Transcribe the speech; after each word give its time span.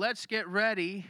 let's 0.00 0.26
get 0.26 0.46
ready 0.46 1.04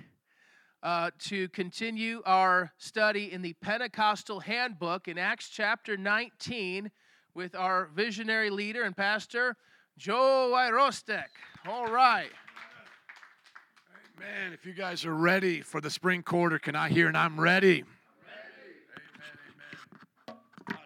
uh, 0.83 1.11
to 1.19 1.47
continue 1.51 2.23
our 2.25 2.73
study 2.79 3.31
in 3.31 3.43
the 3.43 3.53
Pentecostal 3.61 4.41
Handbook 4.41 5.09
in 5.09 5.19
Acts 5.19 5.51
chapter 5.51 5.99
19 5.99 6.91
with 7.35 7.55
our 7.55 7.91
visionary 7.95 8.49
leader 8.49 8.85
and 8.85 8.97
pastor, 8.97 9.57
Joe 9.99 10.53
Wyrostek. 10.55 11.27
All 11.67 11.89
right. 11.89 12.31
Man, 14.19 14.55
if 14.55 14.65
you 14.65 14.73
guys 14.73 15.05
are 15.05 15.15
ready 15.15 15.61
for 15.61 15.83
the 15.83 15.91
spring 15.91 16.23
quarter, 16.23 16.59
can 16.59 16.75
I 16.75 16.89
hear 16.89 17.09
and 17.09 17.17
I'm 17.17 17.39
ready? 17.39 17.85
Amen. 20.29 20.39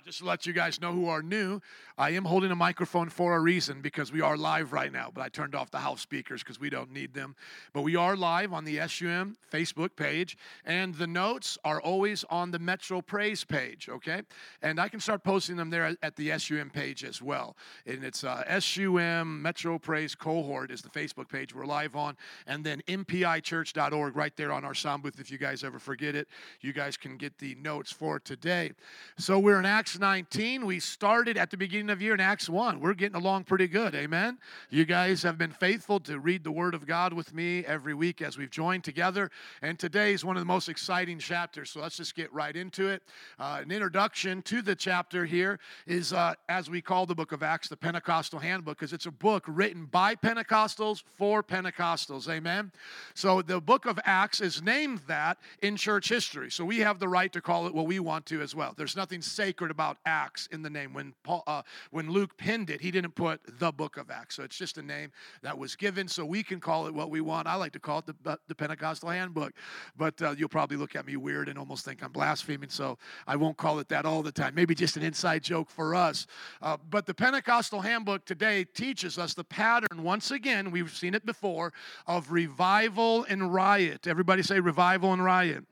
Just 0.04 0.18
to 0.18 0.24
let 0.24 0.44
you 0.44 0.52
guys 0.52 0.80
know 0.80 0.92
who 0.92 1.08
are 1.08 1.22
new, 1.22 1.60
I 1.98 2.10
am 2.10 2.24
holding 2.24 2.50
a 2.50 2.56
microphone 2.56 3.10
for 3.10 3.36
a 3.36 3.40
reason 3.40 3.82
because 3.82 4.10
we 4.10 4.20
are 4.22 4.36
live 4.36 4.72
right 4.72 4.90
now, 4.90 5.10
but 5.12 5.22
I 5.22 5.28
turned 5.28 5.54
off 5.54 5.70
the 5.70 5.78
house 5.78 6.00
speakers 6.00 6.42
because 6.42 6.58
we 6.58 6.70
don't 6.70 6.90
need 6.90 7.12
them. 7.12 7.36
But 7.72 7.82
we 7.82 7.96
are 7.96 8.16
live 8.16 8.52
on 8.52 8.64
the 8.64 8.80
SUM 8.88 9.36
Facebook 9.52 9.94
page, 9.94 10.36
and 10.64 10.94
the 10.94 11.06
notes 11.06 11.58
are 11.64 11.80
always 11.80 12.24
on 12.30 12.50
the 12.50 12.58
Metro 12.58 13.02
Praise 13.02 13.44
page, 13.44 13.88
okay? 13.90 14.22
And 14.62 14.80
I 14.80 14.88
can 14.88 15.00
start 15.00 15.22
posting 15.22 15.56
them 15.56 15.68
there 15.68 15.94
at 16.02 16.16
the 16.16 16.38
SUM 16.38 16.70
page 16.70 17.04
as 17.04 17.20
well. 17.20 17.56
And 17.86 18.04
it's 18.04 18.24
uh, 18.24 18.58
SUM 18.58 19.42
Metro 19.42 19.78
Praise 19.78 20.14
Cohort 20.14 20.70
is 20.70 20.80
the 20.80 20.88
Facebook 20.88 21.28
page 21.28 21.54
we're 21.54 21.66
live 21.66 21.94
on, 21.94 22.16
and 22.46 22.64
then 22.64 22.80
mpichurch.org 22.88 24.16
right 24.16 24.36
there 24.36 24.52
on 24.52 24.64
our 24.64 24.74
sound 24.74 25.02
booth 25.02 25.20
if 25.20 25.30
you 25.30 25.38
guys 25.38 25.62
ever 25.62 25.78
forget 25.78 26.14
it. 26.14 26.28
You 26.60 26.72
guys 26.72 26.96
can 26.96 27.16
get 27.18 27.38
the 27.38 27.54
notes 27.56 27.92
for 27.92 28.18
today. 28.18 28.72
So 29.18 29.38
we're 29.38 29.58
in 29.58 29.66
Acts 29.66 29.98
19. 29.98 30.64
We 30.64 30.80
started 30.80 31.36
at 31.36 31.50
the 31.50 31.56
beginning 31.56 31.81
of 31.90 32.00
year 32.00 32.14
in 32.14 32.20
Acts 32.20 32.48
1. 32.48 32.80
We're 32.80 32.94
getting 32.94 33.14
along 33.14 33.44
pretty 33.44 33.68
good. 33.68 33.94
Amen. 33.94 34.38
You 34.70 34.86
guys 34.86 35.22
have 35.22 35.36
been 35.36 35.52
faithful 35.52 36.00
to 36.00 36.18
read 36.18 36.42
the 36.42 36.50
Word 36.50 36.74
of 36.74 36.86
God 36.86 37.12
with 37.12 37.34
me 37.34 37.64
every 37.66 37.94
week 37.94 38.22
as 38.22 38.38
we've 38.38 38.50
joined 38.50 38.82
together. 38.82 39.30
And 39.60 39.78
today 39.78 40.14
is 40.14 40.24
one 40.24 40.36
of 40.36 40.40
the 40.40 40.46
most 40.46 40.70
exciting 40.70 41.18
chapters. 41.18 41.70
So 41.70 41.80
let's 41.80 41.96
just 41.96 42.14
get 42.16 42.32
right 42.32 42.56
into 42.56 42.88
it. 42.88 43.02
Uh, 43.38 43.60
an 43.62 43.70
introduction 43.70 44.42
to 44.42 44.62
the 44.62 44.74
chapter 44.74 45.26
here 45.26 45.60
is, 45.86 46.12
uh, 46.12 46.34
as 46.48 46.70
we 46.70 46.80
call 46.80 47.06
the 47.06 47.14
book 47.14 47.32
of 47.32 47.42
Acts, 47.42 47.68
the 47.68 47.76
Pentecostal 47.76 48.38
Handbook, 48.38 48.78
because 48.78 48.94
it's 48.94 49.06
a 49.06 49.12
book 49.12 49.44
written 49.46 49.84
by 49.84 50.14
Pentecostals 50.14 51.02
for 51.16 51.42
Pentecostals. 51.42 52.28
Amen. 52.28 52.72
So 53.14 53.42
the 53.42 53.60
book 53.60 53.84
of 53.84 54.00
Acts 54.04 54.40
is 54.40 54.62
named 54.62 55.02
that 55.06 55.36
in 55.60 55.76
church 55.76 56.08
history. 56.08 56.50
So 56.50 56.64
we 56.64 56.78
have 56.78 56.98
the 56.98 57.08
right 57.08 57.32
to 57.34 57.40
call 57.40 57.66
it 57.66 57.74
what 57.74 57.86
we 57.86 58.00
want 58.00 58.26
to 58.26 58.40
as 58.40 58.54
well. 58.54 58.74
There's 58.74 58.96
nothing 58.96 59.20
sacred 59.20 59.70
about 59.70 59.82
about 59.82 59.98
Acts 60.06 60.48
in 60.52 60.62
the 60.62 60.70
name. 60.70 60.94
When 60.94 61.12
Paul, 61.24 61.42
uh, 61.46 61.62
when 61.90 62.10
Luke 62.10 62.36
penned 62.36 62.70
it, 62.70 62.80
he 62.80 62.90
didn't 62.90 63.14
put 63.14 63.40
the 63.58 63.72
book 63.72 63.96
of 63.96 64.10
Acts. 64.10 64.36
So 64.36 64.42
it's 64.42 64.56
just 64.56 64.78
a 64.78 64.82
name 64.82 65.12
that 65.42 65.56
was 65.56 65.76
given. 65.76 66.08
So 66.08 66.24
we 66.24 66.42
can 66.42 66.60
call 66.60 66.86
it 66.86 66.94
what 66.94 67.10
we 67.10 67.20
want. 67.20 67.46
I 67.46 67.54
like 67.54 67.72
to 67.72 67.80
call 67.80 67.98
it 68.00 68.06
the, 68.06 68.38
the 68.48 68.54
Pentecostal 68.54 69.08
Handbook, 69.08 69.52
but 69.96 70.20
uh, 70.22 70.34
you'll 70.36 70.48
probably 70.48 70.76
look 70.76 70.96
at 70.96 71.06
me 71.06 71.16
weird 71.16 71.48
and 71.48 71.58
almost 71.58 71.84
think 71.84 72.02
I'm 72.02 72.12
blaspheming. 72.12 72.70
So 72.70 72.98
I 73.26 73.36
won't 73.36 73.56
call 73.56 73.78
it 73.78 73.88
that 73.88 74.04
all 74.04 74.22
the 74.22 74.32
time. 74.32 74.54
Maybe 74.54 74.74
just 74.74 74.96
an 74.96 75.02
inside 75.02 75.42
joke 75.42 75.70
for 75.70 75.94
us. 75.94 76.26
Uh, 76.60 76.76
but 76.90 77.06
the 77.06 77.14
Pentecostal 77.14 77.80
Handbook 77.80 78.24
today 78.24 78.64
teaches 78.64 79.18
us 79.18 79.34
the 79.34 79.44
pattern. 79.44 80.02
Once 80.02 80.30
again, 80.30 80.70
we've 80.70 80.90
seen 80.90 81.14
it 81.14 81.26
before 81.26 81.72
of 82.06 82.30
revival 82.30 83.24
and 83.28 83.52
riot. 83.52 84.06
Everybody 84.06 84.42
say 84.42 84.60
revival 84.60 85.12
and 85.12 85.24
riot. 85.24 85.64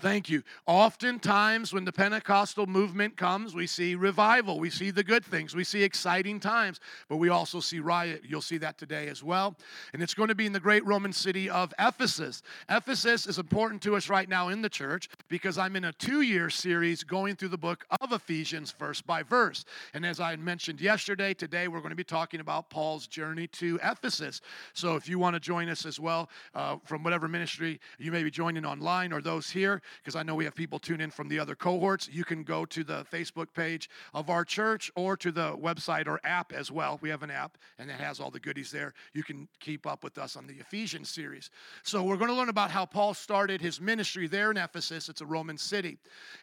Thank 0.00 0.28
you. 0.28 0.42
Oftentimes, 0.66 1.72
when 1.72 1.84
the 1.84 1.92
Pentecostal 1.92 2.66
movement 2.66 3.16
comes, 3.16 3.54
we 3.54 3.66
see 3.66 3.94
revival. 3.94 4.58
We 4.58 4.70
see 4.70 4.90
the 4.90 5.04
good 5.04 5.24
things. 5.24 5.54
We 5.54 5.64
see 5.64 5.82
exciting 5.82 6.40
times, 6.40 6.80
but 7.08 7.16
we 7.16 7.28
also 7.28 7.60
see 7.60 7.80
riot. 7.80 8.22
You'll 8.26 8.40
see 8.40 8.58
that 8.58 8.78
today 8.78 9.08
as 9.08 9.22
well. 9.22 9.56
And 9.92 10.02
it's 10.02 10.14
going 10.14 10.28
to 10.28 10.34
be 10.34 10.46
in 10.46 10.52
the 10.52 10.60
great 10.60 10.84
Roman 10.86 11.12
city 11.12 11.50
of 11.50 11.72
Ephesus. 11.78 12.42
Ephesus 12.68 13.26
is 13.26 13.38
important 13.38 13.82
to 13.82 13.96
us 13.96 14.08
right 14.08 14.28
now 14.28 14.48
in 14.48 14.62
the 14.62 14.68
church 14.68 15.08
because 15.28 15.58
I'm 15.58 15.76
in 15.76 15.84
a 15.84 15.92
two 15.92 16.22
year 16.22 16.50
series 16.50 17.04
going 17.04 17.36
through 17.36 17.48
the 17.48 17.58
book 17.58 17.86
of 18.00 18.12
Ephesians 18.12 18.72
verse 18.72 19.00
by 19.00 19.22
verse. 19.22 19.64
And 19.94 20.04
as 20.06 20.20
I 20.20 20.36
mentioned 20.36 20.80
yesterday, 20.80 21.34
today 21.34 21.68
we're 21.68 21.80
going 21.80 21.90
to 21.90 21.96
be 21.96 22.04
talking 22.04 22.40
about 22.40 22.70
Paul's 22.70 23.06
journey 23.06 23.46
to 23.48 23.78
Ephesus. 23.82 24.40
So 24.72 24.96
if 24.96 25.08
you 25.08 25.18
want 25.18 25.34
to 25.34 25.40
join 25.40 25.68
us 25.68 25.84
as 25.86 26.00
well 26.00 26.30
uh, 26.54 26.76
from 26.84 27.02
whatever 27.02 27.28
ministry 27.28 27.80
you 27.98 28.10
may 28.12 28.22
be 28.22 28.30
joining 28.30 28.64
online 28.64 29.12
or 29.12 29.20
those 29.20 29.50
here, 29.50 29.59
here, 29.60 29.82
because 30.02 30.16
I 30.16 30.22
know 30.22 30.34
we 30.34 30.44
have 30.44 30.54
people 30.54 30.78
tune 30.78 31.00
in 31.00 31.10
from 31.10 31.28
the 31.28 31.38
other 31.38 31.54
cohorts, 31.54 32.08
you 32.10 32.24
can 32.24 32.42
go 32.42 32.64
to 32.64 32.82
the 32.82 33.04
Facebook 33.12 33.52
page 33.54 33.90
of 34.14 34.30
our 34.30 34.44
church 34.44 34.90
or 34.96 35.16
to 35.18 35.30
the 35.30 35.56
website 35.56 36.06
or 36.06 36.18
app 36.24 36.52
as 36.52 36.70
well. 36.70 36.98
We 37.02 37.10
have 37.10 37.22
an 37.22 37.30
app 37.30 37.58
and 37.78 37.90
it 37.90 38.00
has 38.00 38.20
all 38.20 38.30
the 38.30 38.40
goodies 38.40 38.70
there. 38.70 38.94
You 39.12 39.22
can 39.22 39.48
keep 39.60 39.86
up 39.86 40.02
with 40.02 40.16
us 40.18 40.36
on 40.36 40.46
the 40.46 40.54
Ephesians 40.54 41.10
series. 41.10 41.50
So 41.82 42.02
we're 42.02 42.16
going 42.16 42.30
to 42.30 42.36
learn 42.36 42.48
about 42.48 42.70
how 42.70 42.86
Paul 42.86 43.12
started 43.14 43.60
his 43.60 43.80
ministry 43.80 44.26
there 44.26 44.50
in 44.50 44.56
Ephesus. 44.56 45.08
It's 45.08 45.20
a 45.20 45.26
Roman 45.26 45.58
city. 45.58 45.98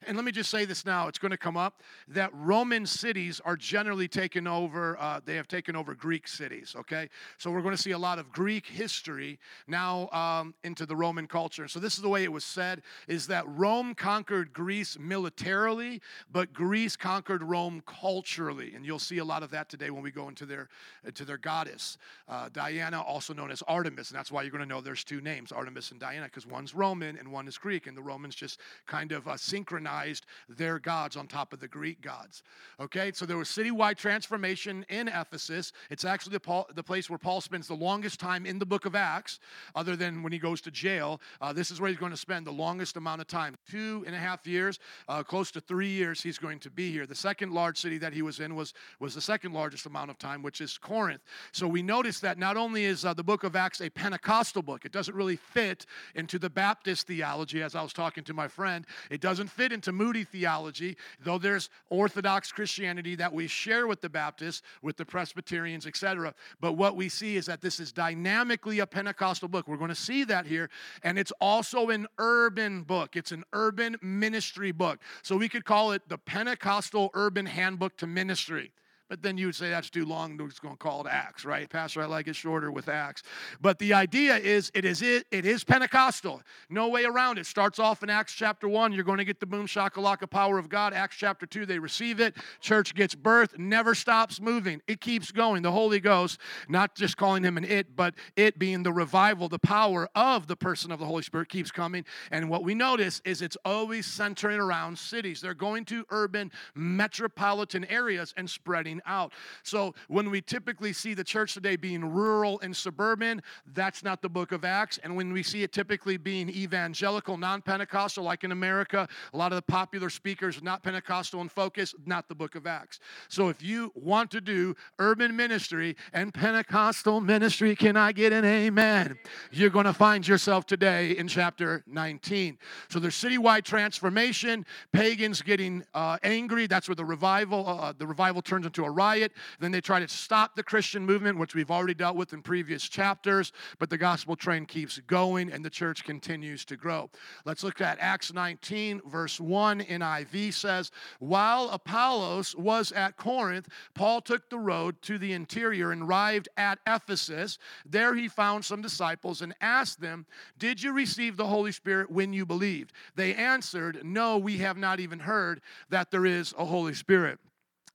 And 0.06 0.16
let 0.16 0.26
me 0.26 0.32
just 0.32 0.52
say 0.52 0.66
this 0.66 0.86
now, 0.86 1.08
it's 1.08 1.20
going 1.20 1.32
to 1.32 1.38
come 1.38 1.58
up 1.58 1.82
that 2.08 2.30
Roman 2.34 2.86
cities 2.86 3.42
are 3.44 3.58
generally 3.58 4.08
taken 4.08 4.48
over, 4.48 4.98
uh, 5.00 5.20
they 5.26 5.36
have 5.36 5.48
taken 5.48 5.76
over 5.76 5.96
Greek 5.96 6.28
cities, 6.28 6.76
okay? 6.78 7.10
So 7.38 7.50
we're 7.50 7.62
going 7.62 7.76
to 7.76 7.82
see 7.82 7.92
a 7.92 7.98
lot 7.98 8.20
of 8.20 8.32
Greek 8.32 8.68
history 8.68 9.40
now 9.68 10.10
um, 10.12 10.54
into 10.64 10.86
the 10.86 10.96
Roman 10.96 11.28
culture. 11.28 11.68
So 11.68 11.80
this 11.80 11.96
is 11.96 12.02
the 12.02 12.10
way 12.10 12.24
it 12.24 12.32
was 12.32 12.44
said 12.44 12.82
is 13.08 13.28
that 13.28 13.48
Rome 13.48 13.96
conquered 13.96 14.54
Greece 14.54 14.98
militarily, 15.00 16.02
but 16.32 16.54
Greece 16.54 16.96
conquered 16.96 17.42
Rome 17.42 17.82
culturally. 17.86 18.74
And 18.76 18.86
you'll 18.86 19.00
see 19.00 19.20
a 19.20 19.26
lot 19.26 19.44
of 19.44 19.52
that 19.52 19.70
today 19.70 19.90
when 19.90 20.04
we 20.04 20.12
go 20.12 20.28
into 20.28 20.46
their, 20.46 20.70
into 21.06 21.26
their 21.26 21.38
goddess. 21.38 21.98
Uh, 22.28 22.50
Diana, 22.52 23.02
also 23.02 23.34
known 23.34 23.52
as 23.52 23.62
Artemis, 23.68 24.10
and 24.10 24.18
that's 24.18 24.32
why 24.32 24.42
you're 24.42 24.52
going 24.52 24.64
to 24.64 24.68
know 24.68 24.82
there's 24.82 25.04
two 25.04 25.22
names, 25.22 25.52
Artemis 25.52 25.92
and 25.92 26.00
Diana, 26.00 26.26
because 26.26 26.46
one's 26.46 26.76
Roman 26.76 27.18
and 27.18 27.32
one 27.32 27.48
is 27.48 27.58
Greek. 27.58 27.88
And 27.88 27.96
the 27.96 28.02
Romans 28.02 28.36
just 28.36 28.60
kind 28.86 29.12
of 29.12 29.28
uh, 29.28 29.38
synchronized 29.38 30.26
their 30.50 30.80
gods 30.80 31.16
on 31.16 31.28
top 31.28 31.54
of 31.54 31.60
the 31.60 31.68
Greek 31.68 32.02
gods. 32.02 32.44
Okay, 32.80 33.12
so 33.14 33.26
there 33.26 33.38
was 33.38 33.48
citywide 33.48 33.96
transformation 33.96 34.86
in 34.90 35.08
Ephesus. 35.08 35.72
It's 35.90 36.04
actually 36.04 36.34
the, 36.34 36.40
Paul, 36.42 36.68
the 36.76 36.84
place 36.84 37.10
where 37.10 37.20
Paul 37.20 37.40
spends 37.40 37.68
the 37.68 37.74
longest 37.74 38.20
time 38.20 38.46
in 38.46 38.60
the 38.60 38.66
book 38.66 38.86
of 38.86 38.96
Acts, 38.96 39.40
other 39.76 39.96
than 39.96 40.24
when 40.24 40.34
he 40.34 40.40
goes 40.40 40.60
to 40.62 40.72
jail. 40.72 41.22
Uh, 41.40 41.54
this 41.54 41.72
is 41.72 41.80
where 41.80 41.90
he's 41.90 42.00
going 42.00 42.12
to 42.12 42.18
spend 42.18 42.46
the 42.46 42.52
longest 42.52 42.97
amount 42.98 43.22
of 43.22 43.28
time 43.28 43.56
two 43.70 44.04
and 44.06 44.16
a 44.16 44.20
half 44.20 44.46
years, 44.46 44.80
uh, 45.08 45.24
close 45.24 45.52
to 45.52 45.62
three 45.62 45.90
years 45.90 46.22
he's 46.22 46.38
going 46.38 46.60
to 46.60 46.70
be 46.70 46.92
here. 46.92 47.06
The 47.06 47.16
second 47.16 47.52
large 47.54 47.78
city 47.78 47.98
that 48.00 48.14
he 48.14 48.22
was 48.22 48.40
in 48.40 48.56
was, 48.56 48.74
was 49.00 49.16
the 49.16 49.22
second 49.22 49.54
largest 49.54 49.86
amount 49.86 50.12
of 50.12 50.18
time, 50.18 50.44
which 50.44 50.62
is 50.62 50.78
Corinth. 50.78 51.22
So 51.52 51.68
we 51.68 51.82
notice 51.82 52.20
that 52.22 52.38
not 52.38 52.58
only 52.58 52.86
is 52.86 53.06
uh, 53.06 53.14
the 53.14 53.24
book 53.24 53.44
of 53.44 53.56
Acts 53.56 53.82
a 53.82 53.90
Pentecostal 53.90 54.62
book, 54.62 54.86
it 54.86 54.92
doesn't 54.92 55.16
really 55.16 55.36
fit 55.36 55.86
into 56.16 56.40
the 56.40 56.50
Baptist 56.50 57.08
theology, 57.08 57.62
as 57.62 57.76
I 57.76 57.82
was 57.82 57.94
talking 57.94 58.24
to 58.26 58.34
my 58.34 58.48
friend. 58.48 58.86
It 59.10 59.22
doesn't 59.22 59.48
fit 59.48 59.72
into 59.72 59.92
Moody 59.92 60.24
theology, 60.24 60.98
though 61.24 61.38
there's 61.38 61.70
Orthodox 61.90 62.52
Christianity 62.52 63.16
that 63.16 63.32
we 63.32 63.48
share 63.48 63.88
with 63.88 64.02
the 64.02 64.10
Baptists, 64.10 64.62
with 64.82 64.98
the 64.98 65.06
Presbyterians, 65.06 65.86
etc. 65.86 66.34
But 66.60 66.74
what 66.74 66.96
we 66.96 67.10
see 67.10 67.38
is 67.38 67.46
that 67.46 67.62
this 67.62 67.80
is 67.80 67.92
dynamically 67.92 68.80
a 68.80 68.88
Pentecostal 68.88 69.48
book. 69.48 69.68
We're 69.68 69.78
going 69.78 69.90
to 69.90 69.96
see 69.96 70.24
that 70.26 70.46
here. 70.46 70.70
And 71.04 71.18
it's 71.20 71.34
also 71.40 71.90
an 71.90 72.08
urban 72.18 72.84
book, 72.88 73.16
it's 73.16 73.32
an 73.32 73.44
urban 73.54 73.98
ministry 74.02 74.72
book. 74.72 75.00
So 75.22 75.36
we 75.38 75.50
could 75.50 75.66
call 75.66 75.92
it 75.92 76.02
the 76.08 76.18
Pentecostal 76.18 77.12
Urban 77.14 77.46
Handbook 77.46 77.98
to 77.98 78.08
Ministry. 78.08 78.72
But 79.10 79.22
then 79.22 79.38
you 79.38 79.46
would 79.46 79.56
say 79.56 79.70
that's 79.70 79.90
too 79.90 80.06
long. 80.06 80.38
Just 80.38 80.62
going 80.62 80.74
to 80.74 80.78
call 80.78 81.02
it 81.02 81.08
Acts, 81.10 81.46
right? 81.46 81.70
Pastor, 81.70 82.02
I 82.02 82.06
like 82.06 82.28
it 82.28 82.36
shorter 82.36 82.72
with 82.72 82.90
Acts. 82.90 83.24
But 83.62 83.80
the 83.80 83.94
idea 83.94 84.36
is 84.36 84.70
it 84.74 84.84
is 84.84 85.02
it, 85.02 85.26
it 85.32 85.46
is 85.46 85.64
Pentecostal. 85.64 86.42
No 86.70 86.90
way 86.90 87.06
around 87.06 87.38
it. 87.38 87.46
Starts 87.46 87.80
off 87.80 88.04
in 88.04 88.10
Acts 88.10 88.34
chapter 88.34 88.68
1. 88.68 88.92
You're 88.92 89.06
going 89.06 89.20
to 89.20 89.26
get 89.26 89.40
the 89.40 89.46
boom 89.46 89.66
shakalaka 89.66 90.30
power 90.30 90.58
of 90.58 90.68
God. 90.68 90.94
Acts 90.94 91.16
chapter 91.16 91.46
2, 91.46 91.66
they 91.66 91.80
receive 91.80 92.20
it. 92.20 92.36
Church 92.60 92.94
gets 92.96 93.16
birth, 93.16 93.58
never 93.58 93.96
stops 93.96 94.42
moving. 94.42 94.82
It 94.88 95.00
keeps 95.00 95.32
going. 95.32 95.62
The 95.62 95.72
Holy 95.72 96.02
Ghost, 96.02 96.40
not 96.68 96.96
just 96.96 97.16
calling 97.16 97.44
him 97.44 97.58
an 97.58 97.64
it, 97.64 97.96
but 97.96 98.14
it 98.36 98.60
being 98.60 98.84
the 98.84 98.92
revival, 98.92 99.48
the 99.48 99.60
power 99.60 100.10
of 100.16 100.48
the 100.48 100.56
person 100.56 100.92
of 100.92 101.00
the 101.00 101.06
Holy 101.06 101.24
Spirit 101.24 101.50
keeps 101.50 101.72
coming. 101.72 102.04
And 102.32 102.50
what 102.50 102.64
we 102.64 102.76
notice 102.76 103.22
is 103.24 103.42
it's 103.42 103.58
always 103.64 104.06
centering 104.06 104.60
around 104.60 104.98
cities. 104.98 105.40
They're 105.40 105.54
going 105.54 105.86
to 105.86 106.06
urban 106.10 106.52
metropolitan 106.76 107.86
areas 107.86 108.34
and 108.36 108.50
spreading 108.50 108.97
out. 109.06 109.34
So 109.64 109.94
when 110.08 110.30
we 110.30 110.42
typically 110.42 110.94
see 110.94 111.14
the 111.14 111.24
church 111.24 111.54
today 111.54 111.76
being 111.76 112.04
rural 112.04 112.60
and 112.62 112.76
suburban, 112.76 113.42
that's 113.74 114.04
not 114.04 114.22
the 114.22 114.30
book 114.30 114.52
of 114.52 114.66
Acts. 114.66 115.00
And 115.04 115.16
when 115.16 115.34
we 115.34 115.44
see 115.44 115.64
it 115.64 115.72
typically 115.72 116.18
being 116.18 116.50
evangelical, 116.50 117.38
non 117.38 117.62
Pentecostal, 117.62 118.24
like 118.24 118.44
in 118.44 118.52
America, 118.52 119.08
a 119.34 119.38
lot 119.38 119.52
of 119.52 119.58
the 119.58 119.62
popular 119.62 120.10
speakers 120.10 120.62
not 120.62 120.84
Pentecostal 120.84 121.42
in 121.42 121.50
focus, 121.50 121.94
not 122.06 122.28
the 122.28 122.36
book 122.36 122.56
of 122.56 122.68
Acts. 122.68 123.00
So 123.30 123.50
if 123.50 123.62
you 123.62 123.92
want 123.96 124.32
to 124.32 124.42
do 124.42 124.76
urban 125.00 125.36
ministry 125.36 125.96
and 126.14 126.34
Pentecostal 126.34 127.22
ministry, 127.22 127.76
can 127.76 127.98
I 127.98 128.12
get 128.12 128.34
an 128.34 128.46
amen? 128.46 129.18
You're 129.52 129.70
going 129.70 129.86
to 129.86 129.94
find 129.94 130.28
yourself 130.28 130.66
today 130.66 131.18
in 131.18 131.28
chapter 131.28 131.84
19. 131.88 132.58
So 132.90 133.00
there's 133.00 133.16
citywide 133.16 133.64
transformation, 133.64 134.66
pagans 134.92 135.42
getting 135.42 135.84
uh, 135.94 136.18
angry. 136.24 136.68
That's 136.68 136.88
where 136.88 136.96
the 136.96 137.06
revival, 137.06 137.68
uh, 137.68 137.94
the 137.98 138.08
revival 138.08 138.42
turns 138.42 138.66
into 138.66 138.86
a 138.86 138.87
a 138.88 138.92
riot. 138.92 139.32
Then 139.60 139.72
they 139.72 139.82
try 139.82 140.00
to 140.00 140.08
stop 140.08 140.56
the 140.56 140.64
Christian 140.64 141.06
movement, 141.06 141.38
which 141.38 141.54
we've 141.54 141.70
already 141.70 141.94
dealt 141.94 142.16
with 142.16 142.34
in 142.34 142.42
previous 142.42 142.88
chapters. 142.88 143.52
But 143.78 143.90
the 143.90 143.98
gospel 143.98 144.36
train 144.36 144.66
keeps 144.66 145.00
going 145.00 145.52
and 145.52 145.64
the 145.64 145.70
church 145.70 146.04
continues 146.04 146.66
to 146.66 146.78
grow. 146.78 147.10
Let's 147.46 147.64
look 147.64 147.82
at 147.82 148.00
Acts 148.00 148.34
19, 148.34 149.02
verse 149.06 149.40
1 149.40 149.82
NIV 149.82 150.54
says, 150.54 150.92
While 151.20 151.70
Apollos 151.70 152.56
was 152.56 152.92
at 152.92 153.18
Corinth, 153.18 153.68
Paul 153.94 154.22
took 154.22 154.50
the 154.50 154.58
road 154.58 155.02
to 155.04 155.18
the 155.18 155.34
interior 155.34 155.92
and 155.92 156.04
arrived 156.04 156.50
at 156.58 156.80
Ephesus. 156.88 157.60
There 157.86 158.16
he 158.16 158.28
found 158.28 158.66
some 158.66 158.82
disciples 158.82 159.42
and 159.42 159.54
asked 159.62 160.02
them, 160.02 160.26
Did 160.58 160.82
you 160.82 160.94
receive 160.94 161.38
the 161.38 161.48
Holy 161.48 161.72
Spirit 161.72 162.10
when 162.10 162.34
you 162.34 162.46
believed? 162.46 162.94
They 163.16 163.36
answered, 163.36 164.02
No, 164.04 164.38
we 164.38 164.58
have 164.58 164.78
not 164.78 165.00
even 165.00 165.20
heard 165.20 165.62
that 165.90 166.12
there 166.12 166.26
is 166.26 166.54
a 166.58 166.66
Holy 166.66 166.94
Spirit. 166.94 167.40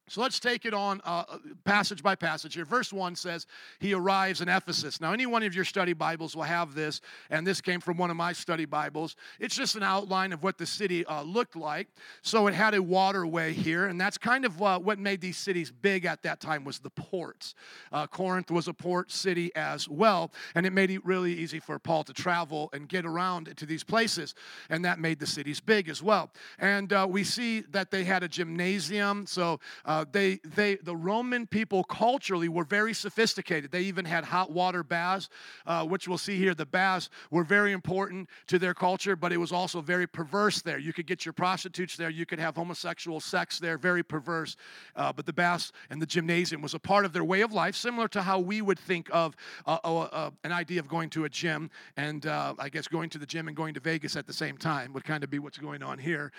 So 0.08 0.20
let's 0.20 0.40
take 0.40 0.66
it 0.66 0.74
on 0.74 1.00
uh, 1.04 1.24
passage 1.64 2.02
by 2.02 2.16
passage 2.16 2.54
here. 2.54 2.64
Verse 2.64 2.92
1 2.92 3.14
says, 3.14 3.46
He 3.78 3.94
arrives 3.94 4.40
in 4.40 4.48
Ephesus. 4.48 5.00
Now, 5.00 5.12
any 5.12 5.26
one 5.26 5.44
of 5.44 5.54
your 5.54 5.64
study 5.64 5.92
Bibles 5.92 6.34
will 6.34 6.42
have 6.42 6.74
this, 6.74 7.00
and 7.30 7.46
this 7.46 7.60
came 7.60 7.80
from 7.80 7.96
one 7.96 8.10
of 8.10 8.16
my 8.16 8.32
study 8.32 8.64
Bibles. 8.64 9.14
It's 9.38 9.54
just 9.54 9.76
an 9.76 9.84
outline 9.84 10.32
of 10.32 10.42
what 10.42 10.58
the 10.58 10.66
city 10.66 11.06
uh, 11.06 11.22
looked 11.22 11.54
like. 11.54 11.88
So 12.20 12.48
it 12.48 12.54
had 12.54 12.74
a 12.74 12.82
waterway 12.82 13.52
here, 13.52 13.86
and 13.86 14.00
that's 14.00 14.18
kind 14.18 14.44
of 14.44 14.60
uh, 14.60 14.80
what 14.80 14.98
made 14.98 15.20
these 15.20 15.38
cities 15.38 15.70
big 15.70 16.04
at 16.04 16.22
that 16.24 16.40
time 16.40 16.64
was 16.64 16.80
the 16.80 16.90
ports. 16.90 17.54
Uh, 17.92 18.08
Corinth 18.08 18.50
was 18.50 18.66
a 18.66 18.74
port 18.74 19.12
city 19.12 19.54
as 19.54 19.88
well, 19.88 20.32
and 20.56 20.66
it 20.66 20.72
made 20.72 20.90
it 20.90 21.04
really 21.06 21.32
easy 21.32 21.60
for 21.60 21.78
Paul 21.78 22.02
to 22.04 22.12
travel 22.12 22.70
and 22.72 22.88
get 22.88 23.06
around 23.06 23.56
to 23.56 23.64
these 23.64 23.84
places, 23.84 24.34
and 24.68 24.84
that 24.84 24.98
made 24.98 25.20
the 25.20 25.26
cities 25.26 25.60
big 25.60 25.88
as 25.88 26.02
well. 26.02 26.30
And 26.58 26.92
uh, 26.92 27.06
we 27.08 27.22
see 27.22 27.60
that 27.70 27.92
they 27.92 28.02
had 28.02 28.24
a 28.24 28.28
gymnasium, 28.28 29.26
so 29.26 29.60
uh, 29.92 30.06
they, 30.10 30.40
they, 30.56 30.76
the 30.76 30.96
Roman 30.96 31.46
people 31.46 31.84
culturally 31.84 32.48
were 32.48 32.64
very 32.64 32.94
sophisticated. 32.94 33.70
They 33.70 33.82
even 33.82 34.06
had 34.06 34.24
hot 34.24 34.50
water 34.50 34.82
baths, 34.82 35.28
uh, 35.66 35.84
which 35.84 36.08
we'll 36.08 36.16
see 36.16 36.38
here. 36.38 36.54
The 36.54 36.64
baths 36.64 37.10
were 37.30 37.44
very 37.44 37.72
important 37.72 38.30
to 38.46 38.58
their 38.58 38.72
culture, 38.72 39.16
but 39.16 39.34
it 39.34 39.36
was 39.36 39.52
also 39.52 39.82
very 39.82 40.06
perverse 40.06 40.62
there. 40.62 40.78
You 40.78 40.94
could 40.94 41.06
get 41.06 41.26
your 41.26 41.34
prostitutes 41.34 41.94
there, 41.96 42.08
you 42.08 42.24
could 42.24 42.38
have 42.38 42.56
homosexual 42.56 43.20
sex 43.20 43.58
there, 43.58 43.76
very 43.76 44.02
perverse. 44.02 44.56
Uh, 44.96 45.12
but 45.12 45.26
the 45.26 45.32
baths 45.32 45.72
and 45.90 46.00
the 46.00 46.06
gymnasium 46.06 46.62
was 46.62 46.72
a 46.72 46.78
part 46.78 47.04
of 47.04 47.12
their 47.12 47.24
way 47.24 47.42
of 47.42 47.52
life, 47.52 47.76
similar 47.76 48.08
to 48.08 48.22
how 48.22 48.38
we 48.38 48.62
would 48.62 48.78
think 48.78 49.10
of 49.12 49.36
uh, 49.66 49.74
uh, 49.84 50.30
an 50.42 50.52
idea 50.52 50.80
of 50.80 50.88
going 50.88 51.10
to 51.10 51.26
a 51.26 51.28
gym 51.28 51.70
and 51.98 52.24
I 52.24 52.70
guess 52.72 52.88
going 52.88 53.10
to 53.10 53.18
the 53.18 53.26
gym 53.26 53.46
and 53.48 53.54
going 53.56 53.74
to 53.74 53.80
Vegas 53.80 54.16
at 54.16 54.26
the 54.26 54.32
same 54.32 54.56
time 54.56 54.94
would 54.94 55.04
kind 55.04 55.22
of 55.22 55.28
be 55.28 55.38
what's 55.38 55.58
going 55.58 55.82
on 55.82 55.98
here. 55.98 56.32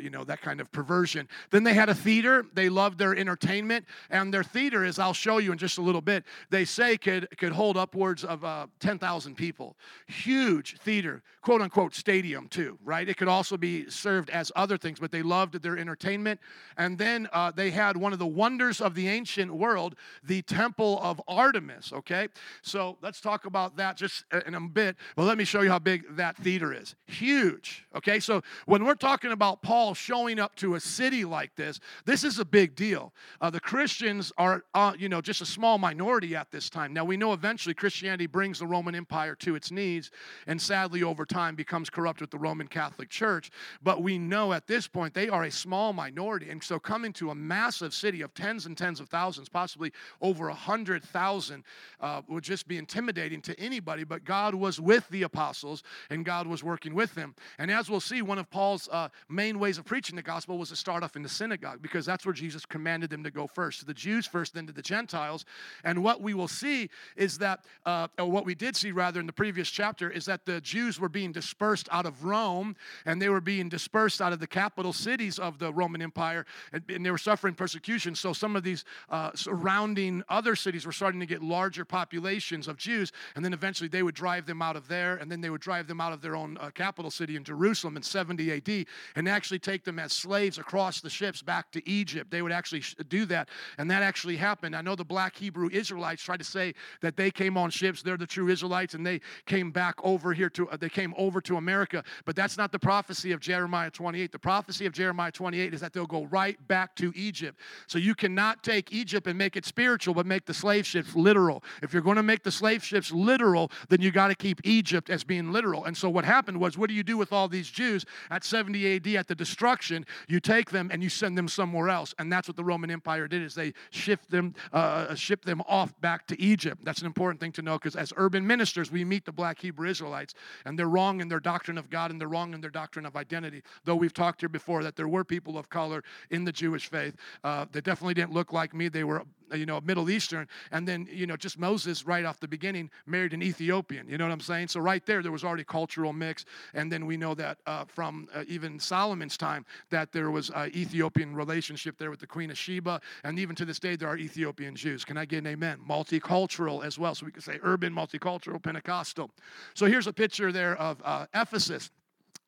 you 0.00 0.08
know, 0.08 0.24
that 0.24 0.40
kind 0.40 0.62
of 0.62 0.72
perversion. 0.72 1.28
Then 1.50 1.62
they 1.62 1.74
had 1.74 1.90
a 1.90 1.94
theater. 1.94 2.46
They 2.54 2.70
loved 2.70 2.85
their 2.98 3.16
entertainment. 3.16 3.84
And 4.10 4.32
their 4.32 4.44
theater, 4.44 4.84
as 4.84 4.98
I'll 4.98 5.12
show 5.12 5.38
you 5.38 5.52
in 5.52 5.58
just 5.58 5.78
a 5.78 5.82
little 5.82 6.00
bit, 6.00 6.24
they 6.50 6.64
say 6.64 6.96
could, 6.96 7.28
could 7.38 7.52
hold 7.52 7.76
upwards 7.76 8.24
of 8.24 8.44
uh, 8.44 8.66
10,000 8.80 9.34
people. 9.34 9.76
Huge 10.06 10.78
theater, 10.78 11.22
quote 11.42 11.60
unquote 11.60 11.94
stadium, 11.94 12.48
too, 12.48 12.78
right? 12.84 13.08
It 13.08 13.16
could 13.16 13.28
also 13.28 13.56
be 13.56 13.90
served 13.90 14.30
as 14.30 14.52
other 14.54 14.76
things, 14.78 15.00
but 15.00 15.10
they 15.10 15.22
loved 15.22 15.62
their 15.62 15.76
entertainment. 15.76 16.40
And 16.76 16.98
then 16.98 17.28
uh, 17.32 17.50
they 17.50 17.70
had 17.70 17.96
one 17.96 18.12
of 18.12 18.18
the 18.18 18.26
wonders 18.26 18.80
of 18.80 18.94
the 18.94 19.08
ancient 19.08 19.54
world, 19.54 19.96
the 20.22 20.42
Temple 20.42 21.00
of 21.02 21.20
Artemis, 21.26 21.92
okay? 21.92 22.28
So 22.62 22.98
let's 23.02 23.20
talk 23.20 23.46
about 23.46 23.76
that 23.76 23.96
just 23.96 24.24
in 24.46 24.54
a 24.54 24.60
bit. 24.60 24.96
but 25.16 25.24
let 25.24 25.38
me 25.38 25.44
show 25.44 25.62
you 25.62 25.70
how 25.70 25.78
big 25.78 26.16
that 26.16 26.36
theater 26.36 26.72
is. 26.72 26.94
Huge, 27.06 27.86
okay? 27.94 28.20
So 28.20 28.42
when 28.66 28.84
we're 28.84 28.94
talking 28.94 29.32
about 29.32 29.62
Paul 29.62 29.94
showing 29.94 30.38
up 30.38 30.54
to 30.56 30.74
a 30.74 30.80
city 30.80 31.24
like 31.24 31.54
this, 31.56 31.80
this 32.04 32.24
is 32.24 32.38
a 32.38 32.44
big 32.44 32.75
deal. 32.76 33.12
Uh, 33.40 33.50
the 33.50 33.58
Christians 33.58 34.32
are, 34.38 34.62
uh, 34.74 34.92
you 34.98 35.08
know, 35.08 35.20
just 35.20 35.40
a 35.40 35.46
small 35.46 35.78
minority 35.78 36.36
at 36.36 36.50
this 36.50 36.70
time. 36.70 36.92
Now, 36.92 37.04
we 37.04 37.16
know 37.16 37.32
eventually 37.32 37.74
Christianity 37.74 38.26
brings 38.26 38.58
the 38.58 38.66
Roman 38.66 38.94
Empire 38.94 39.34
to 39.36 39.56
its 39.56 39.70
knees 39.70 40.10
and 40.46 40.60
sadly 40.60 41.02
over 41.02 41.26
time 41.26 41.56
becomes 41.56 41.90
corrupt 41.90 42.20
with 42.20 42.30
the 42.30 42.38
Roman 42.38 42.68
Catholic 42.68 43.08
Church. 43.08 43.50
But 43.82 44.02
we 44.02 44.18
know 44.18 44.52
at 44.52 44.66
this 44.66 44.86
point 44.86 45.14
they 45.14 45.28
are 45.28 45.44
a 45.44 45.50
small 45.50 45.92
minority. 45.92 46.50
And 46.50 46.62
so 46.62 46.78
coming 46.78 47.12
to 47.14 47.30
a 47.30 47.34
massive 47.34 47.94
city 47.94 48.22
of 48.22 48.34
tens 48.34 48.66
and 48.66 48.76
tens 48.76 49.00
of 49.00 49.08
thousands, 49.08 49.48
possibly 49.48 49.92
over 50.20 50.48
a 50.48 50.54
hundred 50.54 51.02
thousand, 51.02 51.64
uh, 52.00 52.22
would 52.28 52.44
just 52.44 52.68
be 52.68 52.76
intimidating 52.76 53.40
to 53.42 53.58
anybody. 53.58 54.04
But 54.04 54.24
God 54.24 54.54
was 54.54 54.78
with 54.78 55.08
the 55.08 55.22
apostles 55.22 55.82
and 56.10 56.24
God 56.24 56.46
was 56.46 56.62
working 56.62 56.94
with 56.94 57.14
them. 57.14 57.34
And 57.58 57.70
as 57.70 57.88
we'll 57.88 58.00
see, 58.00 58.20
one 58.22 58.38
of 58.38 58.50
Paul's 58.50 58.88
uh, 58.92 59.08
main 59.28 59.58
ways 59.58 59.78
of 59.78 59.84
preaching 59.84 60.16
the 60.16 60.22
gospel 60.22 60.58
was 60.58 60.68
to 60.68 60.76
start 60.76 61.02
off 61.02 61.16
in 61.16 61.22
the 61.22 61.28
synagogue 61.28 61.80
because 61.80 62.04
that's 62.04 62.26
where 62.26 62.32
Jesus 62.32 62.65
commanded 62.68 63.10
them 63.10 63.24
to 63.24 63.30
go 63.30 63.46
first 63.46 63.80
to 63.80 63.86
the 63.86 63.94
Jews 63.94 64.26
first, 64.26 64.54
then 64.54 64.66
to 64.66 64.72
the 64.72 64.82
Gentiles. 64.82 65.44
And 65.84 66.02
what 66.02 66.20
we 66.20 66.34
will 66.34 66.48
see 66.48 66.90
is 67.16 67.38
that, 67.38 67.64
uh, 67.84 68.08
or 68.18 68.30
what 68.30 68.44
we 68.44 68.54
did 68.54 68.76
see 68.76 68.92
rather 68.92 69.20
in 69.20 69.26
the 69.26 69.32
previous 69.32 69.70
chapter, 69.70 70.10
is 70.10 70.24
that 70.26 70.44
the 70.44 70.60
Jews 70.60 71.00
were 71.00 71.08
being 71.08 71.32
dispersed 71.32 71.88
out 71.92 72.06
of 72.06 72.24
Rome 72.24 72.76
and 73.04 73.20
they 73.20 73.28
were 73.28 73.40
being 73.40 73.68
dispersed 73.68 74.20
out 74.20 74.32
of 74.32 74.40
the 74.40 74.46
capital 74.46 74.92
cities 74.92 75.38
of 75.38 75.58
the 75.58 75.72
Roman 75.72 76.02
Empire 76.02 76.46
and, 76.72 76.82
and 76.88 77.04
they 77.04 77.10
were 77.10 77.18
suffering 77.18 77.54
persecution. 77.54 78.14
So 78.14 78.32
some 78.32 78.56
of 78.56 78.62
these 78.62 78.84
uh, 79.10 79.30
surrounding 79.34 80.22
other 80.28 80.56
cities 80.56 80.86
were 80.86 80.92
starting 80.92 81.20
to 81.20 81.26
get 81.26 81.42
larger 81.42 81.84
populations 81.84 82.68
of 82.68 82.76
Jews. 82.76 83.12
And 83.34 83.44
then 83.44 83.52
eventually 83.52 83.88
they 83.88 84.02
would 84.02 84.14
drive 84.14 84.46
them 84.46 84.62
out 84.62 84.76
of 84.76 84.88
there 84.88 85.16
and 85.16 85.30
then 85.30 85.40
they 85.40 85.50
would 85.50 85.60
drive 85.60 85.86
them 85.86 86.00
out 86.00 86.12
of 86.12 86.20
their 86.20 86.36
own 86.36 86.56
uh, 86.60 86.70
capital 86.70 87.10
city 87.10 87.36
in 87.36 87.44
Jerusalem 87.44 87.96
in 87.96 88.02
70 88.02 88.52
AD 88.52 88.86
and 89.14 89.28
actually 89.28 89.58
take 89.58 89.84
them 89.84 89.98
as 89.98 90.12
slaves 90.12 90.58
across 90.58 91.00
the 91.00 91.10
ships 91.10 91.42
back 91.42 91.70
to 91.72 91.88
Egypt. 91.88 92.30
They 92.30 92.42
would 92.42 92.52
actually 92.56 92.82
do 93.08 93.26
that. 93.26 93.48
And 93.78 93.90
that 93.90 94.02
actually 94.02 94.36
happened. 94.36 94.74
I 94.74 94.82
know 94.82 94.96
the 94.96 95.04
black 95.04 95.36
Hebrew 95.36 95.68
Israelites 95.70 96.22
tried 96.22 96.38
to 96.38 96.44
say 96.44 96.74
that 97.02 97.16
they 97.16 97.30
came 97.30 97.56
on 97.56 97.70
ships, 97.70 98.02
they're 98.02 98.16
the 98.16 98.26
true 98.26 98.48
Israelites, 98.48 98.94
and 98.94 99.06
they 99.06 99.20
came 99.46 99.70
back 99.70 99.94
over 100.02 100.32
here 100.32 100.50
to, 100.50 100.68
uh, 100.70 100.76
they 100.76 100.88
came 100.88 101.14
over 101.16 101.40
to 101.42 101.56
America. 101.56 102.02
But 102.24 102.36
that's 102.36 102.56
not 102.56 102.72
the 102.72 102.78
prophecy 102.78 103.32
of 103.32 103.40
Jeremiah 103.40 103.90
28. 103.90 104.32
The 104.32 104.38
prophecy 104.38 104.86
of 104.86 104.92
Jeremiah 104.92 105.30
28 105.30 105.74
is 105.74 105.80
that 105.80 105.92
they'll 105.92 106.06
go 106.06 106.24
right 106.26 106.56
back 106.68 106.96
to 106.96 107.12
Egypt. 107.14 107.60
So 107.86 107.98
you 107.98 108.14
cannot 108.14 108.62
take 108.62 108.92
Egypt 108.92 109.26
and 109.26 109.38
make 109.38 109.56
it 109.56 109.64
spiritual, 109.64 110.14
but 110.14 110.26
make 110.26 110.46
the 110.46 110.54
slave 110.54 110.86
ships 110.86 111.14
literal. 111.14 111.62
If 111.82 111.92
you're 111.92 112.02
going 112.02 112.16
to 112.16 112.22
make 112.22 112.42
the 112.42 112.50
slave 112.50 112.82
ships 112.82 113.12
literal, 113.12 113.70
then 113.88 114.00
you 114.00 114.10
got 114.10 114.28
to 114.28 114.34
keep 114.34 114.60
Egypt 114.64 115.10
as 115.10 115.24
being 115.24 115.52
literal. 115.52 115.84
And 115.84 115.96
so 115.96 116.08
what 116.08 116.24
happened 116.24 116.58
was, 116.58 116.78
what 116.78 116.88
do 116.88 116.94
you 116.94 117.02
do 117.02 117.16
with 117.16 117.32
all 117.32 117.48
these 117.48 117.70
Jews 117.70 118.04
at 118.30 118.44
70 118.44 118.96
AD 118.96 119.06
at 119.08 119.28
the 119.28 119.34
destruction? 119.34 120.06
You 120.28 120.40
take 120.40 120.70
them 120.70 120.90
and 120.92 121.02
you 121.02 121.08
send 121.08 121.36
them 121.36 121.48
somewhere 121.48 121.88
else. 121.88 122.14
And 122.18 122.32
that's 122.32 122.45
what 122.48 122.56
the 122.56 122.64
Roman 122.64 122.90
Empire 122.90 123.28
did 123.28 123.42
is 123.42 123.54
they 123.54 123.72
shift 123.90 124.30
them, 124.30 124.54
uh, 124.72 125.06
uh 125.10 125.36
them 125.44 125.62
off 125.68 125.98
back 126.00 126.26
to 126.28 126.40
Egypt. 126.40 126.84
That's 126.84 127.00
an 127.00 127.06
important 127.06 127.40
thing 127.40 127.52
to 127.52 127.62
know 127.62 127.78
because 127.78 127.96
as 127.96 128.12
urban 128.16 128.46
ministers, 128.46 128.90
we 128.90 129.04
meet 129.04 129.24
the 129.24 129.32
black 129.32 129.58
Hebrew 129.58 129.88
Israelites, 129.88 130.34
and 130.64 130.78
they're 130.78 130.88
wrong 130.88 131.20
in 131.20 131.28
their 131.28 131.40
doctrine 131.40 131.78
of 131.78 131.90
God 131.90 132.10
and 132.10 132.20
they're 132.20 132.28
wrong 132.28 132.54
in 132.54 132.60
their 132.60 132.70
doctrine 132.70 133.06
of 133.06 133.16
identity. 133.16 133.62
Though 133.84 133.96
we've 133.96 134.14
talked 134.14 134.40
here 134.40 134.48
before 134.48 134.82
that 134.82 134.96
there 134.96 135.08
were 135.08 135.24
people 135.24 135.58
of 135.58 135.68
color 135.68 136.02
in 136.30 136.44
the 136.44 136.52
Jewish 136.52 136.88
faith, 136.88 137.16
uh, 137.44 137.66
they 137.70 137.80
definitely 137.80 138.14
didn't 138.14 138.32
look 138.32 138.52
like 138.52 138.74
me. 138.74 138.88
They 138.88 139.04
were 139.04 139.22
you 139.54 139.66
know, 139.66 139.80
Middle 139.80 140.10
Eastern, 140.10 140.48
and 140.72 140.86
then, 140.86 141.08
you 141.10 141.26
know, 141.26 141.36
just 141.36 141.58
Moses 141.58 142.06
right 142.06 142.24
off 142.24 142.40
the 142.40 142.48
beginning 142.48 142.90
married 143.06 143.32
an 143.32 143.42
Ethiopian. 143.42 144.08
You 144.08 144.18
know 144.18 144.24
what 144.24 144.32
I'm 144.32 144.40
saying? 144.40 144.68
So 144.68 144.80
right 144.80 145.04
there, 145.06 145.22
there 145.22 145.32
was 145.32 145.44
already 145.44 145.64
cultural 145.64 146.12
mix. 146.12 146.44
And 146.74 146.90
then 146.90 147.06
we 147.06 147.16
know 147.16 147.34
that 147.34 147.58
uh, 147.66 147.84
from 147.84 148.28
uh, 148.34 148.44
even 148.48 148.78
Solomon's 148.78 149.36
time 149.36 149.64
that 149.90 150.12
there 150.12 150.30
was 150.30 150.50
an 150.50 150.70
Ethiopian 150.74 151.34
relationship 151.34 151.98
there 151.98 152.10
with 152.10 152.20
the 152.20 152.26
Queen 152.26 152.50
of 152.50 152.58
Sheba. 152.58 153.00
And 153.24 153.38
even 153.38 153.56
to 153.56 153.64
this 153.64 153.78
day, 153.78 153.96
there 153.96 154.08
are 154.08 154.18
Ethiopian 154.18 154.74
Jews. 154.74 155.04
Can 155.04 155.16
I 155.16 155.24
get 155.24 155.38
an 155.38 155.46
amen? 155.46 155.80
Multicultural 155.88 156.84
as 156.84 156.98
well. 156.98 157.14
So 157.14 157.26
we 157.26 157.32
could 157.32 157.44
say 157.44 157.58
urban, 157.62 157.92
multicultural, 157.92 158.62
Pentecostal. 158.62 159.30
So 159.74 159.86
here's 159.86 160.06
a 160.06 160.12
picture 160.12 160.52
there 160.52 160.76
of 160.76 161.00
uh, 161.04 161.26
Ephesus. 161.34 161.90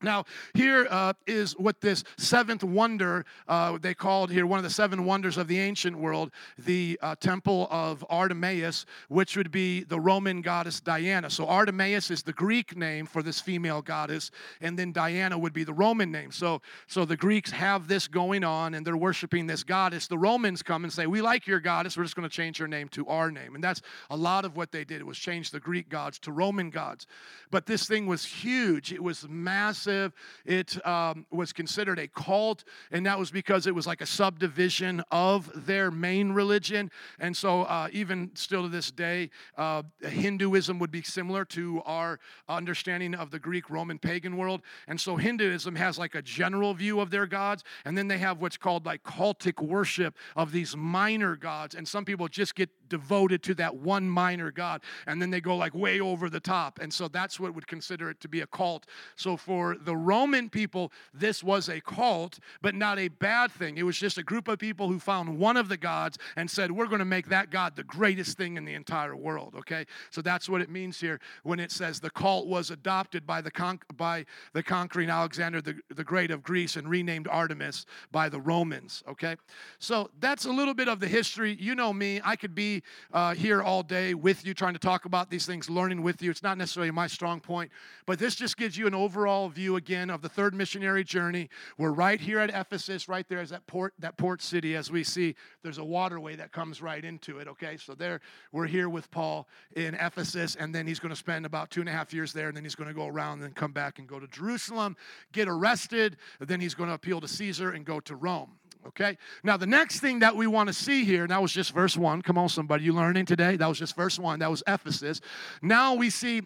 Now, 0.01 0.27
here 0.55 0.87
uh, 0.89 1.15
is 1.27 1.59
what 1.59 1.81
this 1.81 2.05
seventh 2.19 2.63
wonder, 2.63 3.25
uh, 3.49 3.79
they 3.79 3.95
called 3.95 4.31
here 4.31 4.47
one 4.47 4.59
of 4.59 4.63
the 4.63 4.71
seven 4.71 5.05
wonders 5.05 5.37
of 5.37 5.49
the 5.49 5.59
ancient 5.59 5.99
world, 5.99 6.31
the 6.57 6.97
uh, 7.03 7.17
temple 7.17 7.67
of 7.69 8.05
Artemis, 8.09 8.87
which 9.09 9.37
would 9.37 9.51
be 9.51 9.83
the 9.83 9.99
Roman 9.99 10.41
goddess 10.41 10.81
Diana. 10.81 11.29
So, 11.31 11.47
Artemis 11.49 12.13
is 12.13 12.23
the 12.23 12.33
Greek 12.33 12.77
name 12.77 13.07
for 13.07 13.25
this 13.25 13.41
female 13.41 13.83
goddess, 13.83 14.31
and 14.61 14.79
then 14.79 14.93
Diana 14.93 15.37
would 15.37 15.53
be 15.53 15.65
the 15.65 15.73
Roman 15.73 16.13
name. 16.13 16.31
So, 16.31 16.63
so 16.87 17.05
the 17.05 17.17
Greeks 17.17 17.51
have 17.51 17.89
this 17.89 18.07
going 18.07 18.45
on, 18.45 18.75
and 18.75 18.87
they're 18.87 18.97
worshiping 18.97 19.49
this 19.49 19.65
goddess. 19.65 20.07
The 20.07 20.19
Romans 20.19 20.63
come 20.63 20.85
and 20.85 20.93
say, 20.93 21.07
We 21.09 21.23
like 21.23 21.49
your 21.49 21.59
goddess, 21.59 21.97
we're 21.97 22.05
just 22.05 22.15
going 22.15 22.29
to 22.29 22.35
change 22.35 22.59
her 22.59 22.69
name 22.69 22.89
to 22.91 23.05
our 23.09 23.33
name. 23.33 23.57
And 23.57 23.65
that's 23.65 23.83
a 24.11 24.17
lot 24.17 24.45
of 24.45 24.57
what 24.57 24.71
they 24.71 24.85
did, 24.85 25.03
was 25.03 25.19
change 25.19 25.51
the 25.51 25.59
Greek 25.59 25.89
gods 25.89 26.21
to 26.21 26.31
Roman 26.31 26.71
gods. 26.71 27.09
But 27.51 27.67
this 27.67 27.89
thing 27.89 28.07
was 28.07 28.25
huge, 28.25 28.93
it 28.93 29.03
was 29.03 29.27
massive 29.29 29.88
oppressive. 29.89 30.13
It 30.45 30.87
um, 30.87 31.27
was 31.31 31.53
considered 31.53 31.99
a 31.99 32.09
cult, 32.09 32.65
and 32.91 33.07
that 33.07 33.19
was 33.19 33.31
because 33.31 33.67
it 33.67 33.75
was 33.75 33.87
like 33.87 34.01
a 34.01 34.07
subdivision 34.07 35.03
of 35.11 35.67
their 35.67 35.91
main 35.91 36.33
religion. 36.33 36.91
And 37.19 37.37
so, 37.37 37.63
uh, 37.63 37.89
even 37.93 38.31
still 38.35 38.63
to 38.63 38.69
this 38.69 38.91
day, 38.91 39.31
uh, 39.57 39.83
Hinduism 40.01 40.79
would 40.79 40.91
be 40.91 41.03
similar 41.03 41.45
to 41.47 41.83
our 41.85 42.19
understanding 42.49 43.15
of 43.15 43.31
the 43.31 43.39
Greek 43.39 43.71
Roman 43.71 43.99
pagan 43.99 44.37
world. 44.37 44.63
And 44.87 45.01
so, 45.01 45.17
Hinduism 45.17 45.77
has 45.77 45.99
like 45.99 46.15
a 46.15 46.23
general 46.23 46.75
view 46.75 47.01
of 47.01 47.11
their 47.11 47.27
gods, 47.27 47.65
and 47.85 47.97
then 47.97 48.09
they 48.09 48.19
have 48.19 48.41
what's 48.41 48.57
called 48.57 48.87
like 48.87 49.03
cultic 49.03 49.63
worship 49.63 50.17
of 50.37 50.53
these 50.53 50.77
minor 50.77 51.37
gods. 51.37 51.75
And 51.75 51.87
some 51.87 52.05
people 52.05 52.29
just 52.29 52.55
get 52.55 52.71
devoted 52.89 53.43
to 53.45 53.55
that 53.55 53.77
one 53.77 54.09
minor 54.09 54.51
god, 54.51 54.83
and 55.07 55.21
then 55.21 55.31
they 55.31 55.41
go 55.41 55.57
like 55.57 55.75
way 55.75 56.01
over 56.01 56.29
the 56.31 56.41
top. 56.41 56.79
And 56.81 56.93
so, 56.93 57.09
that's 57.09 57.39
what 57.39 57.55
would 57.55 57.67
consider 57.67 58.11
it 58.11 58.21
to 58.21 58.29
be 58.29 58.41
a 58.41 58.47
cult. 58.47 58.87
So, 59.17 59.37
for 59.37 59.77
the 59.81 59.97
Roman 59.97 60.49
people, 60.49 60.93
this 61.15 61.43
was 61.43 61.69
a 61.69 61.81
cult, 61.81 62.39
but 62.63 62.75
not 62.75 62.99
a 62.99 63.09
bad 63.09 63.51
thing. 63.51 63.79
It 63.79 63.83
was 63.83 63.99
just 63.99 64.19
a 64.19 64.23
group 64.23 64.49
of 64.49 64.59
people 64.59 64.89
who 64.89 64.99
found 64.99 65.39
one 65.39 65.57
of 65.57 65.69
the 65.69 65.77
gods 65.77 66.19
and 66.37 66.51
said, 66.51 66.71
We're 66.71 66.87
going 66.87 66.99
to 67.01 67.05
make 67.05 67.29
that 67.29 67.51
God 67.51 67.77
the 67.77 67.85
greatest 67.85 68.37
thing 68.37 68.57
in 68.57 68.65
the 68.65 68.75
entire 68.75 69.17
world. 69.17 69.55
Okay? 69.59 69.87
So, 70.11 70.23
that's 70.23 70.49
what 70.49 70.61
it 70.61 70.71
means 70.71 71.01
here 71.01 71.21
when 71.43 71.61
it 71.61 71.71
says 71.71 72.01
the 72.01 72.11
cult 72.11 72.47
was 72.47 72.71
adopted 72.71 73.27
by 73.27 73.41
the, 73.41 73.51
con- 73.51 73.81
by 73.97 74.25
the 74.53 74.63
conquering 74.63 75.11
Alexander 75.11 75.61
the, 75.61 75.77
the 75.95 76.05
Great 76.05 76.31
of 76.31 76.43
Greece 76.43 76.77
and 76.77 76.89
renamed 76.89 77.29
Artemis 77.29 77.87
by 78.13 78.29
the 78.29 78.41
Romans. 78.41 79.03
Okay? 79.09 79.37
So, 79.79 80.11
that's 80.21 80.45
a 80.45 80.53
little 80.53 80.75
bit 80.75 80.89
of 80.89 81.01
the 81.01 81.09
history. 81.09 81.57
You 81.59 81.75
know 81.75 81.93
me, 81.93 82.21
I 82.25 82.37
could 82.37 82.55
be 82.55 82.78
uh, 83.13 83.35
here 83.35 83.63
all 83.63 83.83
day 83.83 84.15
with 84.15 84.47
you 84.47 84.55
trying 84.55 84.75
to 84.75 84.79
talk 84.79 85.05
about 85.05 85.31
these 85.31 85.47
things, 85.47 85.69
learning 85.69 86.03
with 86.03 86.23
you. 86.23 86.31
It's 86.31 86.43
not 86.43 86.59
necessarily 86.59 86.91
my 86.91 87.07
strong 87.07 87.41
point, 87.41 87.71
but 88.07 88.19
this 88.19 88.35
just 88.35 88.57
gives 88.57 88.77
you 88.77 88.87
an 88.87 88.95
overall 88.95 89.49
view 89.49 89.77
again 89.77 90.11
of 90.11 90.23
the 90.23 90.29
third 90.29 90.55
missionary 90.55 91.05
journey. 91.05 91.49
We're 91.77 91.93
right 91.93 92.21
here 92.21 92.39
at 92.41 92.51
Ephesus, 92.51 93.09
right 93.09 93.29
there 93.29 93.41
is 93.41 93.51
that 93.51 93.67
port, 93.67 93.95
that 93.99 94.17
port 94.17 94.43
city. 94.43 94.77
As 94.77 94.91
we 94.91 95.05
see, 95.05 95.35
there's 95.63 95.79
a 95.79 95.85
waterway 95.85 96.37
that 96.37 96.53
comes 96.53 96.83
right 96.83 97.05
into 97.05 97.39
it. 97.39 97.49
Okay, 97.49 97.77
so 97.77 97.95
there 97.95 98.21
we're 98.53 98.67
here 98.67 98.89
with 98.89 99.11
Paul 99.11 99.49
in 99.77 99.95
Ephesus, 99.95 100.57
and 100.57 100.75
then 100.75 100.87
he's 100.87 100.99
going 100.99 101.11
to 101.11 101.17
spend 101.17 101.47
about 101.47 101.71
two 101.71 101.81
and 101.81 101.89
a 101.89 101.93
half 101.93 102.13
years 102.13 102.33
there, 102.33 102.49
and 102.49 102.57
then 102.57 102.65
he's 102.65 102.75
going 102.75 102.89
to 102.89 102.95
go 102.95 103.07
around 103.07 103.35
and 103.35 103.43
then 103.43 103.53
come 103.53 103.73
back 103.73 103.99
and 103.99 104.09
go 104.09 104.19
to 104.19 104.27
Jerusalem, 104.27 104.97
get 105.33 105.49
arrested, 105.49 106.17
then 106.41 106.61
he's 106.61 106.75
going 106.75 106.89
to 106.89 106.95
appeal 106.95 107.21
to 107.21 107.29
Caesar 107.29 107.71
and 107.71 107.85
go 107.85 108.01
to 108.01 108.17
Rome. 108.17 108.59
Okay? 108.89 109.17
Now, 109.43 109.57
the 109.57 109.67
next 109.67 110.01
thing 110.01 110.21
that 110.21 110.35
we 110.35 110.47
want 110.47 110.69
to 110.69 110.73
see 110.73 111.05
here, 111.05 111.23
and 111.23 111.31
that 111.31 111.41
was 111.41 111.53
just 111.53 111.73
verse 111.73 111.97
one. 111.97 112.23
Come 112.23 112.39
on, 112.39 112.49
somebody, 112.49 112.85
you 112.85 112.93
learning 112.93 113.27
today? 113.27 113.57
That 113.57 113.67
was 113.67 113.79
just 113.79 113.95
verse 113.95 114.19
one. 114.19 114.41
That 114.41 114.51
was 114.51 114.63
Ephesus. 114.67 115.21
Now 115.63 115.95
we 115.95 116.11
see 116.11 116.43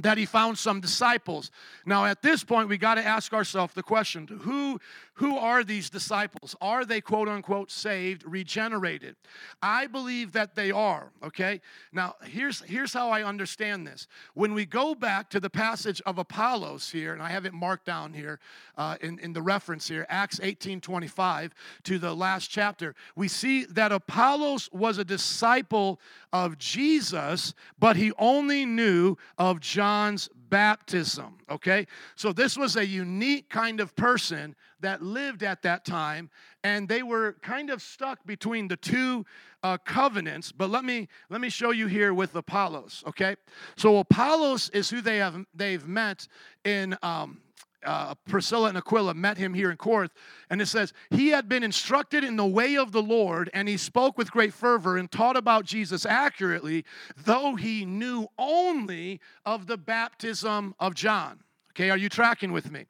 that 0.00 0.18
he 0.18 0.26
found 0.26 0.58
some 0.58 0.80
disciples. 0.80 1.50
Now, 1.86 2.04
at 2.04 2.20
this 2.20 2.44
point, 2.44 2.68
we 2.68 2.76
got 2.76 2.96
to 2.96 3.04
ask 3.04 3.32
ourselves 3.32 3.72
the 3.74 3.82
question 3.82 4.26
who, 4.42 4.78
who 5.16 5.38
are 5.38 5.64
these 5.64 5.88
disciples? 5.88 6.54
Are 6.60 6.84
they 6.84 7.00
quote 7.00 7.28
unquote 7.28 7.70
saved, 7.70 8.22
regenerated? 8.26 9.16
I 9.62 9.86
believe 9.86 10.32
that 10.32 10.54
they 10.54 10.70
are, 10.70 11.10
okay? 11.24 11.62
Now, 11.90 12.16
here's, 12.24 12.60
here's 12.60 12.92
how 12.92 13.08
I 13.08 13.22
understand 13.22 13.86
this. 13.86 14.08
When 14.34 14.52
we 14.52 14.66
go 14.66 14.94
back 14.94 15.30
to 15.30 15.40
the 15.40 15.48
passage 15.48 16.02
of 16.04 16.18
Apollos 16.18 16.90
here, 16.90 17.14
and 17.14 17.22
I 17.22 17.30
have 17.30 17.46
it 17.46 17.54
marked 17.54 17.86
down 17.86 18.12
here 18.12 18.40
uh, 18.76 18.96
in, 19.00 19.18
in 19.20 19.32
the 19.32 19.40
reference 19.40 19.88
here, 19.88 20.04
Acts 20.10 20.38
18 20.42 20.82
25 20.82 21.54
to 21.84 21.98
the 21.98 22.14
last 22.14 22.48
chapter, 22.48 22.94
we 23.14 23.28
see 23.28 23.64
that 23.64 23.92
Apollos 23.92 24.68
was 24.70 24.98
a 24.98 25.04
disciple 25.04 25.98
of 26.30 26.58
Jesus, 26.58 27.54
but 27.78 27.96
he 27.96 28.12
only 28.18 28.66
knew 28.66 29.16
of 29.38 29.60
John's 29.60 30.28
baptism. 30.48 31.38
Okay? 31.50 31.86
So 32.14 32.32
this 32.32 32.56
was 32.56 32.76
a 32.76 32.86
unique 32.86 33.48
kind 33.48 33.80
of 33.80 33.94
person 33.96 34.54
that 34.80 35.02
lived 35.02 35.42
at 35.42 35.62
that 35.62 35.84
time, 35.84 36.30
and 36.62 36.88
they 36.88 37.02
were 37.02 37.36
kind 37.42 37.70
of 37.70 37.80
stuck 37.80 38.24
between 38.26 38.68
the 38.68 38.76
two 38.76 39.24
uh, 39.62 39.78
covenants. 39.78 40.52
But 40.52 40.70
let 40.70 40.84
me 40.84 41.08
let 41.28 41.40
me 41.40 41.48
show 41.48 41.70
you 41.70 41.86
here 41.86 42.14
with 42.14 42.34
Apollos. 42.34 43.02
Okay? 43.06 43.36
So 43.76 43.98
Apollos 43.98 44.68
is 44.70 44.90
who 44.90 45.00
they 45.00 45.18
have 45.18 45.44
they've 45.54 45.86
met 45.86 46.28
in 46.64 46.96
um, 47.02 47.40
uh, 47.86 48.14
Priscilla 48.26 48.68
and 48.68 48.76
Aquila 48.76 49.14
met 49.14 49.38
him 49.38 49.54
here 49.54 49.70
in 49.70 49.76
Corinth, 49.76 50.12
and 50.50 50.60
it 50.60 50.66
says, 50.66 50.92
He 51.10 51.28
had 51.28 51.48
been 51.48 51.62
instructed 51.62 52.24
in 52.24 52.36
the 52.36 52.46
way 52.46 52.76
of 52.76 52.92
the 52.92 53.02
Lord, 53.02 53.48
and 53.54 53.68
he 53.68 53.76
spoke 53.76 54.18
with 54.18 54.30
great 54.30 54.52
fervor 54.52 54.96
and 54.96 55.10
taught 55.10 55.36
about 55.36 55.64
Jesus 55.64 56.04
accurately, 56.04 56.84
though 57.16 57.54
he 57.54 57.84
knew 57.84 58.26
only 58.38 59.20
of 59.44 59.66
the 59.66 59.76
baptism 59.76 60.74
of 60.78 60.94
John. 60.94 61.40
Okay, 61.72 61.90
are 61.90 61.96
you 61.96 62.08
tracking 62.08 62.52
with 62.52 62.70
me? 62.70 62.86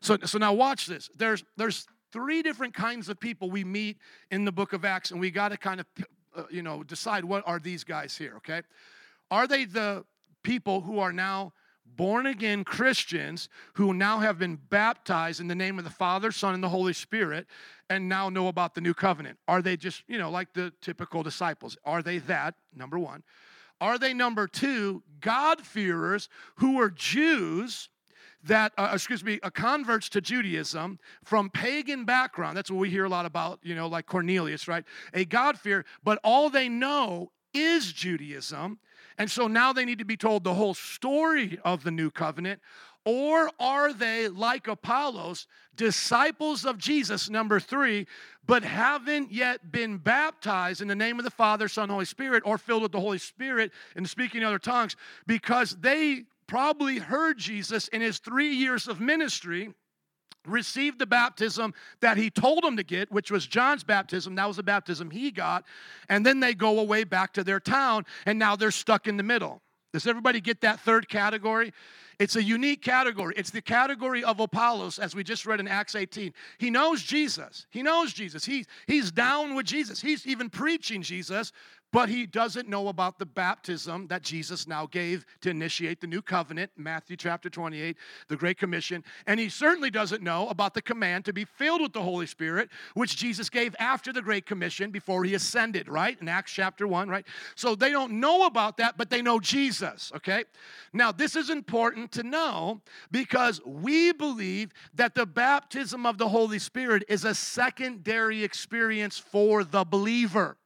So, 0.00 0.16
so 0.24 0.38
now 0.38 0.52
watch 0.52 0.86
this. 0.86 1.10
There's, 1.16 1.44
there's 1.56 1.86
three 2.12 2.42
different 2.42 2.74
kinds 2.74 3.08
of 3.08 3.18
people 3.20 3.50
we 3.50 3.64
meet 3.64 3.98
in 4.30 4.44
the 4.44 4.52
book 4.52 4.72
of 4.72 4.84
Acts, 4.84 5.10
and 5.10 5.20
we 5.20 5.30
got 5.30 5.48
to 5.50 5.56
kind 5.56 5.80
of, 5.80 5.86
uh, 6.36 6.42
you 6.50 6.62
know, 6.62 6.82
decide 6.82 7.24
what 7.24 7.42
are 7.46 7.58
these 7.58 7.84
guys 7.84 8.16
here, 8.16 8.34
okay? 8.36 8.62
Are 9.30 9.46
they 9.46 9.64
the 9.64 10.04
people 10.42 10.80
who 10.80 10.98
are 11.00 11.12
now 11.12 11.52
born 11.96 12.26
again 12.26 12.64
Christians 12.64 13.48
who 13.74 13.92
now 13.92 14.18
have 14.18 14.38
been 14.38 14.56
baptized 14.56 15.40
in 15.40 15.48
the 15.48 15.54
name 15.54 15.78
of 15.78 15.84
the 15.84 15.90
Father, 15.90 16.30
Son, 16.32 16.54
and 16.54 16.62
the 16.62 16.68
Holy 16.68 16.92
Spirit 16.92 17.46
and 17.90 18.08
now 18.08 18.28
know 18.28 18.48
about 18.48 18.74
the 18.74 18.80
new 18.80 18.94
covenant? 18.94 19.38
Are 19.48 19.62
they 19.62 19.76
just, 19.76 20.02
you 20.08 20.18
know, 20.18 20.30
like 20.30 20.52
the 20.52 20.72
typical 20.80 21.22
disciples? 21.22 21.76
Are 21.84 22.02
they 22.02 22.18
that? 22.18 22.54
Number 22.74 22.98
one. 22.98 23.22
Are 23.80 23.98
they 23.98 24.12
number 24.12 24.48
two, 24.48 25.02
God-fearers 25.20 26.28
who 26.56 26.80
are 26.80 26.90
Jews? 26.90 27.88
that, 28.44 28.72
uh, 28.78 28.90
excuse 28.92 29.24
me, 29.24 29.40
a 29.42 29.50
converts 29.50 30.08
to 30.10 30.20
Judaism 30.20 30.98
from 31.24 31.50
pagan 31.50 32.04
background. 32.04 32.56
That's 32.56 32.70
what 32.70 32.78
we 32.78 32.88
hear 32.88 33.04
a 33.04 33.08
lot 33.08 33.26
about, 33.26 33.58
you 33.62 33.74
know, 33.74 33.88
like 33.88 34.06
Cornelius, 34.06 34.68
right? 34.68 34.84
A 35.12 35.24
God 35.24 35.58
fear, 35.58 35.84
but 36.04 36.18
all 36.22 36.48
they 36.48 36.68
know 36.68 37.32
is 37.52 37.92
Judaism. 37.92 38.78
And 39.18 39.30
so 39.30 39.48
now 39.48 39.72
they 39.72 39.84
need 39.84 39.98
to 39.98 40.04
be 40.04 40.16
told 40.16 40.44
the 40.44 40.54
whole 40.54 40.74
story 40.74 41.58
of 41.64 41.82
the 41.82 41.90
new 41.90 42.10
covenant. 42.10 42.60
Or 43.04 43.50
are 43.58 43.92
they, 43.92 44.28
like 44.28 44.68
Apollos, 44.68 45.46
disciples 45.74 46.64
of 46.64 46.78
Jesus, 46.78 47.28
number 47.28 47.58
three, 47.58 48.06
but 48.46 48.62
haven't 48.62 49.32
yet 49.32 49.72
been 49.72 49.98
baptized 49.98 50.80
in 50.80 50.88
the 50.88 50.94
name 50.94 51.18
of 51.18 51.24
the 51.24 51.30
Father, 51.30 51.68
Son, 51.68 51.88
Holy 51.88 52.04
Spirit, 52.04 52.42
or 52.46 52.58
filled 52.58 52.82
with 52.82 52.92
the 52.92 53.00
Holy 53.00 53.18
Spirit 53.18 53.72
and 53.96 54.08
speaking 54.08 54.44
other 54.44 54.58
tongues 54.58 54.94
because 55.26 55.76
they 55.80 56.24
probably 56.46 56.98
heard 56.98 57.38
Jesus 57.38 57.88
in 57.88 58.00
his 58.00 58.18
three 58.18 58.54
years 58.54 58.88
of 58.88 59.00
ministry 59.00 59.74
received 60.48 60.98
the 60.98 61.06
baptism 61.06 61.74
that 62.00 62.16
he 62.16 62.30
told 62.30 62.64
them 62.64 62.76
to 62.76 62.82
get, 62.82 63.10
which 63.10 63.30
was 63.30 63.46
John's 63.46 63.84
baptism. 63.84 64.34
That 64.34 64.46
was 64.46 64.56
the 64.56 64.62
baptism 64.62 65.10
he 65.10 65.30
got. 65.30 65.64
And 66.08 66.24
then 66.24 66.40
they 66.40 66.54
go 66.54 66.78
away 66.78 67.04
back 67.04 67.32
to 67.34 67.44
their 67.44 67.60
town, 67.60 68.06
and 68.26 68.38
now 68.38 68.56
they're 68.56 68.70
stuck 68.70 69.06
in 69.06 69.16
the 69.16 69.22
middle. 69.22 69.62
Does 69.92 70.06
everybody 70.06 70.40
get 70.40 70.60
that 70.60 70.80
third 70.80 71.08
category? 71.08 71.72
It's 72.18 72.34
a 72.34 72.42
unique 72.42 72.82
category. 72.82 73.32
It's 73.36 73.50
the 73.50 73.62
category 73.62 74.24
of 74.24 74.40
Apollos, 74.40 74.98
as 74.98 75.14
we 75.14 75.22
just 75.22 75.46
read 75.46 75.60
in 75.60 75.68
Acts 75.68 75.94
18. 75.94 76.34
He 76.58 76.68
knows 76.68 77.02
Jesus. 77.02 77.66
He 77.70 77.82
knows 77.82 78.12
Jesus. 78.12 78.44
He, 78.44 78.66
he's 78.86 79.12
down 79.12 79.54
with 79.54 79.66
Jesus. 79.66 80.00
He's 80.00 80.26
even 80.26 80.50
preaching 80.50 81.00
Jesus, 81.02 81.52
but 81.90 82.08
he 82.08 82.26
doesn't 82.26 82.68
know 82.68 82.88
about 82.88 83.18
the 83.18 83.26
baptism 83.26 84.06
that 84.08 84.22
Jesus 84.22 84.66
now 84.68 84.86
gave 84.86 85.24
to 85.40 85.50
initiate 85.50 86.00
the 86.00 86.06
new 86.06 86.20
covenant, 86.20 86.70
Matthew 86.76 87.16
chapter 87.16 87.48
28, 87.48 87.96
the 88.28 88.36
Great 88.36 88.58
Commission. 88.58 89.02
And 89.26 89.40
he 89.40 89.48
certainly 89.48 89.90
doesn't 89.90 90.22
know 90.22 90.48
about 90.48 90.74
the 90.74 90.82
command 90.82 91.24
to 91.24 91.32
be 91.32 91.46
filled 91.46 91.80
with 91.80 91.94
the 91.94 92.02
Holy 92.02 92.26
Spirit, 92.26 92.68
which 92.94 93.16
Jesus 93.16 93.48
gave 93.48 93.74
after 93.78 94.12
the 94.12 94.20
Great 94.20 94.44
Commission 94.44 94.90
before 94.90 95.24
he 95.24 95.34
ascended, 95.34 95.88
right? 95.88 96.20
In 96.20 96.28
Acts 96.28 96.52
chapter 96.52 96.86
1, 96.86 97.08
right? 97.08 97.26
So 97.54 97.74
they 97.74 97.90
don't 97.90 98.20
know 98.20 98.44
about 98.44 98.76
that, 98.76 98.98
but 98.98 99.08
they 99.08 99.22
know 99.22 99.40
Jesus, 99.40 100.12
okay? 100.14 100.44
Now, 100.92 101.10
this 101.10 101.36
is 101.36 101.48
important 101.48 102.12
to 102.12 102.22
know 102.22 102.82
because 103.10 103.62
we 103.64 104.12
believe 104.12 104.72
that 104.94 105.14
the 105.14 105.26
baptism 105.26 106.04
of 106.04 106.18
the 106.18 106.28
Holy 106.28 106.58
Spirit 106.58 107.04
is 107.08 107.24
a 107.24 107.34
secondary 107.34 108.44
experience 108.44 109.18
for 109.18 109.64
the 109.64 109.84
believer 109.84 110.58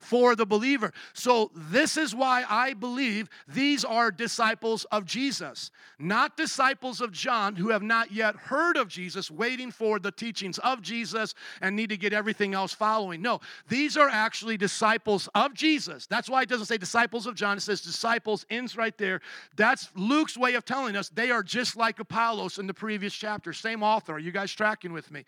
for 0.00 0.34
the 0.34 0.46
believer. 0.46 0.92
So, 1.12 1.50
this 1.54 1.96
is 1.96 2.14
why 2.14 2.44
I 2.48 2.74
believe 2.74 3.28
these 3.46 3.84
are 3.84 4.10
disciples 4.10 4.84
of 4.86 5.04
Jesus, 5.04 5.70
not 5.98 6.36
disciples 6.36 7.00
of 7.00 7.12
John 7.12 7.56
who 7.56 7.70
have 7.70 7.82
not 7.82 8.12
yet 8.12 8.36
heard 8.36 8.76
of 8.76 8.88
Jesus, 8.88 9.30
waiting 9.30 9.70
for 9.70 9.98
the 9.98 10.12
teachings 10.12 10.58
of 10.58 10.82
Jesus 10.82 11.34
and 11.60 11.76
need 11.76 11.90
to 11.90 11.96
get 11.96 12.12
everything 12.12 12.54
else 12.54 12.72
following. 12.72 13.22
No, 13.22 13.40
these 13.68 13.96
are 13.96 14.08
actually 14.08 14.56
disciples 14.56 15.28
of 15.34 15.54
Jesus. 15.54 16.06
That's 16.06 16.28
why 16.28 16.42
it 16.42 16.48
doesn't 16.48 16.66
say 16.66 16.78
disciples 16.78 17.26
of 17.26 17.34
John, 17.34 17.56
it 17.56 17.60
says 17.60 17.80
disciples, 17.80 18.46
ends 18.50 18.76
right 18.76 18.96
there. 18.98 19.20
That's 19.56 19.90
Luke's 19.94 20.36
way 20.36 20.54
of 20.54 20.64
telling 20.64 20.96
us 20.96 21.08
they 21.08 21.30
are 21.30 21.42
just 21.42 21.76
like 21.76 21.98
Apollos 21.98 22.58
in 22.58 22.66
the 22.66 22.74
previous 22.74 23.14
chapter. 23.14 23.52
Same 23.52 23.82
author. 23.82 24.14
Are 24.14 24.18
you 24.18 24.32
guys 24.32 24.52
tracking 24.52 24.92
with 24.92 25.10
me? 25.10 25.24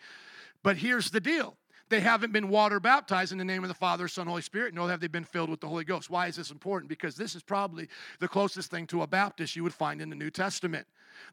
But 0.62 0.76
here's 0.76 1.10
the 1.10 1.20
deal 1.20 1.56
they 1.90 2.00
haven't 2.00 2.32
been 2.32 2.48
water 2.48 2.80
baptized 2.80 3.32
in 3.32 3.38
the 3.38 3.44
name 3.44 3.62
of 3.62 3.68
the 3.68 3.74
Father, 3.74 4.08
Son, 4.08 4.26
Holy 4.26 4.42
Spirit, 4.42 4.74
nor 4.74 4.88
have 4.88 5.00
they 5.00 5.08
been 5.08 5.24
filled 5.24 5.50
with 5.50 5.60
the 5.60 5.68
Holy 5.68 5.84
Ghost. 5.84 6.08
Why 6.08 6.28
is 6.28 6.36
this 6.36 6.50
important? 6.50 6.88
Because 6.88 7.16
this 7.16 7.34
is 7.34 7.42
probably 7.42 7.88
the 8.20 8.28
closest 8.28 8.70
thing 8.70 8.86
to 8.88 9.02
a 9.02 9.06
Baptist 9.06 9.56
you 9.56 9.62
would 9.62 9.74
find 9.74 10.00
in 10.00 10.08
the 10.08 10.16
New 10.16 10.30
Testament. 10.30 10.86